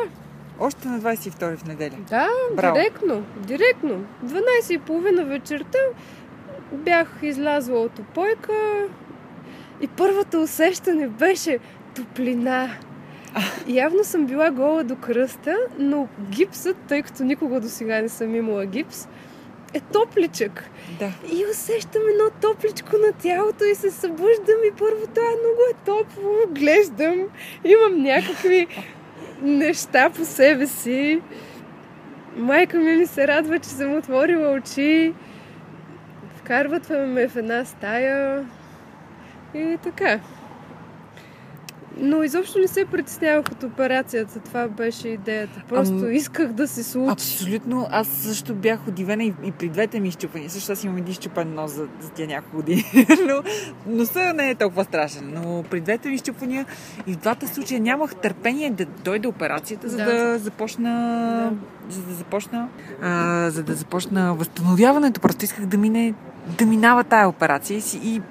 Още 0.60 0.88
на 0.88 1.00
22 1.00 1.56
в 1.56 1.64
неделя. 1.64 1.96
Да, 2.08 2.28
Браво. 2.56 2.74
директно. 2.74 3.24
Директно. 3.36 4.04
12.30 4.24 5.24
вечерта 5.24 5.78
бях 6.72 7.18
излязла 7.22 7.80
от 7.80 7.98
опойка 7.98 8.52
и 9.80 9.88
първото 9.88 10.42
усещане 10.42 11.08
беше 11.08 11.58
топлина. 11.96 12.70
Явно 13.66 14.04
съм 14.04 14.26
била 14.26 14.50
гола 14.50 14.84
до 14.84 14.96
кръста, 14.96 15.56
но 15.78 16.08
гипсът, 16.30 16.76
тъй 16.88 17.02
като 17.02 17.24
никога 17.24 17.60
до 17.60 17.68
сега 17.68 18.02
не 18.02 18.08
съм 18.08 18.34
имала 18.34 18.66
гипс, 18.66 19.08
е 19.74 19.80
топличък. 19.80 20.64
Да. 20.98 21.12
И 21.32 21.44
усещам 21.50 22.02
едно 22.10 22.30
топличко 22.40 22.96
на 22.96 23.12
тялото 23.12 23.64
и 23.64 23.74
се 23.74 23.90
събуждам 23.90 24.58
и 24.68 24.70
първо 24.78 25.06
това 25.14 25.28
много 25.28 25.60
е 25.70 25.84
топло, 25.84 26.32
глеждам, 26.48 27.28
имам 27.64 28.02
някакви 28.02 28.66
неща 29.42 30.10
по 30.10 30.24
себе 30.24 30.66
си. 30.66 31.22
Майка 32.36 32.78
ми 32.78 32.96
ми 32.96 33.06
се 33.06 33.28
радва, 33.28 33.58
че 33.58 33.68
съм 33.68 33.96
отворила 33.96 34.52
очи. 34.52 35.14
Вкарват 36.36 36.90
ме 36.90 37.28
в 37.28 37.36
една 37.36 37.64
стая 37.64 38.46
и 39.54 39.78
така. 39.82 40.20
Но 41.98 42.22
изобщо 42.22 42.58
не 42.58 42.68
се 42.68 42.84
притеснявах 42.84 43.46
от 43.52 43.62
операцията. 43.62 44.40
Това 44.40 44.68
беше 44.68 45.08
идеята. 45.08 45.62
Просто 45.68 45.92
Ам... 45.92 46.12
исках 46.12 46.52
да 46.52 46.68
се 46.68 46.82
случи. 46.82 47.12
Абсолютно. 47.12 47.86
Аз 47.90 48.08
също 48.08 48.54
бях 48.54 48.88
удивена 48.88 49.24
и, 49.24 49.34
и 49.44 49.52
при 49.52 49.68
двете 49.68 50.00
ми 50.00 50.08
изчупани. 50.08 50.48
Също 50.48 50.72
аз 50.72 50.84
имам 50.84 50.96
един 50.96 51.12
изчупен 51.12 51.54
нос 51.54 51.72
за, 51.72 51.86
за 52.00 52.10
тя 52.10 52.26
няколко 52.26 52.56
години. 52.56 52.84
но 53.28 53.42
носа 53.86 54.32
не 54.34 54.50
е 54.50 54.54
толкова 54.54 54.84
страшен. 54.84 55.32
Но 55.34 55.64
при 55.70 55.80
двете 55.80 56.08
ми 56.08 56.14
изчупвания 56.14 56.66
и 57.06 57.12
в 57.12 57.16
двата 57.16 57.48
случая 57.48 57.80
нямах 57.80 58.14
търпение 58.14 58.70
да 58.70 58.84
дойде 58.84 59.28
операцията, 59.28 59.88
за 59.88 59.96
да, 59.96 60.04
да 60.04 60.38
започна... 60.38 60.90
Да. 61.88 61.94
За 61.94 62.02
да 62.02 62.14
започна... 62.14 62.68
А, 63.02 63.50
за 63.50 63.62
да 63.62 63.74
започна 63.74 64.34
възстановяването. 64.34 65.20
Просто 65.20 65.44
исках 65.44 65.66
да 65.66 65.78
мине 65.78 66.14
да 66.58 66.66
минава 66.66 67.04
тая 67.04 67.28
операция 67.28 67.78
и, 67.78 67.82
и 68.02 68.22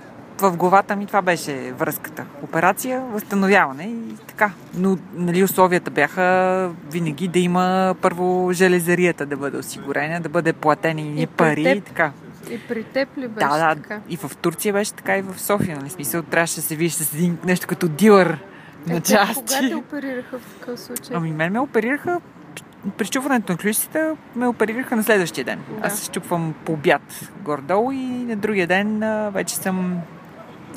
в 0.50 0.58
главата 0.58 0.96
ми 0.96 1.06
това 1.06 1.22
беше 1.22 1.72
връзката. 1.72 2.26
Операция, 2.42 3.02
възстановяване 3.02 3.84
и 3.84 4.16
така. 4.28 4.52
Но 4.78 4.98
нали, 5.14 5.44
условията 5.44 5.92
бяха 5.92 6.72
винаги 6.92 7.28
да 7.28 7.40
има 7.40 7.96
първо 8.02 8.50
железарията 8.54 9.26
да 9.26 9.38
бъде 9.38 9.58
осигурена, 9.58 10.22
да 10.22 10.30
бъде 10.30 10.54
платени 10.54 11.22
и 11.22 11.28
пари 11.28 11.64
теб, 11.64 11.78
и 11.78 11.82
така. 11.82 12.12
И 12.52 12.60
при 12.68 12.84
теб 12.84 13.18
ли 13.18 13.28
беше 13.28 13.48
да, 13.48 13.58
да, 13.58 13.82
така? 13.82 14.00
И 14.10 14.18
в 14.18 14.32
Турция 14.42 14.74
беше 14.74 14.94
така, 14.94 15.18
и 15.18 15.22
в 15.22 15.40
София. 15.40 15.78
Нали? 15.78 15.90
Смисъл, 15.90 16.22
трябваше 16.22 16.56
да 16.56 16.62
се 16.62 16.76
видиш 16.76 16.94
с 16.94 17.14
един 17.14 17.38
нещо 17.46 17.68
като 17.68 17.88
дилър 17.88 18.40
на 18.88 19.02
части. 19.02 19.56
Кога 19.58 19.70
те 19.70 19.76
оперираха 19.76 20.40
в 20.40 20.60
такъв 20.60 20.80
случай? 20.80 21.16
Ами 21.16 21.32
мен 21.32 21.54
ме 21.54 21.60
оперираха 21.60 22.22
при 22.98 23.06
щупването 23.06 23.52
на 23.52 23.58
ключицата 23.58 24.16
ме 24.36 24.48
оперираха 24.48 24.96
на 24.96 25.04
следващия 25.04 25.46
ден. 25.46 25.60
Да. 25.70 25.88
Аз 25.88 26.00
се 26.00 26.06
щупвам 26.06 26.54
по 26.66 26.74
обяд 26.74 27.32
гордо 27.42 27.90
и 27.94 28.06
на 28.06 28.36
другия 28.36 28.68
ден 28.68 29.00
вече 29.34 29.56
съм 29.56 30.02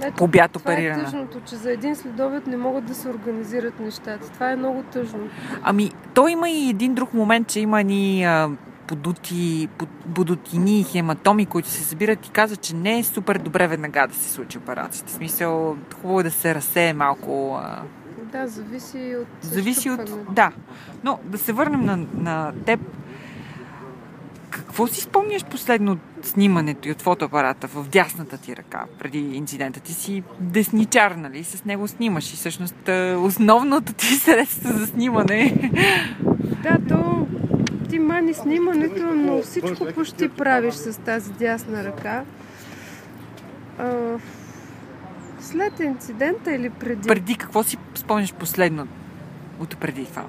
Ето, 0.03 0.25
обяд 0.25 0.51
това 0.51 0.73
е 0.73 0.75
оперирана. 0.75 1.05
тъжното, 1.05 1.41
че 1.47 1.57
за 1.57 1.73
един 1.73 1.97
следобед 1.97 2.47
не 2.47 2.57
могат 2.57 2.85
да 2.85 2.95
се 2.95 3.09
организират 3.09 3.81
нещата. 3.81 4.31
Това 4.33 4.51
е 4.51 4.57
много 4.57 4.83
тъжно. 4.83 5.29
Ами, 5.63 5.91
то 6.15 6.29
има 6.29 6.51
и 6.51 6.71
един 6.71 6.95
друг 6.95 7.15
момент, 7.15 7.49
че 7.49 7.61
има 7.61 7.83
ни 7.83 8.25
а, 8.25 8.51
подути, 8.87 9.69
под, 9.79 9.89
подутини 10.15 10.81
и 10.81 10.85
хематоми, 10.85 11.47
които 11.47 11.69
се 11.69 11.83
събират 11.85 12.27
и 12.27 12.31
казват, 12.31 12.61
че 12.61 12.75
не 12.75 12.99
е 12.99 13.05
супер 13.05 13.39
добре 13.39 13.67
веднага 13.69 14.07
да 14.07 14.15
се 14.15 14.33
случи 14.33 14.59
операцията. 14.59 15.13
В 15.13 15.15
смисъл, 15.15 15.77
хубаво 16.01 16.21
е 16.21 16.23
да 16.23 16.31
се 16.31 16.55
разсее 16.55 16.93
малко. 16.93 17.59
А, 17.63 17.83
Да, 18.33 18.47
зависи 18.47 19.17
от 19.21 19.29
зависи 19.41 19.91
от... 19.91 20.35
Да. 20.35 20.53
Но 21.05 21.19
да 21.25 21.39
се 21.39 21.53
върнем 21.53 21.85
на, 21.85 21.97
на 22.15 22.53
теб. 22.67 22.81
Какво 24.51 24.87
си 24.87 25.01
спомняш 25.01 25.45
последно 25.45 25.93
от 25.93 25.99
снимането 26.23 26.89
и 26.89 26.93
от 26.93 27.03
фотоапарата 27.03 27.67
в 27.67 27.89
дясната 27.89 28.39
ти 28.39 28.57
ръка 28.57 28.85
преди 28.99 29.19
инцидента? 29.19 29.81
Ти 29.81 29.93
си 29.93 30.23
десничар, 30.41 31.11
нали? 31.11 31.45
С 31.45 31.65
него 31.65 31.89
снимаш 31.89 32.33
и 32.33 32.37
всъщност 32.37 32.89
основното 33.19 33.93
ти 33.93 34.07
средство 34.15 34.79
за 34.79 34.87
снимане 34.87 35.71
Да, 36.63 36.79
то 36.89 37.27
ти 37.89 37.99
мани 37.99 38.35
снимането, 38.35 39.15
но 39.15 39.43
всичко 39.43 39.87
почти 39.95 40.29
правиш 40.29 40.75
с 40.75 41.01
тази 41.01 41.33
дясна 41.33 41.85
ръка. 41.85 42.25
След 45.41 45.81
инцидента 45.81 46.55
или 46.55 46.71
преди? 46.71 47.09
преди 47.09 47.37
какво 47.37 47.63
си 47.63 47.77
спомняш 47.95 48.35
последно 48.35 48.89
от 49.61 49.77
преди 49.77 50.05
това? 50.05 50.25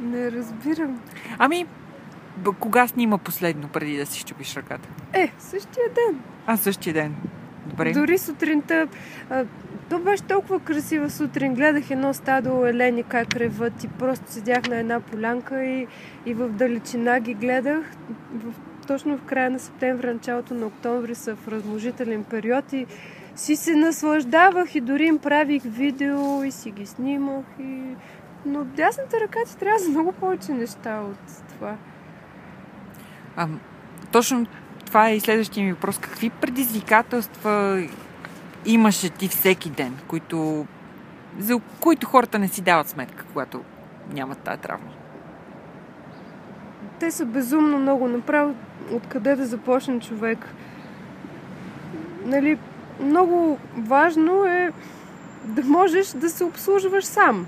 Не 0.00 0.32
разбирам. 0.32 1.00
Ами, 1.38 1.66
б- 2.36 2.52
кога 2.60 2.86
снима 2.86 3.18
последно 3.18 3.68
преди 3.68 3.96
да 3.96 4.06
си 4.06 4.20
щупиш 4.20 4.56
ръката? 4.56 4.88
Е, 5.12 5.32
същия 5.38 5.84
ден. 5.88 6.20
А, 6.46 6.56
същия 6.56 6.94
ден. 6.94 7.14
Добре. 7.66 7.92
Дори 7.92 8.18
сутринта. 8.18 8.88
А, 9.30 9.44
то 9.90 9.98
беше 9.98 10.22
толкова 10.22 10.60
красива 10.60 11.10
сутрин. 11.10 11.54
Гледах 11.54 11.90
едно 11.90 12.14
стадо 12.14 12.66
елени 12.66 13.02
как 13.02 13.36
реват 13.36 13.84
и 13.84 13.88
просто 13.88 14.32
седях 14.32 14.68
на 14.68 14.76
една 14.76 15.00
полянка 15.00 15.64
и, 15.64 15.86
и 16.26 16.34
в 16.34 16.48
далечина 16.48 17.20
ги 17.20 17.34
гледах. 17.34 17.92
В, 18.34 18.52
точно 18.86 19.18
в 19.18 19.22
края 19.22 19.50
на 19.50 19.58
септември, 19.58 20.12
началото 20.12 20.54
на 20.54 20.66
октомври 20.66 21.14
са 21.14 21.36
в 21.36 21.48
размножителен 21.48 22.24
период 22.24 22.72
и 22.72 22.86
си 23.36 23.56
се 23.56 23.74
наслаждавах 23.74 24.74
и 24.74 24.80
дори 24.80 25.06
им 25.06 25.18
правих 25.18 25.62
видео 25.64 26.42
и 26.42 26.50
си 26.50 26.70
ги 26.70 26.86
снимах. 26.86 27.44
И... 27.60 27.80
Но 28.46 28.64
дясната 28.64 29.20
ръка 29.20 29.38
ти 29.46 29.56
трябва 29.56 29.78
за 29.78 29.90
много 29.90 30.12
повече 30.12 30.52
неща 30.52 31.00
от 31.00 31.44
това. 31.48 31.76
А, 33.36 33.48
точно 34.12 34.46
това 34.86 35.08
е 35.08 35.16
и 35.16 35.20
следващия 35.20 35.64
ми 35.64 35.72
въпрос. 35.72 35.98
Какви 35.98 36.30
предизвикателства 36.30 37.82
имаше 38.66 39.10
ти 39.10 39.28
всеки 39.28 39.70
ден, 39.70 39.98
които, 40.08 40.66
за 41.38 41.60
които 41.80 42.06
хората 42.06 42.38
не 42.38 42.48
си 42.48 42.62
дават 42.62 42.88
сметка, 42.88 43.24
когато 43.32 43.60
нямат 44.12 44.38
тази 44.38 44.60
травма? 44.60 44.90
Те 47.00 47.10
са 47.10 47.26
безумно 47.26 47.78
много. 47.78 48.08
Направо 48.08 48.54
откъде 48.92 49.36
да 49.36 49.46
започне 49.46 50.00
човек. 50.00 50.38
Нали, 52.24 52.58
много 53.00 53.58
важно 53.76 54.44
е 54.44 54.72
да 55.44 55.64
можеш 55.64 56.08
да 56.08 56.30
се 56.30 56.44
обслужваш 56.44 57.04
сам. 57.04 57.46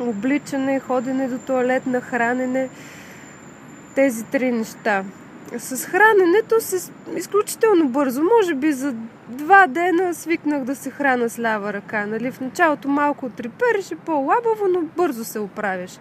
Обличане, 0.00 0.80
ходене 0.80 1.28
до 1.28 1.38
туалет, 1.38 1.82
хранене. 2.00 2.68
Тези 3.94 4.24
три 4.24 4.52
неща. 4.52 5.04
С 5.58 5.86
храненето 5.86 6.60
се 6.60 6.92
изключително 7.16 7.88
бързо. 7.88 8.22
Може 8.22 8.54
би 8.54 8.72
за 8.72 8.94
два 9.28 9.66
дена 9.66 10.14
свикнах 10.14 10.64
да 10.64 10.76
се 10.76 10.90
храна 10.90 11.28
с 11.28 11.38
лява 11.38 11.72
ръка. 11.72 12.06
Нали? 12.06 12.30
В 12.30 12.40
началото 12.40 12.88
малко 12.88 13.28
трепереше 13.28 13.94
по-лабаво, 13.94 14.68
но 14.68 14.80
бързо 14.96 15.24
се 15.24 15.38
оправяш. 15.38 15.98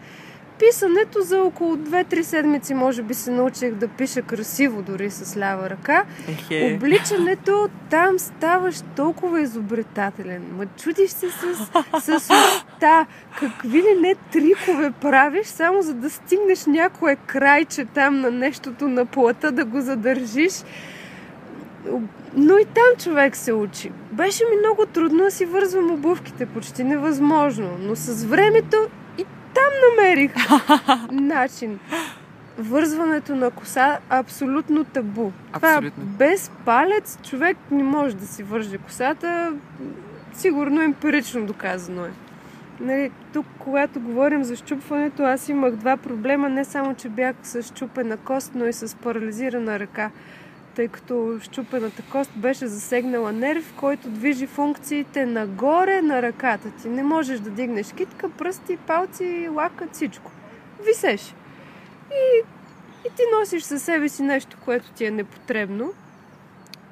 Писането 0.60 1.22
за 1.22 1.42
около 1.42 1.76
2-3 1.76 2.22
седмици 2.22 2.74
може 2.74 3.04
би 3.04 3.14
се 3.14 3.32
научих 3.32 3.74
да 3.74 3.88
пиша 3.88 4.22
красиво 4.22 4.82
дори 4.82 5.10
с 5.10 5.38
лява 5.38 5.70
ръка. 5.70 6.04
Ехе. 6.30 6.76
Обличането 6.76 7.70
там 7.90 8.20
ставаш 8.20 8.76
толкова 8.96 9.42
изобретателен. 9.42 10.44
Ма 10.58 10.66
чудиш 10.66 11.10
се 11.10 11.30
с, 11.30 11.56
с 12.02 12.16
уста. 12.16 13.06
Какви 13.40 13.78
ли 13.78 14.00
не 14.02 14.16
трикове 14.16 14.92
правиш, 15.02 15.48
само 15.48 15.82
за 15.82 15.94
да 15.94 16.10
стигнеш 16.10 16.66
някое 16.66 17.16
крайче 17.16 17.86
там 17.86 18.22
на 18.22 18.32
нещото 18.32 18.88
на 18.88 19.06
плата, 19.06 19.52
да 19.52 19.66
го 19.66 19.82
задържиш. 19.82 20.54
Но 22.36 22.58
и 22.58 22.66
там 22.66 23.04
човек 23.04 23.36
се 23.36 23.54
учи. 23.54 23.92
Беше 24.12 24.44
ми 24.46 24.58
много 24.60 24.86
трудно 24.86 25.24
да 25.24 25.32
си 25.32 25.46
вързвам 25.46 25.92
обувките, 25.92 26.46
почти 26.46 26.84
невъзможно. 26.84 27.70
Но 27.80 27.96
с 27.96 28.24
времето 28.24 28.78
там 29.56 29.74
намерих 29.90 30.32
начин. 31.12 31.80
Вързването 32.58 33.36
на 33.36 33.52
коса 33.52 34.00
абсолютно 34.10 34.84
табу. 34.84 35.32
Абсолютно. 35.54 35.92
Това 35.92 36.18
без 36.18 36.52
палец 36.66 37.18
човек 37.30 37.58
не 37.72 37.84
може 37.84 38.16
да 38.16 38.28
си 38.28 38.44
върже 38.44 38.78
косата. 38.78 39.54
Сигурно 40.34 40.82
емпирично 40.82 41.46
доказано 41.46 42.06
е. 42.06 42.12
Нали, 42.80 43.12
тук, 43.34 43.46
когато 43.60 44.00
говорим 44.00 44.44
за 44.44 44.56
щупването, 44.56 45.24
аз 45.24 45.50
имах 45.50 45.76
два 45.76 45.98
проблема. 45.98 46.50
Не 46.50 46.66
само, 46.66 46.96
че 46.96 47.10
бях 47.10 47.36
с 47.44 47.64
щупена 47.64 48.18
кост, 48.18 48.52
но 48.56 48.66
и 48.66 48.74
с 48.74 48.96
парализирана 48.96 49.80
ръка. 49.80 50.12
Тъй 50.76 50.88
като 50.88 51.40
щупената 51.42 52.04
кост 52.12 52.32
беше 52.36 52.68
засегнала 52.68 53.32
нерв, 53.32 53.74
който 53.78 54.10
движи 54.10 54.48
функциите 54.48 55.26
нагоре 55.26 56.02
на 56.02 56.22
ръката 56.22 56.72
ти. 56.72 56.90
Не 56.90 57.04
можеш 57.04 57.40
да 57.40 57.50
дигнеш 57.50 57.94
китка, 57.94 58.30
пръсти, 58.30 58.78
палци, 58.78 59.50
лака, 59.52 59.88
всичко. 59.92 60.32
Висеш. 60.86 61.36
И, 62.12 62.42
и 63.08 63.10
ти 63.16 63.22
носиш 63.40 63.64
със 63.64 63.84
себе 63.84 64.10
си 64.10 64.24
нещо, 64.24 64.58
което 64.66 64.92
ти 64.92 65.06
е 65.06 65.12
непотребно. 65.12 65.94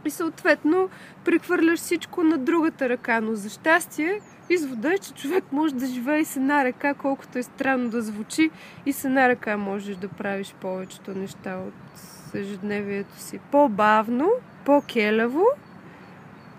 И 0.05 0.09
съответно 0.09 0.89
прехвърляш 1.25 1.79
всичко 1.79 2.23
на 2.23 2.37
другата 2.37 2.89
ръка. 2.89 3.21
Но 3.21 3.35
за 3.35 3.49
щастие, 3.49 4.21
извода 4.49 4.93
е, 4.93 4.97
че 4.97 5.13
човек 5.13 5.43
може 5.51 5.75
да 5.75 5.85
живее 5.85 6.19
и 6.19 6.25
с 6.25 6.37
една 6.37 6.65
ръка, 6.65 6.93
колкото 6.93 7.37
е 7.37 7.43
странно 7.43 7.89
да 7.89 8.01
звучи. 8.01 8.51
И 8.85 8.93
с 8.93 9.05
една 9.05 9.29
ръка 9.29 9.57
можеш 9.57 9.95
да 9.95 10.07
правиш 10.07 10.55
повечето 10.61 11.15
неща 11.15 11.57
от 11.67 12.12
ежедневието 12.35 13.19
си. 13.19 13.39
По-бавно, 13.51 14.29
по-келево, 14.65 15.43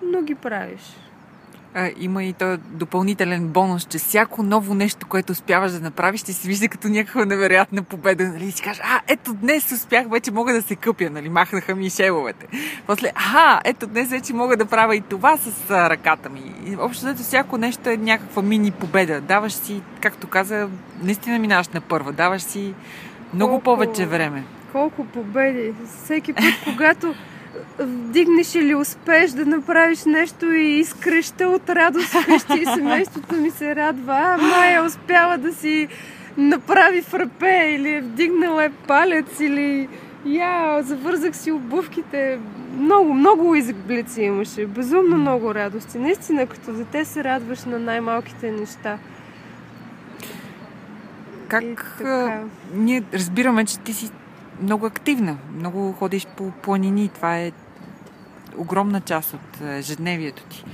но 0.03 0.23
ги 0.23 0.35
правиш. 0.35 0.97
А, 1.77 1.91
има 1.97 2.25
и 2.25 2.33
то 2.33 2.57
допълнителен 2.71 3.49
бонус, 3.49 3.87
че 3.87 3.99
всяко 3.99 4.43
ново 4.43 4.75
нещо, 4.75 5.07
което 5.07 5.33
успяваш 5.33 5.73
да 5.73 5.81
направиш, 5.81 6.21
ще 6.21 6.33
се 6.33 6.49
вижда 6.49 6.69
като 6.69 6.89
някаква 6.89 7.25
невероятна 7.25 7.83
победа. 7.83 8.25
Нали? 8.25 8.45
И 8.45 8.51
си 8.51 8.63
кажеш, 8.63 8.83
а, 8.85 9.01
ето 9.09 9.35
днес 9.35 9.73
успях, 9.73 10.09
вече 10.11 10.31
мога 10.31 10.53
да 10.53 10.63
се 10.63 10.77
къпя, 10.77 11.11
нали? 11.11 11.29
махнаха 11.29 11.75
ми 11.75 11.91
шеловете. 11.91 12.47
После, 12.87 13.13
аха, 13.15 13.61
ето 13.65 13.87
днес 13.87 14.09
вече 14.11 14.35
мога 14.35 14.57
да 14.57 14.67
правя 14.67 14.97
и 14.97 15.01
това 15.01 15.37
с 15.37 15.71
а, 15.71 15.91
ръката 15.91 16.29
ми. 16.31 16.55
И 16.67 16.77
общо 16.77 17.05
взето 17.07 17.23
всяко 17.23 17.59
нещо 17.59 17.91
е 17.91 17.97
някаква 17.97 18.43
мини 18.43 18.71
победа. 18.71 19.21
Даваш 19.21 19.53
си, 19.53 19.83
както 20.01 20.27
каза, 20.27 20.69
наистина 21.03 21.39
минаваш 21.39 21.69
на 21.69 21.81
първа. 21.81 22.13
Даваш 22.13 22.43
си 22.43 22.75
много 23.35 23.53
Колко- 23.53 23.65
повече 23.65 24.07
време. 24.07 24.45
Колко 24.75 25.05
победи! 25.05 25.73
Всеки 25.87 26.33
път, 26.33 26.45
когато 26.65 27.15
вдигнеш 27.79 28.55
или 28.55 28.75
успееш 28.75 29.31
да 29.31 29.47
направиш 29.47 30.05
нещо 30.05 30.53
и 30.53 30.79
изкреща 30.79 31.49
от 31.49 31.71
радост 31.71 32.07
вкъщи 32.07 32.61
и 32.61 32.65
семейството 32.65 33.35
ми 33.35 33.51
се 33.51 33.77
радва. 33.77 34.15
А, 34.15 34.37
Майя 34.37 34.85
успяла 34.85 35.39
да 35.39 35.55
си 35.55 35.89
направи 36.37 37.03
фрапе 37.03 37.71
или 37.75 37.91
е 37.91 38.01
вдигнала 38.01 38.65
е 38.65 38.71
палец 38.71 39.41
или 39.41 39.89
я, 40.27 40.83
завързах 40.83 41.37
си 41.37 41.53
обувките. 41.53 42.39
Много, 42.79 43.15
много 43.15 43.55
изглици 43.55 44.23
имаше. 44.23 44.67
Безумно 44.67 45.17
много 45.17 45.55
радости. 45.55 45.99
Наистина, 45.99 46.47
като 46.47 46.73
дете 46.73 47.05
се 47.05 47.25
радваш 47.25 47.65
на 47.65 47.79
най-малките 47.79 48.51
неща. 48.51 48.99
Как 51.49 52.03
ние 52.75 53.03
разбираме, 53.13 53.65
че 53.65 53.79
ти 53.79 53.93
си 53.93 54.11
много 54.63 54.87
активна, 54.87 55.37
много 55.57 55.93
ходиш 55.93 56.27
по 56.37 56.51
планини. 56.51 57.09
Това 57.09 57.39
е 57.39 57.53
огромна 58.57 59.01
част 59.01 59.35
от 59.35 59.61
а, 59.63 59.73
ежедневието 59.73 60.43
ти. 60.43 60.65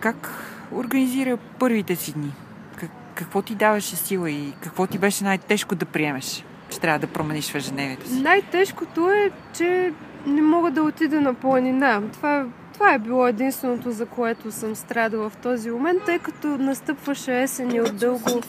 Как 0.00 0.30
организира 0.72 1.36
първите 1.36 1.96
си 1.96 2.12
дни? 2.12 2.32
Как, 2.76 2.90
какво 3.14 3.42
ти 3.42 3.54
даваше 3.54 3.96
сила 3.96 4.30
и 4.30 4.52
какво 4.62 4.86
ти 4.86 4.98
беше 4.98 5.24
най-тежко 5.24 5.74
да 5.74 5.86
приемеш, 5.86 6.44
че 6.70 6.80
трябва 6.80 6.98
да 6.98 7.06
промениш 7.06 7.50
в 7.50 7.54
ежедневието 7.54 8.08
си? 8.08 8.20
Най-тежкото 8.20 9.10
е, 9.10 9.30
че 9.52 9.92
не 10.26 10.42
мога 10.42 10.70
да 10.70 10.82
отида 10.82 11.20
на 11.20 11.34
планина. 11.34 12.02
Това, 12.12 12.46
това 12.72 12.94
е 12.94 12.98
било 12.98 13.26
единственото, 13.26 13.90
за 13.90 14.06
което 14.06 14.52
съм 14.52 14.76
страдала 14.76 15.30
в 15.30 15.36
този 15.36 15.70
момент, 15.70 16.02
тъй 16.06 16.18
като 16.18 16.46
настъпваше 16.46 17.42
есен 17.42 17.74
и 17.74 17.80
от 17.80 17.96
дълго. 17.96 18.42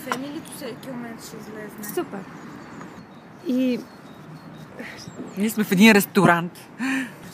Супер. 1.95 2.19
И 3.47 3.79
Ние 5.37 5.49
сме 5.49 5.63
в 5.63 5.71
един 5.71 5.91
ресторант. 5.91 6.51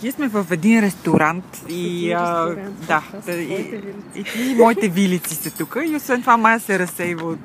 Ние 0.03 0.11
сме 0.11 0.27
в 0.27 0.45
един 0.51 0.79
ресторант 0.79 1.61
и... 1.69 2.11
а, 2.11 2.55
да, 2.87 3.03
да 3.25 3.33
и, 3.33 3.81
и, 4.15 4.25
и, 4.39 4.55
моите 4.55 4.87
вилици 4.87 5.35
са 5.35 5.51
тук. 5.51 5.77
И 5.85 5.95
освен 5.95 6.21
това 6.21 6.37
Майя 6.37 6.59
се 6.59 6.79
разсейва 6.79 7.27
от 7.27 7.39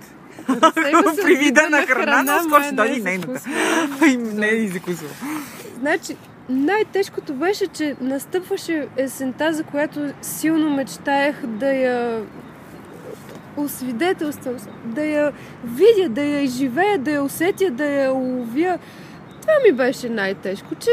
при 1.24 1.36
вида 1.36 1.68
на 1.70 1.86
храна, 1.86 2.22
но 2.22 2.48
скоро 2.48 2.62
ще 2.62 2.74
дойде 2.74 2.96
и 2.96 3.02
нейната. 3.02 3.40
не 4.18 4.46
е 4.46 4.54
и 4.54 4.68
закусва. 4.68 5.08
Значи, 5.80 6.16
най-тежкото 6.48 7.34
беше, 7.34 7.66
че 7.66 7.96
настъпваше 8.00 8.88
есента, 8.96 9.52
за 9.52 9.64
която 9.64 10.12
силно 10.22 10.70
мечтаях 10.70 11.46
да 11.46 11.72
я 11.72 12.22
освидетелствам, 13.56 14.54
да 14.84 15.04
я 15.04 15.32
видя, 15.64 16.08
да 16.08 16.22
я 16.22 16.42
изживея, 16.42 16.98
да 16.98 17.10
я 17.10 17.22
усетя, 17.22 17.70
да 17.70 17.84
я 17.84 18.12
уловя. 18.12 18.78
Това 19.42 19.54
ми 19.66 19.72
беше 19.72 20.08
най-тежко, 20.08 20.74
че 20.74 20.90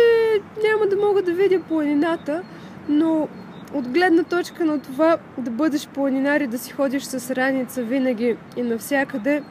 няма 0.64 0.88
да 0.88 0.96
мога 0.96 1.22
да 1.22 1.34
видя 1.34 1.60
планината, 1.60 2.44
но 2.90 3.28
от 3.74 3.88
гледна 3.88 4.24
точка 4.24 4.66
на 4.66 4.80
това 4.80 5.18
да 5.38 5.52
бъдеш 5.52 5.88
планинар 5.88 6.42
и 6.42 6.48
да 6.48 6.58
си 6.58 6.72
ходиш 6.72 7.04
с 7.04 7.36
раница 7.36 7.84
винаги 7.84 8.36
и 8.58 8.62
навсякъде, 8.62 9.44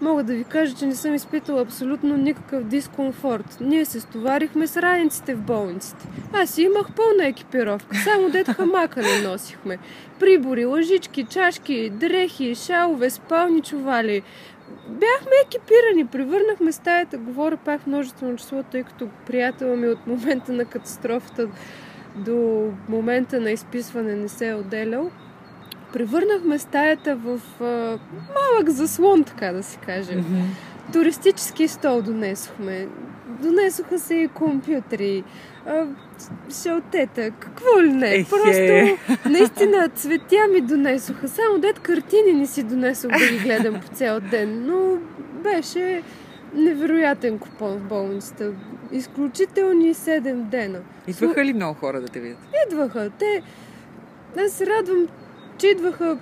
мога 0.00 0.22
да 0.22 0.34
ви 0.34 0.44
кажа, 0.44 0.74
че 0.74 0.86
не 0.86 0.94
съм 0.94 1.14
изпитала 1.14 1.62
абсолютно 1.62 2.16
никакъв 2.16 2.64
дискомфорт. 2.64 3.56
Ние 3.60 3.84
се 3.84 4.00
стоварихме 4.00 4.66
с 4.66 4.76
раниците 4.76 5.34
в 5.34 5.40
болниците. 5.40 6.06
Аз 6.32 6.58
имах 6.58 6.86
пълна 6.96 7.26
екипировка, 7.26 7.96
само 8.04 8.30
дет 8.30 8.48
хамака 8.48 9.02
не 9.02 9.28
носихме. 9.28 9.78
Прибори, 10.20 10.64
лъжички, 10.64 11.24
чашки, 11.24 11.90
дрехи, 11.90 12.54
шалове, 12.54 13.10
спални 13.10 13.62
чували. 13.62 14.22
Бяхме 14.88 15.32
екипирани, 15.46 16.06
превърнахме 16.06 16.72
стаята, 16.72 17.18
говоря 17.18 17.56
пак 17.56 17.86
множествено 17.86 18.36
число, 18.36 18.62
тъй 18.62 18.82
като 18.82 19.08
приятела 19.26 19.76
ми 19.76 19.88
от 19.88 20.06
момента 20.06 20.52
на 20.52 20.64
катастрофата 20.64 21.48
до 22.16 22.68
момента 22.88 23.40
на 23.40 23.50
изписване 23.50 24.16
не 24.16 24.28
се 24.28 24.48
е 24.48 24.54
отделял 24.54 25.10
превърнахме 25.92 26.58
стаята 26.58 27.16
в 27.16 27.40
а, 27.60 27.64
малък 28.34 28.70
заслон, 28.70 29.24
така 29.24 29.52
да 29.52 29.62
се 29.62 29.78
каже. 29.78 30.12
Mm-hmm. 30.12 30.42
Туристически 30.92 31.68
стол 31.68 32.02
донесохме. 32.02 32.88
Донесоха 33.42 33.98
се 33.98 34.14
и 34.14 34.28
компютри, 34.28 35.24
а, 35.66 35.86
шалтета, 36.62 37.30
какво 37.30 37.82
ли 37.82 37.92
не. 37.92 38.14
Ехе. 38.14 38.30
Просто 38.30 39.28
наистина 39.28 39.88
цветя 39.88 40.46
ми 40.52 40.60
донесоха. 40.60 41.28
Само 41.28 41.58
дет 41.58 41.78
картини 41.78 42.32
не 42.32 42.46
си 42.46 42.62
донесох 42.62 43.10
да 43.10 43.32
ги 43.32 43.38
гледам 43.38 43.80
по 43.80 43.88
цял 43.88 44.20
ден. 44.20 44.66
Но 44.66 44.98
беше 45.42 46.02
невероятен 46.54 47.38
купон 47.38 47.78
в 47.78 47.88
болницата. 47.88 48.52
Изключителни 48.92 49.94
7 49.94 50.34
дена. 50.34 50.80
Идваха 51.06 51.44
ли 51.44 51.52
много 51.52 51.74
хора 51.74 52.00
да 52.00 52.08
те 52.08 52.20
видят? 52.20 52.38
Идваха. 52.66 53.10
Те... 53.18 53.42
Аз 54.44 54.52
се 54.52 54.66
радвам, 54.66 55.08
че 55.58 55.66
идваха 55.66 56.18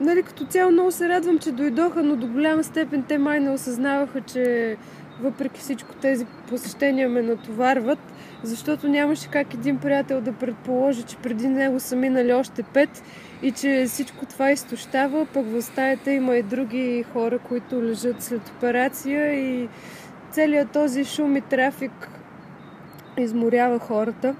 нали, 0.00 0.22
като 0.22 0.44
цяло 0.44 0.72
много 0.72 0.90
се 0.90 1.08
радвам, 1.08 1.38
че 1.38 1.52
дойдоха, 1.52 2.02
но 2.02 2.16
до 2.16 2.26
голяма 2.26 2.64
степен 2.64 3.02
те 3.02 3.18
май 3.18 3.40
не 3.40 3.50
осъзнаваха, 3.50 4.20
че 4.20 4.76
въпреки 5.20 5.60
всичко 5.60 5.94
тези 5.94 6.26
посещения 6.48 7.08
ме 7.08 7.22
натоварват, 7.22 7.98
защото 8.42 8.88
нямаше 8.88 9.28
как 9.28 9.54
един 9.54 9.78
приятел 9.78 10.20
да 10.20 10.32
предположи, 10.32 11.02
че 11.02 11.16
преди 11.16 11.48
него 11.48 11.80
са 11.80 11.96
минали 11.96 12.32
още 12.32 12.62
пет 12.62 13.02
и 13.42 13.52
че 13.52 13.84
всичко 13.88 14.26
това 14.26 14.50
изтощава, 14.50 15.26
пък 15.34 15.46
в 15.46 15.62
стаята 15.62 16.12
има 16.12 16.36
и 16.36 16.42
други 16.42 17.04
хора, 17.12 17.38
които 17.38 17.82
лежат 17.82 18.22
след 18.22 18.48
операция 18.48 19.34
и 19.34 19.68
целият 20.30 20.70
този 20.70 21.04
шум 21.04 21.36
и 21.36 21.40
трафик 21.40 22.08
изморява 23.18 23.78
хората. 23.78 24.34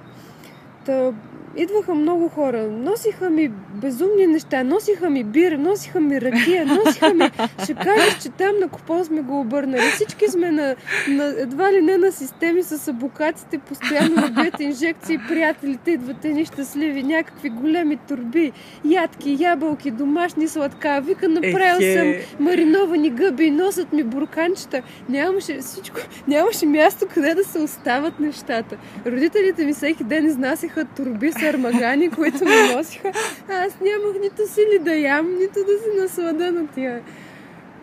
Та, 0.85 1.11
идваха 1.57 1.95
много 1.95 2.29
хора. 2.29 2.67
Носиха 2.71 3.29
ми 3.29 3.51
безумни 3.75 4.27
неща. 4.27 4.63
Носиха 4.63 5.09
ми 5.09 5.23
бира, 5.23 5.57
носиха 5.57 5.99
ми 5.99 6.21
ракия, 6.21 6.65
носиха 6.65 7.13
ми... 7.13 7.31
Ще 7.63 7.73
кажеш, 7.73 8.17
че 8.23 8.29
там 8.29 8.59
на 8.59 8.67
купон 8.67 9.05
сме 9.05 9.21
го 9.21 9.39
обърнали. 9.39 9.81
Всички 9.81 10.27
сме 10.27 10.51
на, 10.51 10.75
на 11.07 11.23
едва 11.37 11.73
ли 11.73 11.81
не 11.81 11.97
на 11.97 12.11
системи 12.11 12.63
с 12.63 12.87
абокатите, 12.87 13.57
постоянно 13.57 14.15
набият 14.15 14.59
инжекции, 14.59 15.19
приятелите 15.27 15.91
идват 15.91 16.25
едни 16.25 16.45
щастливи, 16.45 17.03
някакви 17.03 17.49
големи 17.49 17.97
турби, 17.97 18.51
ядки, 18.85 19.37
ябълки, 19.39 19.91
домашни 19.91 20.47
сладка. 20.47 21.01
Вика, 21.05 21.29
направил 21.29 21.97
съм 21.97 22.13
мариновани 22.39 23.09
гъби, 23.09 23.51
носят 23.51 23.93
ми 23.93 24.03
бурканчета. 24.03 24.81
Нямаше 25.09 25.57
всичко, 25.57 25.97
нямаше 26.27 26.65
място 26.65 27.05
къде 27.13 27.33
да 27.33 27.43
се 27.43 27.59
остават 27.59 28.19
нещата. 28.19 28.77
Родителите 29.05 29.65
ми 29.65 29.73
всеки 29.73 30.03
ден 30.03 30.25
изнасяха 30.25 30.85
турби 30.85 31.31
сармагани, 31.41 32.09
които 32.09 32.45
ме 32.45 32.75
носиха. 32.75 33.11
Аз 33.49 33.79
нямах 33.81 34.21
нито 34.21 34.47
сили 34.47 34.79
да 34.79 34.95
ям, 34.95 35.35
нито 35.39 35.53
да 35.53 35.77
се 35.83 36.01
наслада 36.01 36.51
на 36.51 36.67
тия 36.67 37.01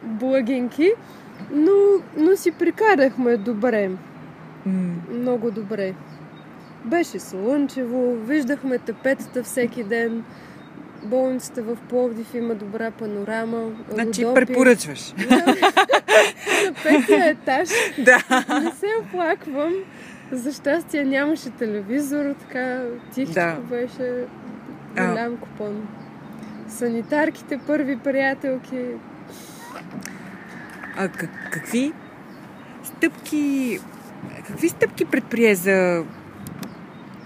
благинки. 0.02 0.92
Но, 1.52 1.72
но 2.16 2.36
си 2.36 2.50
прикарахме 2.50 3.36
добре. 3.36 3.90
Mm. 4.68 4.92
Много 5.10 5.50
добре. 5.50 5.94
Беше 6.84 7.18
слънчево, 7.18 8.14
виждахме 8.14 8.78
тапетата 8.78 9.42
всеки 9.42 9.84
ден. 9.84 10.24
Болницата 11.02 11.62
в 11.62 11.76
Пловдив 11.88 12.34
има 12.34 12.54
добра 12.54 12.90
панорама. 12.90 13.70
Значи 13.90 14.24
Родопи. 14.24 14.46
препоръчваш. 14.46 15.14
на 16.66 16.72
петия 16.82 17.26
етаж. 17.26 17.68
Да. 17.98 18.44
Не 18.62 18.70
се 18.70 18.86
оплаквам. 19.02 19.74
За 20.32 20.52
щастие 20.52 21.04
нямаше 21.04 21.50
телевизор, 21.50 22.34
така 22.40 22.82
тихичко 23.14 23.34
да. 23.34 23.56
беше 23.70 24.24
голям 24.96 25.36
купон. 25.36 25.88
Санитарките, 26.68 27.58
първи 27.66 27.96
приятелки. 27.96 28.84
А 30.96 31.08
как, 31.08 31.30
какви 31.50 31.92
стъпки 32.84 33.78
какви 34.46 34.68
стъпки 34.68 35.04
предприе 35.04 35.54
за 35.54 36.04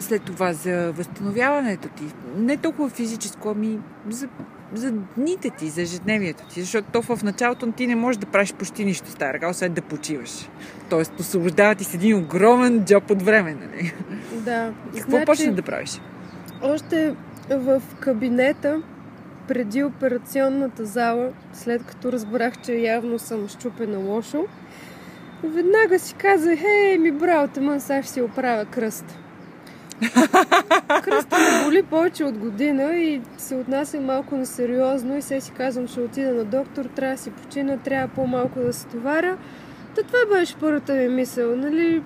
след 0.01 0.23
това 0.23 0.53
за 0.53 0.93
възстановяването 0.93 1.89
ти? 1.89 2.05
Не 2.37 2.57
толкова 2.57 2.89
физическо, 2.89 3.49
ами 3.49 3.79
за 4.09 4.29
за 4.75 4.93
дните 5.17 5.51
ти, 5.51 5.69
за 5.69 5.83
ежедневието 5.83 6.45
ти, 6.45 6.61
защото 6.61 6.89
то 6.93 7.03
в 7.03 7.23
началото 7.23 7.73
ти 7.73 7.87
не 7.87 7.97
можеш 7.97 8.19
да 8.19 8.27
правиш 8.27 8.53
почти 8.53 8.85
нищо 8.85 9.11
с 9.11 9.15
тази 9.15 9.33
ръка, 9.33 9.51
освен 9.51 9.73
да 9.73 9.83
почиваш. 9.83 10.49
Тоест, 10.91 11.21
освобождава 11.21 11.75
ти 11.75 11.85
с 11.85 11.95
един 11.95 12.17
огромен 12.17 12.85
джоб 12.85 13.11
от 13.11 13.23
време, 13.23 13.55
нали? 13.55 13.95
Да. 14.33 14.73
Какво 14.97 15.11
значи, 15.11 15.27
почна 15.27 15.53
да 15.53 15.63
правиш? 15.63 16.01
Още 16.63 17.15
в 17.51 17.83
кабинета, 18.01 18.83
преди 19.49 19.85
операционната 19.85 20.85
зала, 20.85 21.33
след 21.53 21.85
като 21.85 22.13
разбрах, 22.13 22.61
че 22.61 22.73
явно 22.73 23.19
съм 23.19 23.49
щупена 23.49 23.99
лошо, 23.99 24.45
веднага 25.45 25.99
си 25.99 26.15
казах, 26.15 26.59
хей, 26.59 26.99
ми 26.99 27.13
брал, 27.13 27.49
тъмън, 27.49 27.81
сега 27.81 28.03
ще 28.03 28.13
си 28.13 28.23
оправя 28.23 28.65
кръст. 28.65 29.19
Кръста 31.03 31.39
ме 31.39 31.65
боли 31.65 31.83
повече 31.83 32.25
от 32.25 32.39
година 32.39 32.97
и 32.97 33.21
се 33.39 33.55
отнася 33.55 34.01
малко 34.01 34.37
несериозно 34.37 35.17
и 35.17 35.23
се 35.23 35.41
си 35.41 35.53
казвам, 35.53 35.89
ще 35.89 36.01
отида 36.01 36.35
на 36.35 36.45
доктор, 36.45 36.85
трябва 36.85 37.17
да 37.17 37.23
си 37.23 37.31
почина, 37.31 37.77
трябва 37.77 38.09
по-малко 38.15 38.61
да 38.61 38.73
се 38.73 38.87
товаря. 38.87 39.39
Та 39.95 40.03
това 40.03 40.39
беше 40.39 40.57
първата 40.57 40.93
ми 40.93 41.09
мисъл, 41.09 41.57
нали? 41.57 42.03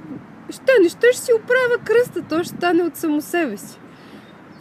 Ще, 0.51 0.73
не 0.83 0.89
ще 0.89 1.13
си 1.13 1.33
оправя 1.33 1.85
кръста, 1.85 2.23
то 2.23 2.45
ще 2.45 2.57
стане 2.57 2.83
от 2.83 2.97
само 2.97 3.21
себе 3.21 3.57
си. 3.57 3.79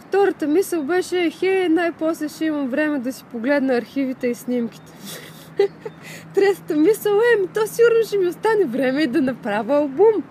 Втората 0.00 0.46
мисъл 0.46 0.82
беше, 0.82 1.30
хе, 1.30 1.68
най-после 1.70 2.28
ще 2.28 2.44
имам 2.44 2.68
време 2.68 2.98
да 2.98 3.12
си 3.12 3.24
погледна 3.32 3.74
архивите 3.74 4.26
и 4.26 4.34
снимките. 4.34 4.92
Третата 6.34 6.76
мисъл 6.76 7.12
е, 7.12 7.40
ми 7.40 7.46
то 7.54 7.66
сигурно 7.66 8.06
ще 8.06 8.18
ми 8.18 8.26
остане 8.26 8.64
време 8.64 9.02
и 9.02 9.06
да 9.06 9.22
направя 9.22 9.74
албум. 9.74 10.22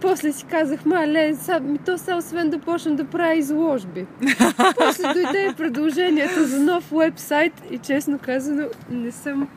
После 0.00 0.32
си 0.32 0.44
казах, 0.44 0.84
мале, 0.86 1.34
са, 1.34 1.60
ми 1.60 1.78
то 1.78 1.98
са 1.98 2.16
освен 2.16 2.50
да 2.50 2.58
почна 2.58 2.96
да 2.96 3.04
правя 3.04 3.34
изложби. 3.34 4.06
После 4.78 5.02
дойде 5.12 5.54
предложението 5.56 6.44
за 6.44 6.60
нов 6.60 6.90
вебсайт 6.90 7.62
и 7.70 7.78
честно 7.78 8.18
казано 8.18 8.62
не 8.90 9.12
съм 9.12 9.48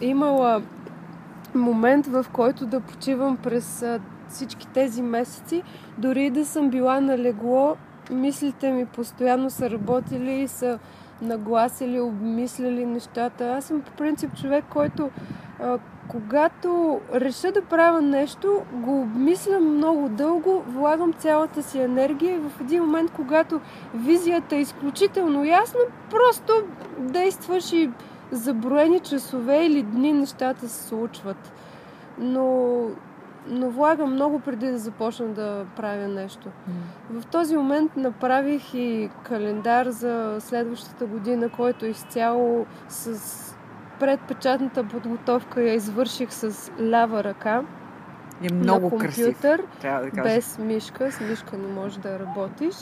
имала 0.00 0.62
момент, 1.54 2.06
в 2.06 2.26
който 2.32 2.66
да 2.66 2.80
почивам 2.80 3.36
през 3.36 3.84
всички 4.28 4.66
тези 4.66 5.02
месеци. 5.02 5.62
Дори 5.98 6.30
да 6.30 6.46
съм 6.46 6.70
била 6.70 7.00
на 7.00 7.18
легло, 7.18 7.76
мислите 8.10 8.70
ми 8.70 8.86
постоянно 8.86 9.50
са 9.50 9.70
работили 9.70 10.32
и 10.32 10.48
са 10.48 10.78
нагласили, 11.22 12.00
обмисляли 12.00 12.86
нещата. 12.86 13.54
Аз 13.58 13.64
съм 13.64 13.80
по 13.80 13.92
принцип 13.92 14.36
човек, 14.40 14.64
който 14.70 15.10
когато 16.12 17.00
реша 17.14 17.52
да 17.52 17.62
правя 17.62 18.02
нещо, 18.02 18.62
го 18.72 19.00
обмислям 19.00 19.76
много 19.76 20.08
дълго, 20.08 20.64
влагам 20.68 21.12
цялата 21.12 21.62
си 21.62 21.78
енергия 21.78 22.34
и 22.34 22.38
в 22.38 22.60
един 22.60 22.82
момент, 22.82 23.10
когато 23.10 23.60
визията 23.94 24.56
е 24.56 24.60
изключително 24.60 25.44
ясна, 25.44 25.80
просто 26.10 26.52
действаш 26.98 27.72
и 27.72 27.90
за 28.30 28.54
броени 28.54 29.00
часове 29.00 29.66
или 29.66 29.82
дни 29.82 30.12
нещата 30.12 30.68
се 30.68 30.88
случват. 30.88 31.52
Но 32.18 32.86
но 33.46 33.70
влагам 33.70 34.12
много 34.12 34.40
преди 34.40 34.66
да 34.66 34.78
започна 34.78 35.28
да 35.28 35.66
правя 35.76 36.08
нещо. 36.08 36.48
В 37.10 37.26
този 37.26 37.56
момент 37.56 37.96
направих 37.96 38.74
и 38.74 39.10
календар 39.22 39.86
за 39.86 40.36
следващата 40.40 41.06
година, 41.06 41.48
който 41.48 41.86
изцяло 41.86 42.66
с 42.88 43.51
предпечатната 44.02 44.84
подготовка 44.84 45.62
я 45.62 45.74
извърших 45.74 46.32
с 46.32 46.72
лява 46.80 47.24
ръка. 47.24 47.62
Е 48.42 48.54
много 48.54 48.84
на 48.84 48.90
компютър, 48.90 49.62
красив, 49.82 50.14
да 50.14 50.22
без 50.22 50.58
мишка. 50.58 51.12
С 51.12 51.20
мишка 51.20 51.56
не 51.56 51.68
можеш 51.68 51.98
да 51.98 52.18
работиш. 52.18 52.74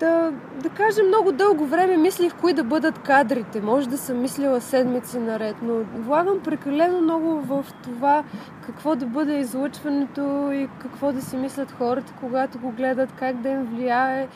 Да, 0.00 0.32
да 0.62 0.68
кажем, 0.68 1.06
много 1.06 1.32
дълго 1.32 1.66
време 1.66 1.96
мислих 1.96 2.34
кои 2.34 2.52
да 2.52 2.64
бъдат 2.64 2.98
кадрите. 2.98 3.60
Може 3.60 3.88
да 3.88 3.98
съм 3.98 4.20
мислила 4.20 4.60
седмици 4.60 5.18
наред, 5.18 5.56
но 5.62 5.74
влагам 5.94 6.40
прекалено 6.40 7.00
много 7.00 7.40
в 7.40 7.64
това 7.82 8.24
какво 8.66 8.96
да 8.96 9.06
бъде 9.06 9.38
излъчването 9.38 10.50
и 10.52 10.68
какво 10.78 11.12
да 11.12 11.22
си 11.22 11.36
мислят 11.36 11.70
хората, 11.70 12.12
когато 12.20 12.58
го 12.58 12.70
гледат, 12.70 13.12
как 13.12 13.36
да 13.36 13.48
им 13.48 13.64
влияе 13.64 14.28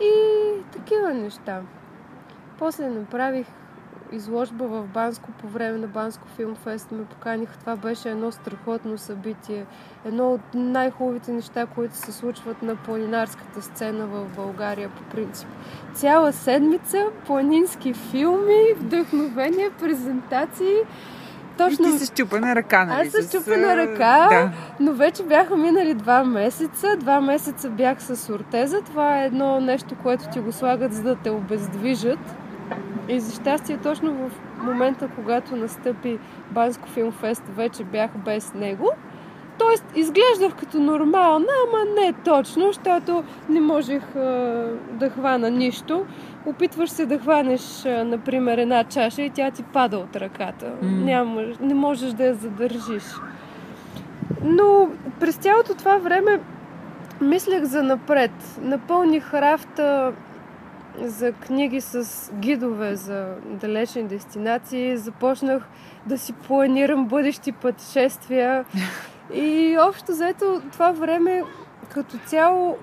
и 0.00 0.12
такива 0.72 1.14
неща. 1.14 1.60
После 2.58 2.88
направих 2.88 3.46
изложба 4.12 4.66
в 4.66 4.86
Банско 4.86 5.30
по 5.40 5.48
време 5.48 5.78
на 5.78 5.86
Банско 5.86 6.28
филмфест 6.36 6.92
ме 6.92 7.04
поканиха. 7.04 7.58
Това 7.58 7.76
беше 7.76 8.10
едно 8.10 8.32
страхотно 8.32 8.98
събитие. 8.98 9.66
Едно 10.04 10.32
от 10.32 10.40
най-хубавите 10.54 11.32
неща, 11.32 11.66
които 11.66 11.96
се 11.96 12.12
случват 12.12 12.62
на 12.62 12.76
планинарската 12.76 13.62
сцена 13.62 14.06
в 14.06 14.26
България 14.36 14.88
по 14.88 15.02
принцип. 15.02 15.48
Цяла 15.94 16.32
седмица 16.32 17.06
планински 17.26 17.94
филми, 17.94 18.62
вдъхновения, 18.76 19.70
презентации. 19.70 20.76
Точно. 21.58 21.88
И 21.88 21.98
ти 21.98 22.06
се 22.06 22.40
на 22.40 22.54
ръка, 22.54 22.84
нали? 22.84 23.10
Аз 23.18 23.26
се 23.26 23.56
на 23.56 23.76
ръка, 23.76 24.28
да. 24.30 24.50
но 24.80 24.92
вече 24.92 25.22
бяха 25.22 25.56
минали 25.56 25.94
два 25.94 26.24
месеца. 26.24 26.96
Два 26.96 27.20
месеца 27.20 27.70
бях 27.70 28.02
с 28.02 28.32
ортеза. 28.32 28.82
Това 28.82 29.22
е 29.22 29.26
едно 29.26 29.60
нещо, 29.60 29.94
което 30.02 30.28
ти 30.32 30.40
го 30.40 30.52
слагат, 30.52 30.92
за 30.92 31.02
да 31.02 31.16
те 31.16 31.30
обездвижат 31.30 32.18
и 33.12 33.20
за 33.20 33.34
щастие, 33.34 33.76
точно 33.76 34.12
в 34.12 34.30
момента, 34.62 35.08
когато 35.16 35.56
настъпи 35.56 36.18
Банско 36.50 36.88
филмфест, 36.88 37.42
вече 37.56 37.84
бях 37.84 38.10
без 38.24 38.54
него. 38.54 38.90
Тоест, 39.58 39.84
изглеждах 39.94 40.54
като 40.56 40.80
нормална, 40.80 41.46
ама 41.68 41.84
не 42.00 42.12
точно, 42.12 42.66
защото 42.66 43.24
не 43.48 43.60
можех 43.60 44.16
а, 44.16 44.20
да 44.90 45.10
хвана 45.10 45.50
нищо. 45.50 46.04
Опитваш 46.46 46.90
се 46.90 47.06
да 47.06 47.18
хванеш, 47.18 47.86
а, 47.86 48.04
например, 48.04 48.58
една 48.58 48.84
чаша 48.84 49.22
и 49.22 49.30
тя 49.30 49.50
ти 49.50 49.62
пада 49.62 49.98
от 49.98 50.16
ръката. 50.16 50.66
Mm. 50.66 51.04
Няма, 51.04 51.42
не 51.60 51.74
можеш 51.74 52.12
да 52.12 52.24
я 52.24 52.34
задържиш. 52.34 53.04
Но 54.44 54.88
през 55.20 55.36
цялото 55.36 55.74
това 55.74 55.98
време 55.98 56.40
мислех 57.20 57.64
за 57.64 57.82
напред. 57.82 58.30
Напълних 58.62 59.34
рафта 59.34 60.12
за 61.00 61.32
книги 61.32 61.80
с 61.80 62.30
гидове 62.34 62.96
за 62.96 63.34
далечни 63.44 64.04
дестинации. 64.04 64.96
Започнах 64.96 65.68
да 66.06 66.18
си 66.18 66.32
планирам 66.32 67.06
бъдещи 67.06 67.52
пътешествия. 67.52 68.64
И 69.34 69.76
общо 69.80 70.12
заето 70.12 70.62
това 70.72 70.92
време 70.92 71.42
като 71.88 72.18
цяло 72.26 72.76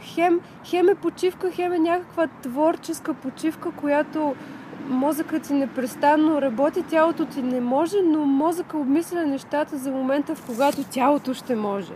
хем, 0.00 0.40
хем 0.64 0.88
е 0.88 0.94
почивка, 0.94 1.50
хем 1.50 1.72
е 1.72 1.78
някаква 1.78 2.26
творческа 2.42 3.14
почивка, 3.14 3.70
която 3.70 4.34
мозъкът 4.88 5.42
ти 5.42 5.52
непрестанно 5.52 6.42
работи, 6.42 6.82
тялото 6.82 7.26
ти 7.26 7.42
не 7.42 7.60
може, 7.60 7.96
но 8.04 8.24
мозъка 8.26 8.78
обмисля 8.78 9.26
нещата 9.26 9.78
за 9.78 9.90
момента, 9.90 10.34
в 10.34 10.46
когато 10.46 10.84
тялото 10.84 11.34
ще 11.34 11.56
може. 11.56 11.92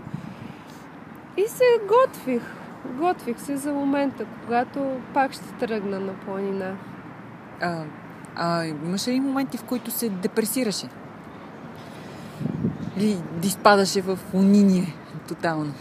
И 1.37 1.49
се 1.49 1.65
готвих. 1.89 2.62
Готвих 2.87 3.41
се 3.41 3.57
за 3.57 3.73
момента, 3.73 4.25
когато 4.45 4.97
пак 5.15 5.33
ще 5.33 5.53
тръгна 5.53 6.01
на 6.01 6.13
планина. 6.13 6.77
А, 7.61 7.83
а 8.37 8.67
имаше 8.67 9.11
ли 9.11 9.21
моменти, 9.21 9.57
в 9.57 9.65
които 9.65 9.91
се 9.91 10.09
депресираше? 10.09 10.87
Или 12.97 13.17
да 13.41 13.47
изпадаше 13.47 14.01
в 14.01 14.19
униние 14.35 14.95
тотално? 15.29 15.73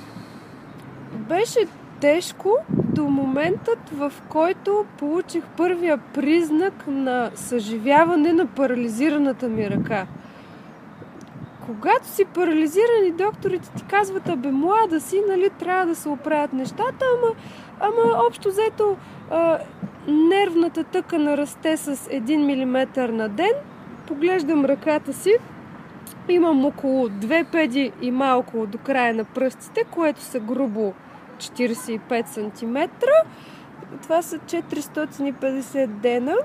Беше 1.14 1.60
тежко 2.00 2.58
до 2.70 3.04
моментът, 3.04 3.90
в 3.92 4.14
който 4.30 4.86
получих 4.98 5.44
първия 5.58 5.98
признак 5.98 6.88
на 6.88 7.32
съживяване 7.36 8.34
на 8.34 8.48
парализираната 8.48 9.48
ми 9.48 9.70
ръка– 9.70 10.08
когато 11.66 12.08
си 12.08 12.26
парализиран 12.26 13.06
и 13.06 13.12
докторите 13.12 13.72
ти 13.72 13.84
казват, 13.84 14.30
абе, 14.30 14.52
млада 14.52 15.02
си, 15.02 15.22
нали, 15.30 15.50
трябва 15.50 15.86
да 15.86 15.96
се 15.96 16.10
оправят 16.10 16.54
нещата, 16.54 17.06
ама, 17.18 17.36
ама 17.80 18.26
общо 18.28 18.50
взето 18.50 18.98
а, 19.32 19.60
нервната 20.08 20.84
тъкана 20.84 21.38
расте 21.38 21.78
с 21.78 21.96
1 21.96 22.66
мм 22.66 23.08
на 23.14 23.30
ден, 23.30 23.52
поглеждам 24.08 24.66
ръката 24.66 25.14
си, 25.14 25.34
имам 26.30 26.66
около 26.66 27.10
2 27.10 27.52
педи 27.52 27.92
и 28.02 28.12
малко 28.12 28.68
до 28.68 28.78
края 28.78 29.14
на 29.14 29.24
пръстите, 29.24 29.84
което 29.92 30.22
са 30.22 30.40
грубо 30.40 30.94
45 31.38 32.28
см. 32.28 32.78
Това 34.02 34.22
са 34.22 34.38
450 34.38 35.88
дена 35.88 36.36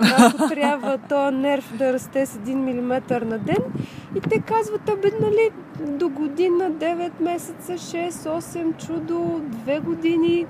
ако 0.00 0.48
трябва 0.48 0.98
този 1.08 1.36
нерв 1.36 1.76
да 1.76 1.92
расте 1.92 2.26
с 2.26 2.38
1 2.38 2.54
мм 2.54 3.20
на 3.24 3.38
ден. 3.38 3.62
И 4.16 4.20
те 4.20 4.38
казват, 4.40 4.88
абе, 4.88 5.10
нали, 5.20 5.50
до 5.80 6.08
година, 6.08 6.70
9 6.70 7.10
месеца, 7.20 7.72
6, 7.72 8.10
8, 8.10 8.86
чудо, 8.86 9.40
2 9.66 9.80
години. 9.80 10.46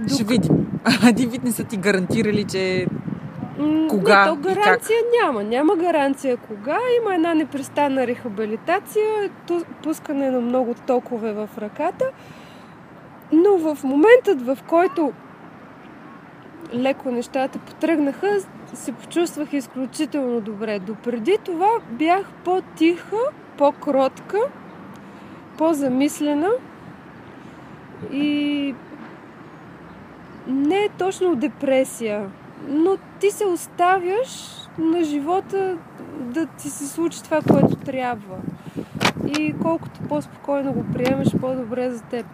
До... 0.00 0.14
Ще 0.14 0.24
видим. 0.24 0.66
Един 1.08 1.30
вид 1.30 1.44
не 1.44 1.52
са 1.52 1.64
ти 1.64 1.76
гарантирали, 1.76 2.44
че 2.44 2.86
кога 3.88 4.20
не, 4.20 4.30
то 4.30 4.36
гаранция 4.36 4.98
няма. 5.22 5.44
Няма 5.44 5.76
гаранция 5.76 6.36
кога. 6.36 6.78
Има 7.02 7.14
една 7.14 7.34
непрестанна 7.34 8.06
рехабилитация, 8.06 9.30
пускане 9.82 10.30
на 10.30 10.40
много 10.40 10.74
токове 10.86 11.32
в 11.32 11.48
ръката. 11.58 12.04
Но 13.32 13.58
в 13.58 13.84
моментът, 13.84 14.42
в 14.42 14.58
който 14.68 15.12
леко 16.74 17.10
нещата 17.10 17.58
потръгнаха, 17.58 18.38
се 18.74 18.92
почувствах 18.92 19.52
изключително 19.52 20.40
добре. 20.40 20.78
Допреди 20.78 21.38
това 21.44 21.70
бях 21.90 22.26
по-тиха, 22.44 23.16
по-кротка, 23.58 24.38
по-замислена 25.58 26.50
и 28.12 28.74
не 30.46 30.76
е 30.76 30.88
точно 30.98 31.36
депресия, 31.36 32.30
но 32.68 32.96
ти 33.20 33.30
се 33.30 33.46
оставяш 33.46 34.58
на 34.78 35.04
живота 35.04 35.78
да 36.20 36.46
ти 36.46 36.70
се 36.70 36.88
случи 36.88 37.22
това, 37.22 37.40
което 37.40 37.76
трябва. 37.76 38.36
И 39.38 39.54
колкото 39.62 40.00
по-спокойно 40.08 40.72
го 40.72 40.84
приемеш, 40.92 41.28
по-добре 41.40 41.90
за 41.90 42.02
теб. 42.02 42.26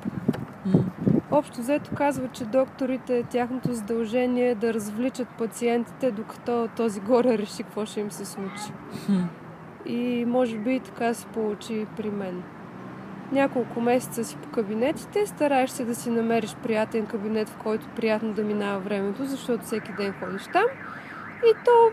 Общо 1.31 1.61
взето 1.61 1.91
казва, 1.95 2.29
че 2.29 2.45
докторите, 2.45 3.25
тяхното 3.31 3.73
задължение 3.73 4.51
е 4.51 4.55
да 4.55 4.75
развличат 4.75 5.29
пациентите, 5.29 6.11
докато 6.11 6.69
този 6.77 7.01
горе 7.01 7.39
реши 7.39 7.63
какво 7.63 7.87
ще 7.87 8.01
им 8.01 8.11
се 8.11 8.25
случи. 8.25 8.73
И 9.87 10.25
може 10.25 10.59
би 10.59 10.75
и 10.75 10.81
така 10.81 11.15
се 11.15 11.27
получи 11.27 11.87
при 11.97 12.11
мен. 12.11 12.43
Няколко 13.33 13.81
месеца 13.81 14.25
си 14.25 14.37
по 14.37 14.49
кабинетите, 14.49 15.27
стараеш 15.27 15.71
се 15.71 15.85
да 15.85 15.95
си 15.95 16.11
намериш 16.11 16.57
приятен 16.63 17.07
кабинет, 17.07 17.49
в 17.49 17.57
който 17.57 17.89
приятно 17.97 18.33
да 18.33 18.45
минава 18.45 18.79
времето, 18.79 19.25
защото 19.25 19.65
всеки 19.65 19.93
ден 19.93 20.15
ходиш 20.21 20.45
там. 20.53 20.65
И 21.37 21.53
то 21.65 21.91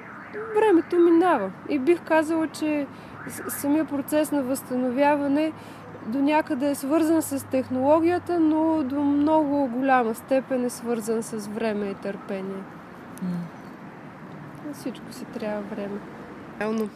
времето 0.56 1.00
минава. 1.00 1.52
И 1.70 1.80
бих 1.80 2.02
казала, 2.02 2.48
че 2.48 2.88
самия 3.48 3.86
процес 3.86 4.32
на 4.32 4.44
възстановяване 4.44 5.52
до 6.06 6.22
някъде 6.22 6.70
е 6.70 6.76
свързан 6.76 7.22
с 7.22 7.46
технологията, 7.46 8.40
но 8.40 8.84
до 8.84 9.04
много 9.04 9.68
голяма 9.68 10.16
степен 10.16 10.66
е 10.66 10.70
свързан 10.70 11.24
с 11.24 11.48
време 11.48 11.86
и 11.86 11.96
търпение. 11.96 12.64
Mm. 13.24 14.74
всичко 14.74 15.14
си 15.14 15.26
трябва 15.26 15.62
време. 15.62 16.00
Реално. 16.60 16.90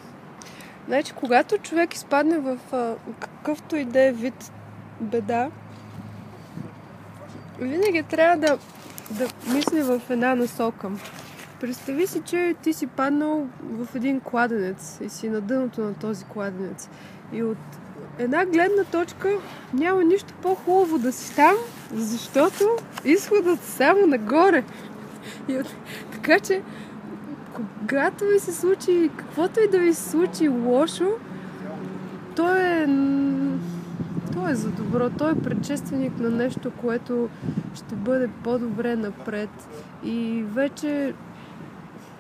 Значи, 0.88 1.14
когато 1.14 1.58
човек 1.58 1.94
изпадне 1.94 2.38
в 2.38 2.58
а, 2.72 2.96
какъвто 3.20 3.76
и 3.76 3.86
да 3.86 4.02
е 4.02 4.12
вид 4.12 4.52
беда, 5.02 5.50
винаги 7.60 8.04
трябва 8.04 8.38
да, 8.38 8.58
да 9.12 9.54
мисли 9.54 9.82
в 9.82 10.02
една 10.10 10.36
насока. 10.36 10.92
Представи 11.60 12.08
си, 12.08 12.22
че 12.26 12.56
ти 12.64 12.74
си 12.74 12.88
паднал 12.88 13.48
в 13.64 13.96
един 13.96 14.20
кладенец 14.20 15.00
и 15.02 15.10
си 15.10 15.30
на 15.30 15.42
дъното 15.42 15.82
на 15.82 15.94
този 15.94 16.26
кладенец. 16.26 16.90
И 17.34 17.44
от 17.44 17.58
една 18.20 18.46
гледна 18.46 18.84
точка 18.92 19.30
няма 19.74 20.04
нищо 20.04 20.34
по-хубаво 20.42 20.98
да 20.98 21.12
си 21.12 21.36
там, 21.36 21.56
защото 21.94 22.78
изходът 23.06 23.60
само 23.64 24.08
нагоре. 24.08 24.64
И. 25.48 25.60
Така 26.12 26.40
че, 26.40 26.62
когато 27.54 28.26
ви 28.26 28.40
се 28.40 28.54
случи, 28.54 29.10
каквото 29.18 29.60
и 29.60 29.68
да 29.68 29.80
ви 29.80 29.94
се 29.94 30.10
случи 30.10 30.48
лошо, 30.48 31.12
то 32.36 32.56
е 32.56 32.88
то 34.34 34.50
е 34.50 34.56
за 34.56 34.70
добро. 34.70 35.10
Той 35.10 35.32
е 35.32 35.42
предшественик 35.44 36.20
на 36.20 36.30
нещо, 36.30 36.72
което 36.72 37.30
ще 37.76 37.96
бъде 37.96 38.30
по-добре 38.44 38.96
напред. 38.96 39.50
И 40.04 40.44
вече 40.48 41.14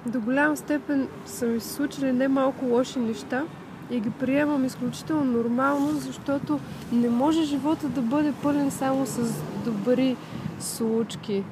до 0.05 0.21
голям 0.21 0.57
степен 0.57 1.07
са 1.25 1.45
ми 1.45 1.59
се 1.59 1.73
случили 1.73 2.11
не 2.11 2.27
малко 2.27 2.65
лоши 2.65 2.99
неща 2.99 3.43
и 3.91 3.99
ги 3.99 4.09
приемам 4.09 4.65
изключително 4.65 5.23
нормално, 5.23 5.91
защото 5.91 6.59
не 6.91 7.09
може 7.09 7.43
живота 7.43 7.87
да 7.87 8.01
бъде 8.01 8.33
пълен 8.43 8.71
само 8.71 9.05
с 9.05 9.43
добри 9.65 10.15
случки. 10.59 11.43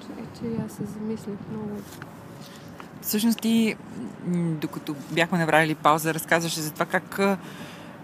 Чакай, 0.00 0.24
че 0.38 0.62
аз 0.66 0.72
се 0.72 0.84
замислих 0.84 1.38
много. 1.50 1.70
Всъщност 3.02 3.40
ти, 3.40 3.76
докато 4.60 4.94
бяхме 5.10 5.38
направили 5.38 5.74
пауза, 5.74 6.14
разказваше 6.14 6.60
за 6.60 6.72
това 6.72 6.86
как 6.86 7.20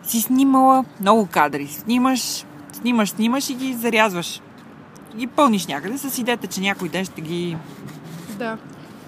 си 0.02 0.20
снимала 0.20 0.84
много 1.00 1.26
кадри. 1.26 1.66
Снимаш, 1.66 2.44
снимаш, 2.72 3.10
снимаш 3.10 3.50
и 3.50 3.54
ги 3.54 3.74
зарязваш. 3.74 4.40
Ги 5.16 5.26
пълниш 5.26 5.66
някъде 5.66 5.98
с 5.98 6.18
идеята, 6.18 6.46
че 6.46 6.60
някой 6.60 6.88
ден 6.88 7.04
ще 7.04 7.20
ги... 7.20 7.56
Да. 8.38 8.58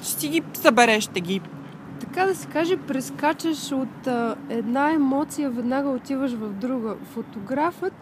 Ще 0.03 0.29
ги 0.29 0.43
събереш, 0.55 1.05
ще 1.05 1.21
ги... 1.21 1.41
Така 2.01 2.27
да 2.27 2.35
се 2.35 2.47
каже, 2.47 2.77
прескачаш 2.77 3.73
от 3.73 4.07
а, 4.07 4.37
една 4.49 4.93
емоция, 4.93 5.51
веднага 5.51 5.89
отиваш 5.89 6.33
в 6.33 6.49
друга. 6.49 6.95
Фотографът 7.13 7.93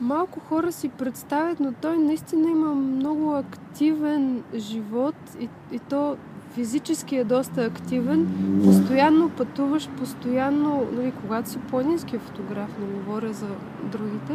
малко 0.00 0.40
хора 0.40 0.72
си 0.72 0.88
представят, 0.88 1.60
но 1.60 1.72
той 1.72 1.98
наистина 1.98 2.50
има 2.50 2.74
много 2.74 3.36
активен 3.36 4.42
живот 4.56 5.14
и, 5.40 5.48
и 5.72 5.78
то 5.78 6.16
физически 6.54 7.16
е 7.16 7.24
доста 7.24 7.64
активен, 7.64 8.28
постоянно 8.64 9.30
пътуваш, 9.30 9.88
постоянно, 9.88 10.86
нали, 10.92 11.12
когато 11.20 11.50
си 11.50 11.58
планински 11.58 12.18
фотограф, 12.18 12.78
не 12.78 12.86
говоря 12.86 13.32
за 13.32 13.46
другите, 13.82 14.32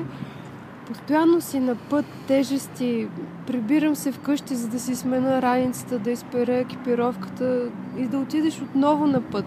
постоянно 0.88 1.42
си 1.42 1.60
на 1.60 1.76
път, 1.76 2.06
тежести, 2.28 3.08
прибирам 3.48 3.96
се 3.96 4.12
вкъщи, 4.12 4.56
за 4.56 4.68
да 4.68 4.80
си 4.80 4.96
смена 4.96 5.42
раницата, 5.42 6.00
да 6.00 6.12
изперя 6.12 6.56
екипировката 6.56 7.70
и 7.98 8.08
да 8.08 8.20
отидеш 8.20 8.62
отново 8.62 9.08
на 9.08 9.22
път. 9.22 9.46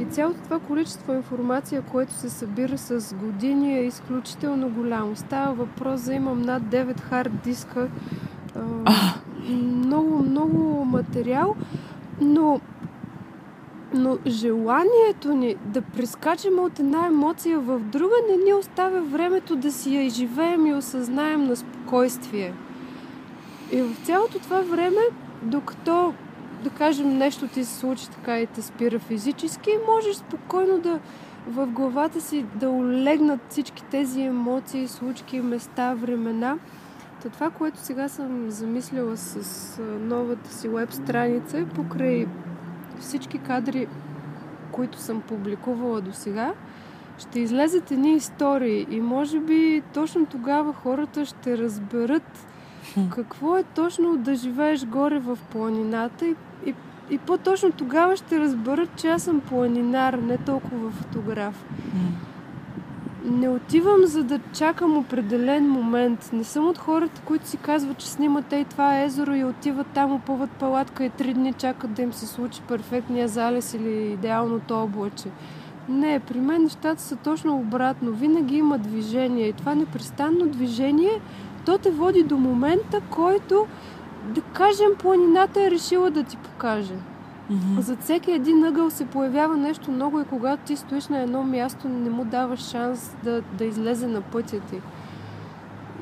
И 0.00 0.04
цялото 0.04 0.40
това 0.44 0.58
количество 0.58 1.12
информация, 1.12 1.82
което 1.82 2.12
се 2.12 2.30
събира 2.30 2.78
с 2.78 3.14
години 3.14 3.78
е 3.78 3.86
изключително 3.86 4.68
голямо. 4.68 5.16
Става 5.16 5.54
въпрос 5.54 6.00
за 6.00 6.14
имам 6.14 6.42
над 6.42 6.62
9 6.62 7.00
хард 7.00 7.32
диска, 7.44 7.88
много, 9.50 10.18
много 10.18 10.84
материал. 10.84 11.56
Но, 12.20 12.60
но 13.94 14.18
желанието 14.26 15.34
ни 15.34 15.56
да 15.64 15.82
прескачаме 15.82 16.60
от 16.60 16.78
една 16.78 17.06
емоция 17.06 17.60
в 17.60 17.80
друга 17.80 18.14
не 18.30 18.44
ни 18.44 18.54
оставя 18.54 19.02
времето 19.02 19.56
да 19.56 19.72
си 19.72 19.96
я 19.96 20.02
изживеем 20.02 20.66
и 20.66 20.74
осъзнаем 20.74 21.44
на 21.44 21.56
спокойствие. 21.56 22.52
И 23.72 23.82
в 23.82 23.96
цялото 24.04 24.38
това 24.38 24.60
време, 24.60 25.00
докато, 25.42 26.14
да 26.64 26.70
кажем, 26.70 27.18
нещо 27.18 27.48
ти 27.48 27.64
се 27.64 27.74
случи 27.74 28.10
така 28.10 28.40
и 28.40 28.46
те 28.46 28.62
спира 28.62 28.98
физически, 28.98 29.70
можеш 29.88 30.16
спокойно 30.16 30.78
да 30.78 31.00
в 31.46 31.66
главата 31.66 32.20
си 32.20 32.44
да 32.54 32.70
олегнат 32.70 33.40
всички 33.48 33.84
тези 33.84 34.22
емоции, 34.22 34.88
случки, 34.88 35.40
места, 35.40 35.94
времена– 35.94 36.58
Та 37.22 37.28
това, 37.28 37.50
което 37.50 37.78
сега 37.78 38.08
съм 38.08 38.50
замислила 38.50 39.16
с 39.16 39.80
новата 40.00 40.54
си 40.54 40.68
веб 40.68 40.92
страница 40.92 41.58
е 41.58 41.66
покрай 41.66 42.26
всички 43.00 43.38
кадри, 43.38 43.86
които 44.72 44.98
съм 44.98 45.20
публикувала 45.20 46.00
до 46.00 46.12
сега, 46.12 46.52
ще 47.18 47.40
излезат 47.40 47.90
едни 47.90 48.14
истории. 48.14 48.86
И 48.90 49.00
може 49.00 49.40
би 49.40 49.82
точно 49.94 50.26
тогава 50.26 50.72
хората 50.72 51.24
ще 51.24 51.58
разберат 51.58 52.46
какво 53.10 53.56
е 53.56 53.62
точно 53.62 54.16
да 54.16 54.34
живееш 54.34 54.86
горе 54.86 55.18
в 55.18 55.38
планината 55.50 56.26
и, 56.26 56.34
и, 56.66 56.74
и 57.10 57.18
по-точно 57.18 57.72
тогава 57.72 58.16
ще 58.16 58.40
разберат, 58.40 58.90
че 58.96 59.08
аз 59.08 59.22
съм 59.22 59.40
планинар, 59.40 60.14
не 60.14 60.38
толкова 60.38 60.90
фотограф. 60.90 61.64
Не 63.24 63.48
отивам 63.48 64.06
за 64.06 64.24
да 64.24 64.40
чакам 64.52 64.96
определен 64.96 65.70
момент. 65.70 66.30
Не 66.32 66.44
съм 66.44 66.68
от 66.68 66.78
хората, 66.78 67.20
които 67.24 67.48
си 67.48 67.56
казват, 67.56 67.98
че 67.98 68.06
снимат 68.06 68.52
ей 68.52 68.64
това 68.64 69.00
езеро 69.00 69.34
и 69.34 69.44
отиват 69.44 69.86
там, 69.94 70.12
опъват 70.12 70.50
палатка 70.50 71.04
и 71.04 71.10
три 71.10 71.34
дни 71.34 71.52
чакат 71.52 71.92
да 71.92 72.02
им 72.02 72.12
се 72.12 72.26
случи 72.26 72.62
перфектния 72.68 73.28
залез 73.28 73.74
или 73.74 74.12
идеалното 74.12 74.82
облаче. 74.82 75.28
Не, 75.88 76.20
при 76.20 76.40
мен 76.40 76.62
нещата 76.62 77.02
са 77.02 77.16
точно 77.16 77.56
обратно. 77.56 78.12
Винаги 78.12 78.56
има 78.56 78.78
движение 78.78 79.48
и 79.48 79.52
това 79.52 79.74
непрестанно 79.74 80.46
движение, 80.46 81.20
то 81.64 81.78
те 81.78 81.90
води 81.90 82.22
до 82.22 82.36
момента, 82.36 83.00
който, 83.10 83.66
да 84.34 84.40
кажем, 84.40 84.88
планината 84.98 85.62
е 85.62 85.70
решила 85.70 86.10
да 86.10 86.22
ти 86.22 86.36
покаже. 86.36 86.94
Mm-hmm. 87.50 87.80
За 87.80 87.96
всеки 87.96 88.32
един 88.32 88.64
ъгъл 88.64 88.90
се 88.90 89.06
появява 89.06 89.56
нещо 89.56 89.90
много 89.90 90.20
и 90.20 90.24
когато 90.24 90.62
ти 90.64 90.76
стоиш 90.76 91.08
на 91.08 91.18
едно 91.18 91.42
място, 91.42 91.88
не 91.88 92.10
му 92.10 92.24
даваш 92.24 92.60
шанс 92.60 93.16
да, 93.24 93.42
да 93.58 93.64
излезе 93.64 94.06
на 94.06 94.20
пътя 94.20 94.60
ти. 94.60 94.80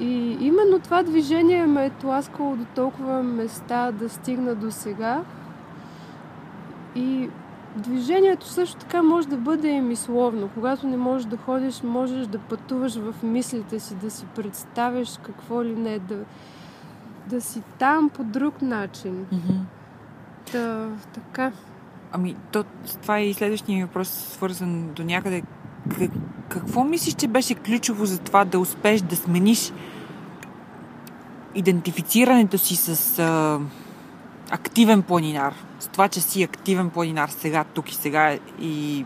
И 0.00 0.36
именно 0.40 0.78
това 0.78 1.02
движение 1.02 1.66
ме 1.66 1.86
е 1.86 1.90
тласкало 1.90 2.56
до 2.56 2.64
толкова 2.74 3.22
места 3.22 3.92
да 3.92 4.08
стигна 4.08 4.54
до 4.54 4.70
сега. 4.70 5.22
И 6.94 7.28
движението 7.76 8.46
също 8.46 8.76
така 8.76 9.02
може 9.02 9.28
да 9.28 9.36
бъде 9.36 9.68
и 9.68 9.80
мисловно. 9.80 10.48
Когато 10.54 10.86
не 10.86 10.96
можеш 10.96 11.26
да 11.26 11.36
ходиш, 11.36 11.82
можеш 11.82 12.26
да 12.26 12.38
пътуваш 12.38 12.96
в 12.96 13.14
мислите 13.22 13.80
си, 13.80 13.94
да 13.94 14.10
си 14.10 14.26
представяш 14.36 15.18
какво 15.22 15.64
ли 15.64 15.76
не, 15.76 15.98
да, 15.98 16.18
да 17.26 17.40
си 17.40 17.62
там 17.78 18.10
по 18.10 18.24
друг 18.24 18.62
начин. 18.62 19.26
Mm-hmm. 19.32 19.79
Та, 20.52 20.88
така. 21.14 21.52
Ами, 22.12 22.36
то, 22.52 22.64
това 23.02 23.18
е 23.18 23.26
и 23.26 23.34
следващия 23.34 23.86
въпрос, 23.86 24.08
свързан 24.08 24.92
до 24.92 25.04
някъде. 25.04 25.42
Как, 25.98 26.10
какво 26.48 26.84
мислиш, 26.84 27.14
че 27.14 27.28
беше 27.28 27.54
ключово 27.54 28.06
за 28.06 28.18
това 28.18 28.44
да 28.44 28.58
успееш 28.58 29.00
да 29.00 29.16
смениш 29.16 29.72
идентифицирането 31.54 32.58
си 32.58 32.76
с 32.76 33.18
а, 33.18 33.60
активен 34.50 35.02
планинар? 35.02 35.54
С 35.80 35.88
това, 35.88 36.08
че 36.08 36.20
си 36.20 36.42
активен 36.42 36.90
планинар 36.90 37.28
сега, 37.28 37.64
тук 37.64 37.92
и 37.92 37.94
сега 37.94 38.38
и 38.60 39.04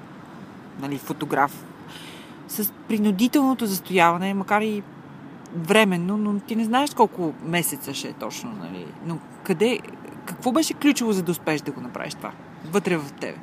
нали, 0.80 0.98
фотограф. 0.98 1.64
С 2.48 2.72
принудителното 2.88 3.66
застояване, 3.66 4.34
макар 4.34 4.60
и 4.60 4.82
временно, 5.56 6.16
но 6.16 6.40
ти 6.40 6.56
не 6.56 6.64
знаеш 6.64 6.94
колко 6.94 7.34
месеца 7.44 7.94
ще 7.94 8.08
е 8.08 8.12
точно. 8.12 8.52
Нали? 8.60 8.86
Но 9.06 9.18
къде, 9.44 9.78
какво 10.26 10.52
беше 10.52 10.74
ключово, 10.74 11.12
за 11.12 11.22
да 11.22 11.32
успееш 11.32 11.60
да 11.60 11.72
го 11.72 11.80
направиш 11.80 12.14
това? 12.14 12.32
Вътре 12.64 12.96
в 12.96 13.12
тебе. 13.12 13.38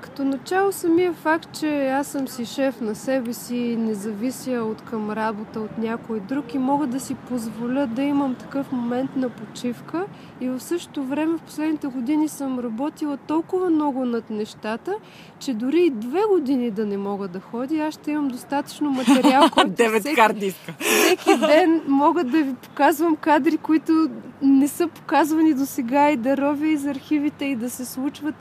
Като 0.00 0.24
начало 0.24 0.72
самия 0.72 1.12
факт, 1.12 1.48
че 1.60 1.88
аз 1.88 2.06
съм 2.06 2.28
си 2.28 2.46
шеф 2.46 2.80
на 2.80 2.94
себе 2.94 3.32
си, 3.32 3.76
не 3.78 3.94
завися 3.94 4.52
от 4.52 4.82
към 4.82 5.10
работа 5.10 5.60
от 5.60 5.78
някой 5.78 6.20
друг 6.20 6.54
и 6.54 6.58
мога 6.58 6.86
да 6.86 7.00
си 7.00 7.14
позволя 7.14 7.86
да 7.86 8.02
имам 8.02 8.34
такъв 8.34 8.72
момент 8.72 9.16
на 9.16 9.28
почивка. 9.28 10.06
И 10.40 10.48
в 10.48 10.60
същото 10.60 11.04
време 11.04 11.36
в 11.36 11.42
последните 11.42 11.86
години 11.86 12.28
съм 12.28 12.58
работила 12.58 13.16
толкова 13.16 13.70
много 13.70 14.04
над 14.04 14.30
нещата, 14.30 14.94
че 15.38 15.54
дори 15.54 15.80
и 15.80 15.90
две 15.90 16.20
години 16.30 16.70
да 16.70 16.86
не 16.86 16.96
мога 16.96 17.28
да 17.28 17.40
ходя, 17.40 17.76
аз 17.76 17.94
ще 17.94 18.10
имам 18.10 18.28
достатъчно 18.28 18.90
материал, 18.90 19.50
който 19.54 19.72
всеки, 19.98 20.54
всеки 20.80 21.38
ден 21.46 21.82
мога 21.88 22.24
да 22.24 22.42
ви 22.42 22.54
показвам 22.54 23.16
кадри, 23.16 23.56
които 23.56 24.10
не 24.42 24.68
са 24.68 24.88
показвани 24.88 25.54
до 25.54 25.66
сега 25.66 26.10
и 26.10 26.16
да 26.16 26.36
ровя 26.36 26.66
из 26.66 26.86
архивите 26.86 27.44
и 27.44 27.56
да 27.56 27.70
се 27.70 27.84
случват 27.84 28.34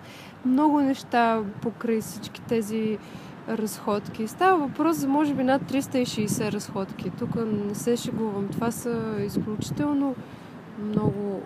много 0.48 0.80
неща 0.82 1.42
покрай 1.62 2.02
всички 2.02 2.42
тези 2.42 2.98
разходки. 3.50 4.28
Става 4.28 4.58
въпрос 4.58 4.98
за 4.98 5.08
може 5.08 5.34
би 5.34 5.44
над 5.44 5.62
360 5.62 6.52
разходки. 6.52 7.10
Тук 7.10 7.36
не 7.68 7.76
се 7.76 7.98
шегувам. 7.98 8.48
Това 8.48 8.72
са 8.72 9.16
изключително 9.26 10.16
много, 10.84 11.42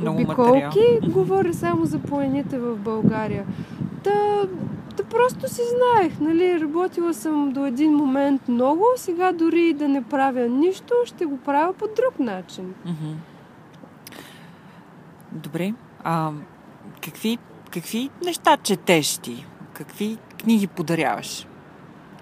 много 0.00 0.16
обиколки. 0.16 0.64
Материал. 0.64 1.00
Говоря 1.12 1.54
само 1.54 1.84
за 1.84 1.98
планините 1.98 2.58
в 2.58 2.76
България. 2.76 3.46
Та, 4.02 4.42
да 4.96 5.04
просто 5.04 5.48
си 5.48 5.60
знаех, 5.76 6.20
нали, 6.20 6.60
работила 6.60 7.14
съм 7.14 7.52
до 7.52 7.66
един 7.66 7.92
момент 7.92 8.48
много, 8.48 8.84
сега 8.96 9.32
дори 9.32 9.72
да 9.72 9.88
не 9.88 10.02
правя 10.02 10.48
нищо, 10.48 10.94
ще 11.04 11.24
го 11.24 11.36
правя 11.36 11.72
по 11.72 11.84
друг 11.84 12.18
начин. 12.18 12.74
Добре. 15.32 15.74
А, 16.04 16.32
какви 17.00 17.38
Какви 17.72 18.10
неща 18.24 18.56
четеш 18.56 19.18
ти? 19.18 19.46
Какви 19.74 20.18
книги 20.40 20.66
подаряваш? 20.66 21.46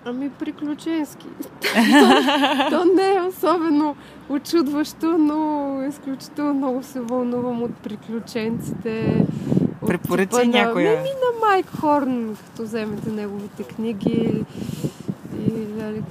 Ами 0.04 0.30
приключенски. 0.30 1.26
то, 2.70 2.84
не 2.96 3.14
е 3.14 3.22
особено 3.28 3.96
очудващо, 4.28 5.18
но 5.18 5.82
изключително 5.88 6.54
много 6.54 6.82
се 6.82 7.00
вълнувам 7.00 7.62
от 7.62 7.76
приключенците. 7.76 9.24
Препоръчи 9.86 10.46
някоя. 10.46 11.02
Ми 11.02 11.08
на 11.08 11.46
Майк 11.46 11.66
Хорн, 11.80 12.36
като 12.36 12.62
вземете 12.62 13.10
неговите 13.10 13.62
книги. 13.62 14.44
И, 15.48 15.52
нали, 15.76 16.02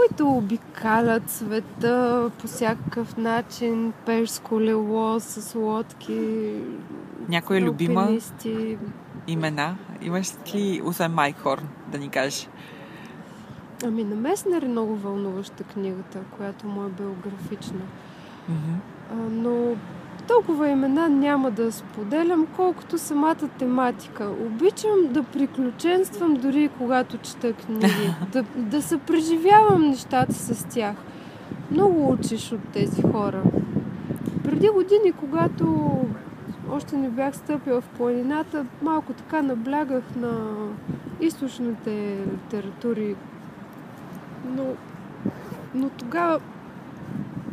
които 0.00 0.28
обикалят 0.28 1.30
света 1.30 2.30
по 2.38 2.46
всякакъв 2.46 3.16
начин, 3.16 3.92
пеш 4.06 4.28
с 4.28 4.38
колело, 4.38 5.20
с 5.20 5.54
лодки. 5.54 6.54
Някоя 7.28 7.60
любима 7.60 8.08
имена? 9.26 9.76
Имаш 10.02 10.32
ли, 10.54 10.82
освен 10.84 11.12
Майк 11.12 11.38
Хорн, 11.38 11.68
да 11.88 11.98
ни 11.98 12.08
кажеш? 12.08 12.48
Ами 13.84 14.04
на 14.04 14.16
Меснер 14.16 14.62
е 14.62 14.68
много 14.68 14.96
вълнуваща 14.96 15.64
книгата, 15.64 16.18
която 16.36 16.66
му 16.66 16.84
е 16.84 16.88
биографична. 16.88 17.80
Mm-hmm. 18.50 18.76
А, 19.12 19.14
но 19.14 19.76
толкова 20.30 20.68
имена 20.68 21.08
няма 21.08 21.50
да 21.50 21.72
споделям, 21.72 22.46
колкото 22.56 22.98
самата 22.98 23.48
тематика. 23.58 24.30
Обичам 24.46 24.96
да 25.10 25.22
приключенствам 25.22 26.34
дори 26.34 26.70
когато 26.78 27.18
чета 27.18 27.52
книги, 27.52 28.14
да, 28.32 28.44
да 28.56 28.82
се 28.82 28.98
преживявам 28.98 29.88
нещата 29.88 30.34
с 30.34 30.64
тях. 30.64 30.96
Много 31.70 32.12
учиш 32.12 32.52
от 32.52 32.60
тези 32.72 33.02
хора. 33.02 33.42
Преди 34.44 34.68
години, 34.68 35.12
когато 35.12 35.90
още 36.72 36.96
не 36.96 37.08
бях 37.08 37.36
стъпила 37.36 37.80
в 37.80 37.88
планината, 37.88 38.66
малко 38.82 39.12
така 39.12 39.42
наблягах 39.42 40.04
на 40.16 40.32
източните 41.20 42.18
литератури. 42.32 43.16
Но, 44.44 44.64
но 45.74 45.88
тогава 45.88 46.40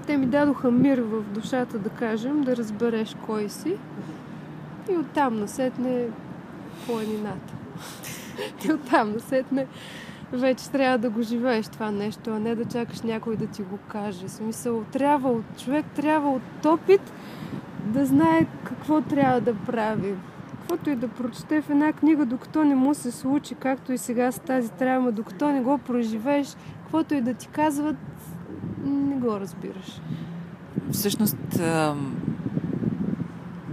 те 0.08 0.18
ми 0.18 0.26
дадоха 0.26 0.72
мир 0.72 0.98
в 0.98 1.22
душата, 1.22 1.80
да 1.80 1.90
кажем, 1.90 2.42
да 2.42 2.56
разбереш 2.56 3.16
кой 3.26 3.50
си. 3.50 3.78
И 4.92 4.98
оттам 4.98 5.40
насетне 5.40 6.08
планината. 6.86 7.54
И 8.66 8.74
оттам 8.74 9.12
насетне 9.12 9.68
вече 10.32 10.70
трябва 10.70 10.98
да 10.98 11.10
го 11.10 11.22
живееш 11.22 11.68
това 11.68 11.92
нещо, 11.92 12.30
а 12.30 12.40
не 12.40 12.56
да 12.56 12.66
чакаш 12.66 13.02
някой 13.02 13.36
да 13.36 13.48
ти 13.48 13.62
го 13.62 13.78
каже. 13.88 14.30
Смисъл, 14.30 14.84
трябва 14.92 15.30
от 15.30 15.64
човек, 15.64 15.86
трябва 15.96 16.30
от 16.30 16.66
опит 16.66 17.14
да 17.86 18.06
знае 18.06 18.46
какво 18.64 19.02
трябва 19.02 19.42
да 19.42 19.56
прави. 19.56 20.16
Каквото 20.52 20.90
и 20.90 20.96
да 20.96 21.08
прочете 21.08 21.62
в 21.62 21.70
една 21.70 21.94
книга, 21.94 22.26
докато 22.26 22.64
не 22.64 22.76
му 22.76 22.94
се 22.94 23.12
случи, 23.12 23.56
както 23.56 23.94
и 23.94 23.98
сега 23.98 24.32
с 24.32 24.40
тази 24.40 24.72
травма, 24.72 25.12
докато 25.12 25.52
не 25.52 25.62
го 25.62 25.78
проживееш, 25.78 26.56
каквото 26.84 27.14
и 27.14 27.22
да 27.22 27.34
ти 27.34 27.48
казват, 27.48 27.96
не 28.86 29.16
го 29.16 29.40
разбираш. 29.40 30.02
Всъщност, 30.92 31.38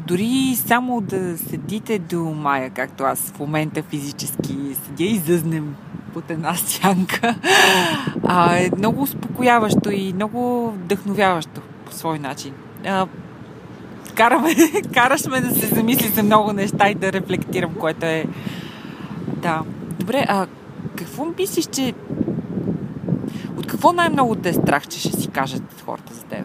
дори 0.07 0.57
само 0.57 1.01
да 1.01 1.39
седите 1.39 1.99
до 1.99 2.25
мая, 2.25 2.71
както 2.71 3.05
аз 3.05 3.33
в 3.33 3.39
момента 3.39 3.83
физически 3.83 4.57
седя 4.85 5.05
и 5.05 5.19
зъзнем 5.19 5.77
под 6.15 6.31
една 6.31 6.55
сянка, 6.57 7.35
е 8.57 8.71
много 8.79 9.03
успокояващо 9.03 9.91
и 9.91 10.13
много 10.13 10.71
вдъхновяващо 10.71 11.61
по 11.87 11.93
свой 11.93 12.19
начин. 12.19 12.53
А, 12.87 13.07
караме, 14.15 14.55
караш 14.95 15.27
ме 15.27 15.41
да 15.41 15.55
се 15.55 15.67
замисли 15.67 16.09
за 16.09 16.23
много 16.23 16.53
неща 16.53 16.89
и 16.91 16.95
да 16.95 17.13
рефлектирам, 17.13 17.75
което 17.75 18.07
е... 18.07 18.25
Да. 19.43 19.63
Добре, 19.99 20.27
а 20.29 20.47
какво 20.97 21.27
мислиш, 21.39 21.67
че 21.67 21.95
какво 23.85 23.97
най-много 23.97 24.35
те 24.35 24.49
е 24.49 24.53
страх, 24.53 24.89
че 24.89 25.01
ще 25.01 25.21
си 25.21 25.29
кажат 25.29 25.83
хората 25.85 26.15
за 26.15 26.25
теб? 26.25 26.45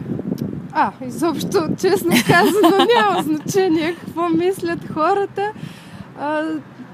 А, 0.72 0.92
изобщо, 1.06 1.68
честно 1.80 2.10
казано, 2.26 2.86
няма 2.96 3.22
значение 3.22 3.94
какво 3.94 4.28
мислят 4.28 4.78
хората. 4.94 5.52
А, 6.18 6.42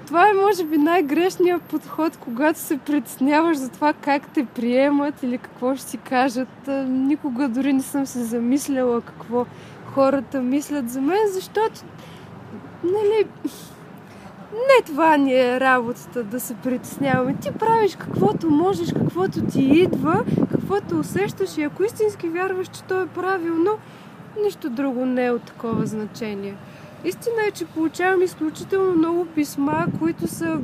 това 0.06 0.28
е, 0.28 0.32
може 0.32 0.64
би, 0.64 0.78
най-грешният 0.78 1.62
подход, 1.62 2.16
когато 2.16 2.58
се 2.58 2.78
притесняваш 2.78 3.56
за 3.56 3.68
това 3.68 3.92
как 3.92 4.28
те 4.28 4.44
приемат 4.44 5.22
или 5.22 5.38
какво 5.38 5.76
ще 5.76 5.90
си 5.90 5.96
кажат. 5.96 6.68
Никога 6.88 7.48
дори 7.48 7.72
не 7.72 7.82
съм 7.82 8.06
се 8.06 8.24
замисляла 8.24 9.00
какво 9.00 9.46
хората 9.94 10.42
мислят 10.42 10.90
за 10.90 11.00
мен, 11.00 11.32
защото, 11.32 11.80
нали, 12.84 13.26
не 14.56 14.84
това 14.86 15.16
ни 15.16 15.34
е 15.34 15.60
работата 15.60 16.22
да 16.22 16.40
се 16.40 16.54
притесняваме. 16.54 17.34
Ти 17.42 17.50
правиш 17.52 17.96
каквото 17.96 18.50
можеш, 18.50 18.92
каквото 18.92 19.42
ти 19.42 19.62
идва, 19.62 20.24
каквото 20.52 20.98
усещаш 20.98 21.58
и 21.58 21.62
ако 21.62 21.84
истински 21.84 22.28
вярваш, 22.28 22.68
че 22.68 22.82
то 22.82 23.00
е 23.00 23.06
правилно, 23.06 23.70
нищо 24.44 24.70
друго 24.70 25.06
не 25.06 25.26
е 25.26 25.30
от 25.30 25.42
такова 25.42 25.86
значение. 25.86 26.54
Истина 27.04 27.36
е, 27.48 27.50
че 27.50 27.64
получавам 27.64 28.22
изключително 28.22 28.92
много 28.92 29.26
писма, 29.26 29.86
които 29.98 30.28
са 30.28 30.58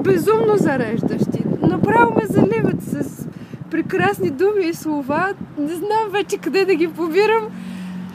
безумно 0.00 0.56
зареждащи. 0.56 1.44
Направо 1.62 2.14
ме 2.14 2.26
заливат 2.26 2.82
с 2.82 3.26
прекрасни 3.70 4.30
думи 4.30 4.64
и 4.64 4.74
слова. 4.74 5.34
Не 5.58 5.74
знам 5.74 6.10
вече 6.10 6.38
къде 6.38 6.64
да 6.64 6.74
ги 6.74 6.88
побирам. 6.88 7.48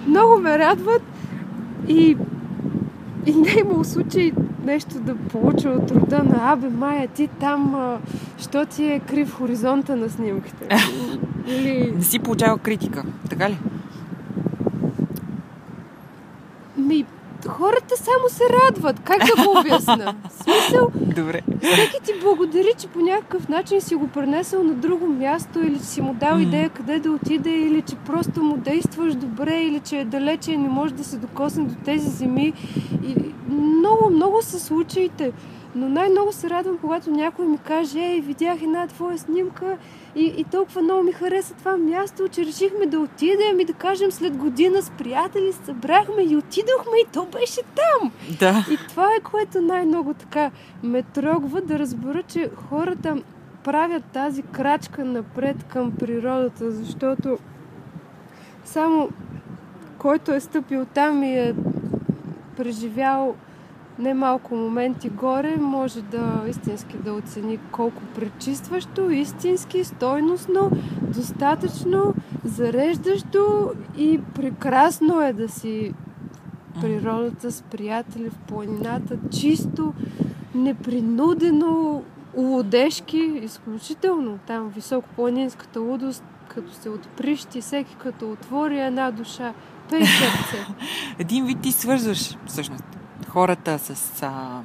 Много 0.08 0.40
ме 0.40 0.60
радват 0.60 1.02
и, 1.88 2.18
и 3.26 3.34
не 3.34 3.50
е 3.50 3.60
имал 3.60 3.84
случай 3.84 4.32
нещо 4.68 5.00
да 5.00 5.16
получа 5.16 5.70
от 5.70 5.92
рода 5.92 6.24
на 6.24 6.52
Абе, 6.52 6.70
Майя, 6.70 7.08
ти 7.08 7.28
там, 7.28 7.76
а, 7.76 7.98
що 8.40 8.66
ти 8.66 8.86
е 8.86 9.00
крив 9.00 9.34
хоризонта 9.34 9.96
на 9.96 10.10
снимките? 10.10 10.68
Или... 11.48 11.94
Не 11.98 12.04
си 12.04 12.20
получава 12.20 12.58
критика, 12.58 13.04
така 13.30 13.50
ли? 13.50 13.58
Ми, 16.78 17.06
хората 17.48 17.98
само 17.98 18.30
се 18.30 18.44
радват. 18.50 19.00
Как 19.00 19.20
да 19.20 19.44
го 19.44 19.60
обясна? 19.60 20.16
Смисъл, 20.30 20.92
Добре. 20.96 21.42
всеки 21.62 22.04
ти 22.04 22.12
благодари, 22.24 22.72
че 22.78 22.88
по 22.88 23.00
някакъв 23.00 23.50
начин 23.50 23.82
си 23.82 23.96
го 23.96 24.08
пренесъл 24.08 24.64
на 24.64 24.74
друго 24.74 25.08
място 25.08 25.60
или 25.60 25.80
че 25.80 25.86
си 25.86 26.02
му 26.02 26.14
дал 26.14 26.40
идея 26.40 26.70
къде 26.70 27.00
да 27.00 27.12
отиде 27.12 27.50
или 27.50 27.82
че 27.82 27.96
просто 27.96 28.44
му 28.44 28.58
действаш 28.58 29.16
добре 29.16 29.62
или 29.62 29.80
че 29.80 30.00
е 30.00 30.06
далече 30.06 30.52
и 30.52 30.58
не 30.58 30.70
може 30.70 30.94
да 30.94 31.04
се 31.04 31.18
докосне 31.18 31.64
до 31.64 31.76
тези 31.86 32.10
земи. 32.10 32.54
И 33.08 33.16
много, 33.50 34.10
много 34.10 34.42
са 34.42 34.60
случаите. 34.60 35.32
Но 35.78 35.90
най-много 35.90 36.34
се 36.34 36.50
радвам, 36.50 36.78
когато 36.78 37.12
някой 37.12 37.46
ми 37.46 37.58
каже, 37.58 38.00
ей, 38.00 38.22
видях 38.22 38.62
една 38.62 38.88
твоя 38.88 39.18
снимка 39.18 39.78
и, 40.16 40.34
и 40.38 40.44
толкова 40.44 40.82
много 40.82 41.04
ми 41.04 41.12
хареса 41.12 41.54
това 41.54 41.78
място, 41.78 42.28
че 42.28 42.46
решихме 42.46 42.86
да 42.86 43.00
отидем 43.00 43.60
и 43.60 43.66
да 43.66 43.74
кажем 43.74 44.12
след 44.12 44.38
година 44.38 44.82
с 44.82 44.90
приятели 44.90 45.54
събрахме 45.54 46.24
и 46.24 46.36
отидохме 46.36 46.98
и 47.04 47.08
то 47.14 47.26
беше 47.26 47.62
там. 47.76 48.12
Да. 48.40 48.66
И 48.72 48.78
това 48.90 49.06
е 49.06 49.20
което 49.24 49.62
най-много 49.62 50.14
така 50.14 50.52
ме 50.84 51.04
трогва 51.04 51.62
да 51.62 51.80
разбера, 51.80 52.24
че 52.24 52.50
хората 52.70 53.18
правят 53.64 54.04
тази 54.14 54.42
крачка 54.42 55.06
напред 55.06 55.64
към 55.64 55.92
природата, 55.92 56.72
защото 56.72 57.38
само 58.66 59.10
който 59.98 60.32
е 60.32 60.40
стъпил 60.40 60.86
там 60.86 61.24
и 61.24 61.40
е 61.40 61.56
преживял 62.58 63.36
немалко 64.00 64.56
моменти 64.56 65.10
горе, 65.10 65.58
може 65.58 66.02
да 66.02 66.44
истински 66.50 66.98
да 66.98 67.14
оцени 67.14 67.60
колко 67.72 68.02
пречистващо, 68.16 69.10
истински, 69.10 69.84
стойностно, 69.84 70.72
достатъчно, 71.02 72.14
зареждащо 72.46 73.72
и 73.98 74.20
прекрасно 74.36 75.22
е 75.22 75.34
да 75.34 75.50
си 75.50 75.94
природата 76.82 77.52
с 77.52 77.62
приятели 77.62 78.30
в 78.30 78.38
планината, 78.38 79.18
чисто, 79.32 79.94
непринудено, 80.56 82.04
лудешки, 82.38 83.40
изключително. 83.44 84.40
Там 84.48 84.70
високопланинската 84.70 85.80
лудост, 85.80 86.24
като 86.48 86.74
се 86.74 86.90
отприщи, 86.90 87.62
всеки 87.62 87.96
като 87.96 88.32
отвори 88.32 88.80
една 88.80 89.12
душа, 89.12 89.54
пей 89.90 90.06
сърце. 90.06 90.66
Един 91.20 91.46
вид 91.46 91.62
ти 91.62 91.72
свързваш 91.72 92.38
всъщност 92.46 92.97
хората 93.38 93.80
с, 93.80 94.24
а, 94.24 94.62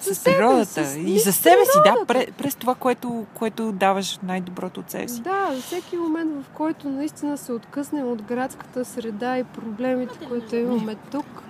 с, 0.00 0.14
с 0.14 0.24
природата 0.24 0.84
с, 0.84 0.96
и 0.96 1.18
за 1.18 1.32
себе 1.32 1.64
си, 1.64 1.78
да, 1.84 2.06
през, 2.06 2.26
през 2.38 2.54
това, 2.54 2.74
което, 2.74 3.26
което 3.34 3.72
даваш 3.72 4.18
най-доброто 4.22 4.80
от 4.80 4.90
себе 4.90 5.08
си. 5.08 5.20
Да, 5.20 5.50
всеки 5.60 5.96
момент, 5.96 6.44
в 6.44 6.48
който 6.50 6.88
наистина 6.88 7.38
се 7.38 7.52
откъснем 7.52 8.08
от 8.08 8.22
градската 8.22 8.84
среда 8.84 9.38
и 9.38 9.44
проблемите, 9.44 10.26
които 10.28 10.56
имаме 10.56 10.96
тук, 11.10 11.42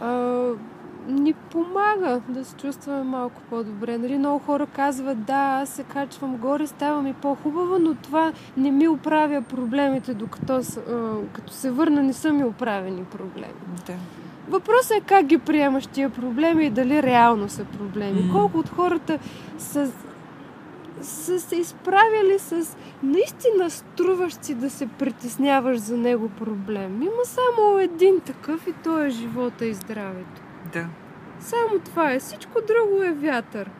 а, 0.00 0.08
ни 1.08 1.32
помага 1.32 2.20
да 2.28 2.44
се 2.44 2.56
чувстваме 2.56 3.02
малко 3.02 3.42
по-добре. 3.50 3.98
Нали, 3.98 4.18
много 4.18 4.38
хора 4.38 4.66
казват, 4.66 5.24
да, 5.24 5.58
аз 5.62 5.68
се 5.68 5.82
качвам 5.82 6.36
горе, 6.36 6.66
ставам 6.66 7.06
и 7.06 7.14
по-хубаво, 7.14 7.78
но 7.78 7.94
това 7.94 8.32
не 8.56 8.70
ми 8.70 8.88
оправя 8.88 9.42
проблемите, 9.42 10.14
докато 10.14 10.60
като 11.32 11.52
се 11.52 11.70
върна 11.70 12.02
не 12.02 12.12
са 12.12 12.32
ми 12.32 12.44
оправени 12.44 13.04
проблеми. 13.04 13.54
Да. 13.86 14.19
Въпросът 14.50 14.96
е 14.96 15.00
как 15.00 15.26
ги 15.26 15.38
приемаш 15.38 15.86
тия 15.86 16.10
проблеми 16.10 16.66
и 16.66 16.70
дали 16.70 17.02
реално 17.02 17.48
са 17.48 17.64
проблеми. 17.64 18.20
Mm. 18.20 18.32
Колко 18.32 18.58
от 18.58 18.68
хората 18.68 19.18
са, 19.58 19.92
са 21.00 21.40
се 21.40 21.56
изправили 21.56 22.38
с 22.38 22.76
наистина 23.02 23.70
струващ 23.70 24.44
си 24.44 24.54
да 24.54 24.70
се 24.70 24.86
притесняваш 24.86 25.78
за 25.78 25.96
него 25.96 26.28
проблем. 26.28 27.02
Има 27.02 27.24
само 27.24 27.78
един 27.78 28.20
такъв 28.20 28.66
и 28.66 28.72
то 28.72 29.04
е 29.04 29.10
живота 29.10 29.66
и 29.66 29.74
здравето. 29.74 30.42
Да. 30.72 30.86
Само 31.40 31.78
това 31.84 32.12
е. 32.12 32.18
Всичко 32.18 32.58
друго 32.68 33.02
е 33.02 33.12
вятър. 33.12 33.70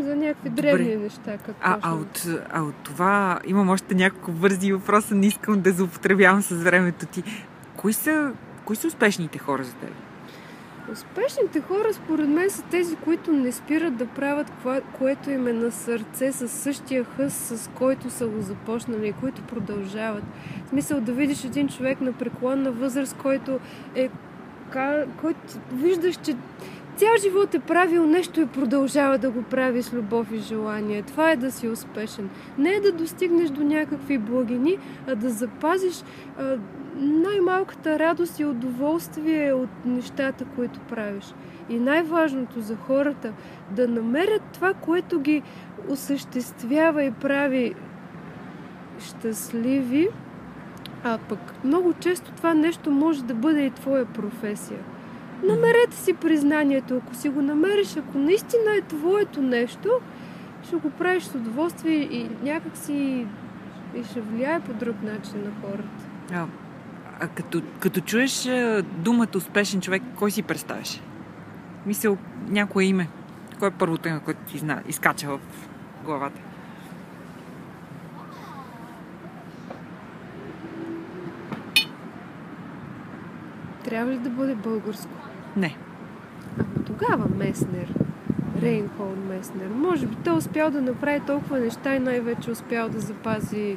за 0.00 0.16
някакви 0.16 0.50
древни 0.50 0.96
неща. 0.96 1.38
Как 1.46 1.56
а, 1.60 1.78
а, 1.82 1.94
от, 1.94 2.26
а 2.50 2.62
от 2.62 2.74
това 2.74 3.40
имам 3.44 3.68
още 3.68 3.94
няколко 3.94 4.32
бързи 4.32 4.72
въпроса, 4.72 5.14
не 5.14 5.26
искам 5.26 5.60
да 5.60 5.72
злоупотребявам 5.72 6.42
с 6.42 6.62
времето 6.62 7.06
ти. 7.06 7.22
Кои 7.76 7.92
са, 7.92 8.32
кои 8.64 8.76
са 8.76 8.86
успешните 8.86 9.38
хора 9.38 9.64
за 9.64 9.74
теб? 9.74 9.90
Успешните 10.92 11.60
хора, 11.60 11.92
според 11.92 12.28
мен, 12.28 12.50
са 12.50 12.62
тези, 12.62 12.96
които 12.96 13.32
не 13.32 13.52
спират 13.52 13.96
да 13.96 14.06
правят 14.06 14.52
кое, 14.62 14.82
което 14.98 15.30
им 15.30 15.46
е 15.46 15.52
на 15.52 15.72
сърце 15.72 16.32
с 16.32 16.48
същия 16.48 17.04
хъс, 17.04 17.34
с 17.34 17.70
който 17.74 18.10
са 18.10 18.26
го 18.26 18.42
започнали 18.42 19.12
които 19.12 19.42
продължават. 19.42 20.24
В 20.66 20.68
смисъл 20.68 21.00
да 21.00 21.12
видиш 21.12 21.44
един 21.44 21.68
човек 21.68 22.00
на 22.00 22.12
преклонна 22.12 22.72
възраст, 22.72 23.16
който 23.16 23.60
е 23.94 24.10
който 25.20 25.38
виждаш, 25.72 26.16
че 26.16 26.36
цял 26.96 27.12
живот 27.22 27.54
е 27.54 27.58
правил 27.58 28.06
нещо 28.06 28.40
и 28.40 28.46
продължава 28.46 29.18
да 29.18 29.30
го 29.30 29.42
прави 29.42 29.82
с 29.82 29.92
любов 29.92 30.32
и 30.32 30.38
желание. 30.38 31.02
Това 31.02 31.30
е 31.30 31.36
да 31.36 31.52
си 31.52 31.68
успешен. 31.68 32.30
Не 32.58 32.70
е 32.70 32.80
да 32.80 32.92
достигнеш 32.92 33.50
до 33.50 33.64
някакви 33.64 34.18
благини, 34.18 34.78
а 35.06 35.14
да 35.14 35.30
запазиш 35.30 36.02
а, 36.38 36.56
най-малката 36.96 37.98
радост 37.98 38.40
и 38.40 38.44
удоволствие 38.44 39.52
от 39.52 39.68
нещата, 39.84 40.44
които 40.44 40.80
правиш. 40.80 41.34
И 41.68 41.78
най-важното 41.78 42.60
за 42.60 42.76
хората 42.76 43.32
да 43.70 43.88
намерят 43.88 44.42
това, 44.52 44.74
което 44.74 45.20
ги 45.20 45.42
осъществява 45.88 47.04
и 47.04 47.10
прави 47.10 47.74
щастливи, 48.98 50.08
а 51.04 51.18
пък 51.28 51.64
много 51.64 51.92
често 51.92 52.32
това 52.32 52.54
нещо 52.54 52.90
може 52.90 53.24
да 53.24 53.34
бъде 53.34 53.60
и 53.60 53.70
твоя 53.70 54.04
професия. 54.04 54.78
Намерете 55.42 55.96
си 55.96 56.12
признанието. 56.12 56.96
Ако 56.96 57.14
си 57.14 57.28
го 57.28 57.42
намериш, 57.42 57.96
ако 57.96 58.18
наистина 58.18 58.76
е 58.78 58.80
твоето 58.80 59.42
нещо, 59.42 59.90
ще 60.66 60.76
го 60.76 60.90
правиш 60.90 61.22
с 61.22 61.34
удоволствие 61.34 61.94
и 61.94 62.30
някак 62.42 62.76
си 62.76 63.26
и 63.96 64.04
ще 64.04 64.20
влияе 64.20 64.60
по 64.60 64.72
друг 64.72 65.02
начин 65.02 65.42
на 65.44 65.50
хората. 65.60 66.04
А, 66.32 66.46
а 67.20 67.28
като, 67.28 67.62
като 67.80 68.00
чуеш 68.00 68.48
думата 68.82 69.28
успешен 69.36 69.80
човек, 69.80 70.02
кой 70.18 70.30
си 70.30 70.42
представяш? 70.42 71.00
Мисъл, 71.86 72.16
някое 72.48 72.84
име. 72.84 73.08
Кой 73.58 73.68
е 73.68 73.70
първото 73.70 74.08
име, 74.08 74.20
което 74.24 74.40
ти 74.40 74.64
изкача 74.88 75.28
в 75.28 75.40
главата? 76.04 76.40
Трябва 83.84 84.12
ли 84.12 84.18
да 84.18 84.30
бъде 84.30 84.54
българско? 84.54 85.15
Не. 85.56 85.76
А 86.58 86.84
тогава 86.86 87.28
Меснер. 87.36 87.94
Рейнхолд 88.62 89.28
Меснер. 89.28 89.68
Може 89.68 90.06
би 90.06 90.16
той 90.24 90.32
е 90.32 90.36
успял 90.36 90.70
да 90.70 90.82
направи 90.82 91.20
толкова 91.26 91.58
неща 91.58 91.94
и 91.94 91.98
най-вече 91.98 92.50
успял 92.50 92.88
да 92.88 93.00
запази 93.00 93.76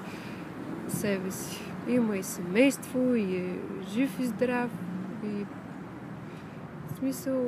себе 0.87 1.31
си. 1.31 1.61
Има 1.87 2.17
и 2.17 2.23
семейство, 2.23 3.15
и 3.15 3.35
е 3.35 3.55
жив 3.93 4.09
и 4.19 4.25
здрав. 4.25 4.69
И 5.25 5.45
в 6.87 6.97
смисъл, 6.99 7.45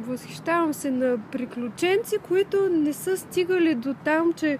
възхищавам 0.00 0.74
се 0.74 0.90
на 0.90 1.18
приключенци, 1.32 2.16
които 2.28 2.68
не 2.70 2.92
са 2.92 3.16
стигали 3.16 3.74
до 3.74 3.94
там, 3.94 4.32
че 4.32 4.58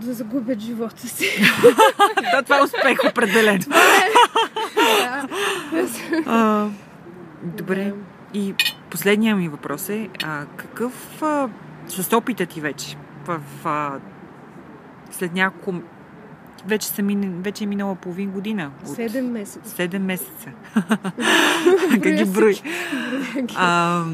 да 0.00 0.12
загубят 0.12 0.60
живота 0.60 1.08
си. 1.08 1.28
да, 2.32 2.42
това 2.42 2.58
е 2.58 2.62
успех 2.62 2.98
определен. 3.10 3.60
а, 6.26 6.68
добре. 7.42 7.92
И 8.34 8.54
последният 8.90 9.38
ми 9.38 9.48
въпрос 9.48 9.88
е, 9.88 10.08
а, 10.24 10.46
какъв 10.56 11.22
а, 11.22 11.48
с 11.88 12.16
опита 12.16 12.46
ти 12.46 12.60
вече 12.60 12.96
в, 13.26 13.40
а, 13.64 13.98
след 15.10 15.34
няколко 15.34 15.74
вече, 16.66 16.88
са 16.88 17.02
мин... 17.02 17.42
вече 17.42 17.64
е 17.64 17.66
минала 17.66 17.94
половин 17.94 18.30
година. 18.30 18.70
Седем 18.84 19.30
месеца. 19.30 19.70
Седем 19.70 20.04
месеца. 20.04 20.50
как 21.90 22.12
ги 22.14 22.24
брои. 22.24 22.62
А, 23.56 24.04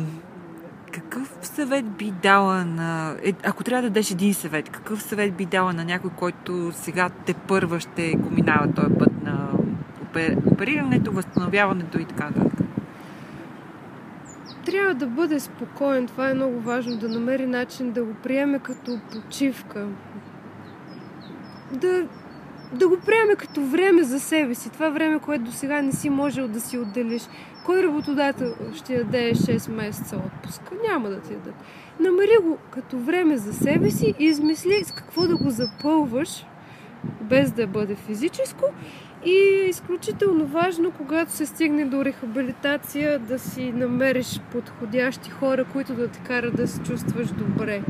какъв 0.93 1.39
съвет 1.43 1.85
би 1.85 2.11
дала 2.22 2.64
на... 2.64 3.16
Е, 3.24 3.33
ако 3.45 3.64
трябва 3.64 3.83
да 3.83 3.89
дадеш 3.89 4.11
един 4.11 4.35
съвет, 4.35 4.68
какъв 4.68 5.03
съвет 5.03 5.35
би 5.35 5.45
дала 5.47 5.72
на 5.72 5.85
някой, 5.85 6.11
който 6.11 6.72
сега 6.74 7.09
те 7.26 7.35
първа 7.35 7.81
ще 7.81 8.12
го 8.12 8.31
минава 8.31 8.72
този 8.72 8.95
път 8.99 9.22
на 9.22 9.49
оперирането, 10.47 11.12
възстановяването 11.12 11.99
и 11.99 12.05
така 12.05 12.24
нататък? 12.24 12.58
Трябва 14.71 14.95
да 14.95 15.07
бъде 15.07 15.41
спокоен. 15.41 16.07
Това 16.07 16.31
е 16.31 16.35
много 16.35 16.61
важно. 16.61 16.97
Да 16.97 17.09
намери 17.09 17.47
начин 17.47 17.93
да 17.93 18.05
го 18.05 18.14
приеме 18.14 18.59
като 18.59 19.01
почивка. 19.12 19.87
Да 21.73 22.09
да 22.73 22.89
го 22.89 22.97
приеме 23.07 23.37
като 23.37 23.62
време 23.62 24.03
за 24.03 24.21
себе 24.21 24.55
си. 24.55 24.71
Това 24.71 24.89
време, 24.89 25.19
което 25.19 25.45
до 25.45 25.53
сега 25.53 25.83
не 25.83 25.93
си 25.93 26.11
можел 26.11 26.49
да 26.49 26.61
си 26.61 26.79
отделиш. 26.79 27.23
Кой 27.66 27.83
работодател 27.83 28.55
ще 28.75 29.05
даде 29.05 29.35
6 29.35 29.71
месеца 29.71 30.16
отпуска? 30.16 30.75
Няма 30.89 31.09
да 31.09 31.21
ти 31.21 31.33
даде. 31.33 31.53
Намери 32.01 32.37
го 32.43 32.59
като 32.71 32.99
време 32.99 33.37
за 33.37 33.53
себе 33.53 33.91
си 33.91 34.14
и 34.19 34.25
измисли 34.25 34.85
с 34.85 34.93
какво 34.93 35.27
да 35.27 35.37
го 35.37 35.51
запълваш, 35.51 36.47
без 37.21 37.53
да 37.53 37.66
бъде 37.66 37.95
физическо. 37.95 38.64
И 39.29 39.64
е 39.64 39.68
изключително 39.68 40.47
важно, 40.47 40.91
когато 40.91 41.33
се 41.33 41.47
стигне 41.47 41.85
до 41.85 42.05
рехабилитация, 42.05 43.18
да 43.18 43.39
си 43.39 43.72
намериш 43.72 44.41
подходящи 44.53 45.31
хора, 45.31 45.64
които 45.72 45.95
да 45.95 46.09
те 46.09 46.18
карат 46.18 46.57
да 46.57 46.68
се 46.68 46.83
чувстваш 46.83 47.29
добре 47.29 47.83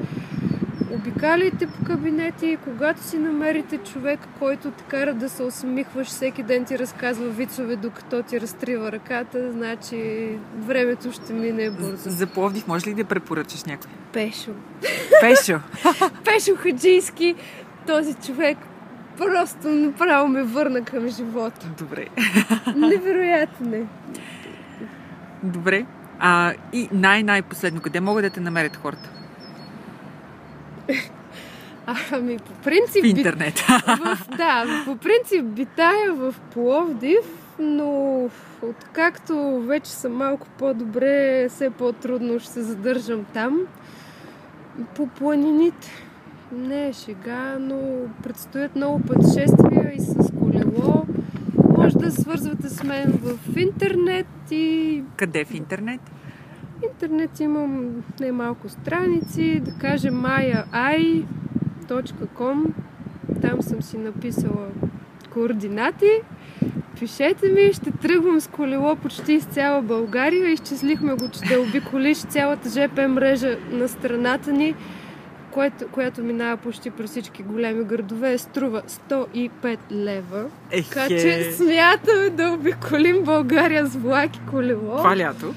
обикаляйте 0.94 1.66
по 1.66 1.84
кабинети, 1.84 2.58
когато 2.64 3.02
си 3.02 3.18
намерите 3.18 3.78
човек, 3.78 4.20
който 4.38 4.70
те 4.70 4.84
кара 4.84 5.14
да 5.14 5.28
се 5.28 5.42
усмихваш, 5.42 6.08
всеки 6.08 6.42
ден 6.42 6.64
ти 6.64 6.78
разказва 6.78 7.28
вицове, 7.28 7.76
докато 7.76 8.22
ти 8.22 8.40
разтрива 8.40 8.92
ръката, 8.92 9.52
значи 9.52 10.28
времето 10.58 11.12
ще 11.12 11.32
мине 11.32 11.70
бързо. 11.70 12.10
За 12.10 12.26
Пловдив 12.26 12.66
може 12.68 12.86
ли 12.86 12.94
да 12.94 13.04
препоръчаш 13.04 13.64
някой? 13.64 13.90
Пешо. 14.12 14.50
Пешо? 15.20 15.60
Пешо 16.24 16.56
Хаджийски, 16.56 17.34
този 17.86 18.14
човек 18.14 18.58
просто 19.18 19.68
направо 19.68 20.28
ме 20.28 20.42
върна 20.42 20.84
към 20.84 21.08
живота. 21.08 21.66
Добре. 21.78 22.06
Невероятно 22.76 23.74
е. 23.74 23.84
Добре. 25.42 25.86
А, 26.18 26.52
и 26.72 26.88
най-най-последно, 26.92 27.80
къде 27.80 28.00
могат 28.00 28.24
да 28.24 28.30
те 28.30 28.40
намерят 28.40 28.76
хората? 28.76 29.10
Ами, 32.12 32.38
по 32.38 32.52
принцип... 32.52 33.02
В 33.02 33.06
интернет. 33.06 33.58
В, 33.86 34.18
да, 34.36 34.82
по 34.84 34.96
принцип 34.96 35.44
битая 35.44 36.12
в 36.12 36.34
Пловдив, 36.54 37.26
но 37.58 38.30
откакто 38.62 39.60
вече 39.60 39.90
съм 39.90 40.12
малко 40.12 40.46
по-добре, 40.58 41.48
все 41.48 41.70
по-трудно 41.70 42.40
ще 42.40 42.52
се 42.52 42.62
задържам 42.62 43.24
там. 43.34 43.60
По 44.94 45.06
планините. 45.06 46.07
Не 46.52 46.88
е 46.88 46.92
шега, 46.92 47.56
но 47.60 47.78
предстоят 48.22 48.76
много 48.76 49.00
пътешествия 49.00 49.92
и 49.94 50.00
с 50.00 50.32
колело. 50.38 51.06
Може 51.76 51.96
да 51.96 52.10
свързвате 52.10 52.68
с 52.68 52.84
мен 52.84 53.20
в 53.22 53.56
интернет 53.56 54.26
и... 54.50 55.02
Къде 55.16 55.44
в 55.44 55.54
интернет? 55.54 56.00
интернет 56.84 57.40
имам 57.40 58.02
немалко 58.20 58.68
страници, 58.68 59.60
да 59.60 59.70
кажем 59.70 60.14
mayaai.com 60.14 62.64
Там 63.42 63.62
съм 63.62 63.82
си 63.82 63.98
написала 63.98 64.68
координати. 65.32 66.10
Пишете 66.98 67.48
ми, 67.48 67.72
ще 67.72 67.90
тръгвам 67.90 68.40
с 68.40 68.46
колело 68.46 68.96
почти 68.96 69.32
из 69.32 69.44
цяла 69.44 69.82
България. 69.82 70.48
Изчислихме 70.48 71.14
го, 71.14 71.30
че 71.30 71.40
да 71.40 71.60
обиколиш 71.60 72.18
цялата 72.18 72.68
ЖП 72.68 73.08
мрежа 73.08 73.58
на 73.70 73.88
страната 73.88 74.52
ни, 74.52 74.74
което, 75.50 75.88
която 75.88 76.22
минава 76.22 76.56
почти 76.56 76.90
през 76.90 77.10
всички 77.10 77.42
големи 77.42 77.84
градове, 77.84 78.38
струва 78.38 78.82
105 79.10 79.78
лева. 79.90 80.44
Така 80.70 81.08
че 81.08 81.52
смятаме 81.52 82.30
да 82.30 82.50
обиколим 82.50 83.24
България 83.24 83.86
с 83.86 83.96
влак 83.96 84.36
и 84.36 84.40
колело. 84.50 84.96
Това 84.96 85.16
лято? 85.16 85.54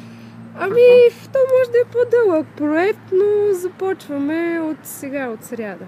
Ами, 0.60 0.82
то 1.34 1.40
може 1.40 1.72
да 1.72 1.78
е 1.78 1.92
по-дълъг 1.92 2.48
проект, 2.58 3.12
но 3.12 3.54
започваме 3.54 4.60
от 4.64 4.78
сега, 4.84 5.28
от 5.28 5.44
сряда. 5.44 5.86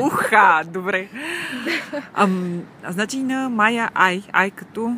Уха, 0.00 0.62
добре. 0.66 1.08
Ам, 2.14 2.62
значи 2.88 3.22
на 3.22 3.48
Майя 3.48 3.90
Ай, 3.94 4.22
Ай 4.32 4.50
като 4.50 4.96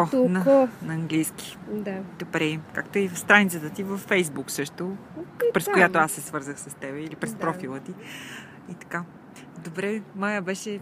око, 0.00 0.10
като 0.10 0.22
око. 0.22 0.30
На, 0.30 0.68
на 0.82 0.94
английски. 0.94 1.58
Да. 1.68 2.02
Добре, 2.18 2.60
както 2.72 2.98
и 2.98 3.08
в 3.08 3.18
страницата 3.18 3.70
ти 3.70 3.82
във 3.82 4.00
Фейсбук 4.00 4.50
също, 4.50 4.96
и 5.48 5.52
през 5.52 5.64
там. 5.64 5.74
която 5.74 5.98
аз 5.98 6.12
се 6.12 6.20
свързах 6.20 6.60
с 6.60 6.74
теб 6.74 6.94
или 6.96 7.16
през 7.16 7.32
да. 7.32 7.38
профила 7.38 7.80
ти. 7.80 7.92
И 8.70 8.74
така. 8.74 9.04
Добре, 9.64 10.02
Майя 10.14 10.42
беше 10.42 10.80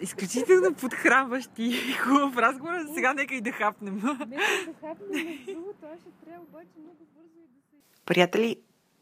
изключително 0.00 0.74
подхранващ 0.74 1.50
и 1.58 1.92
хубав 1.92 2.36
разговор. 2.36 2.72
Сега 2.94 3.14
нека 3.14 3.34
и 3.34 3.40
да 3.40 3.52
хапнем. 3.52 3.94
Нека 3.94 4.26
да 4.26 4.72
хапнем 4.80 5.38
другото, 5.46 5.86
аз 5.94 6.00
ще 6.00 6.10
трябва 6.26 6.44
обаче 6.48 6.68
много 6.82 7.06
бързо 7.14 7.38
и 7.38 7.48
да 7.48 7.60
се... 7.70 8.04
Приятели, 8.06 8.56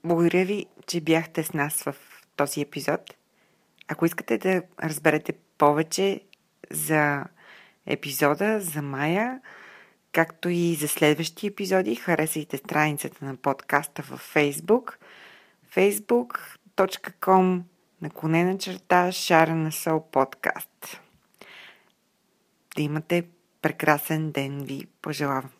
Благодаря 0.06 0.44
ви, 0.44 0.66
че 0.86 1.00
бяхте 1.00 1.42
с 1.42 1.52
нас 1.52 1.82
в 1.82 1.94
този 2.36 2.60
епизод. 2.60 3.00
Ако 3.88 4.06
искате 4.06 4.38
да 4.38 4.62
разберете 4.82 5.32
повече 5.58 6.20
за 6.70 7.24
епизода, 7.86 8.60
за 8.60 8.82
Майя, 8.82 9.40
както 10.12 10.48
и 10.48 10.74
за 10.74 10.88
следващи 10.88 11.46
епизоди, 11.46 11.94
харесайте 11.94 12.56
страницата 12.56 13.24
на 13.24 13.36
подкаста 13.36 14.02
във 14.02 14.34
Facebook, 14.34 14.94
facebook.com 15.74 17.62
наклонена 18.02 18.58
черта 18.58 19.12
Шарена 19.12 19.72
Сол 19.72 20.10
подкаст. 20.10 21.00
Да 22.76 22.82
имате 22.82 23.26
прекрасен 23.62 24.30
ден 24.30 24.64
ви 24.64 24.86
пожелавам. 25.02 25.50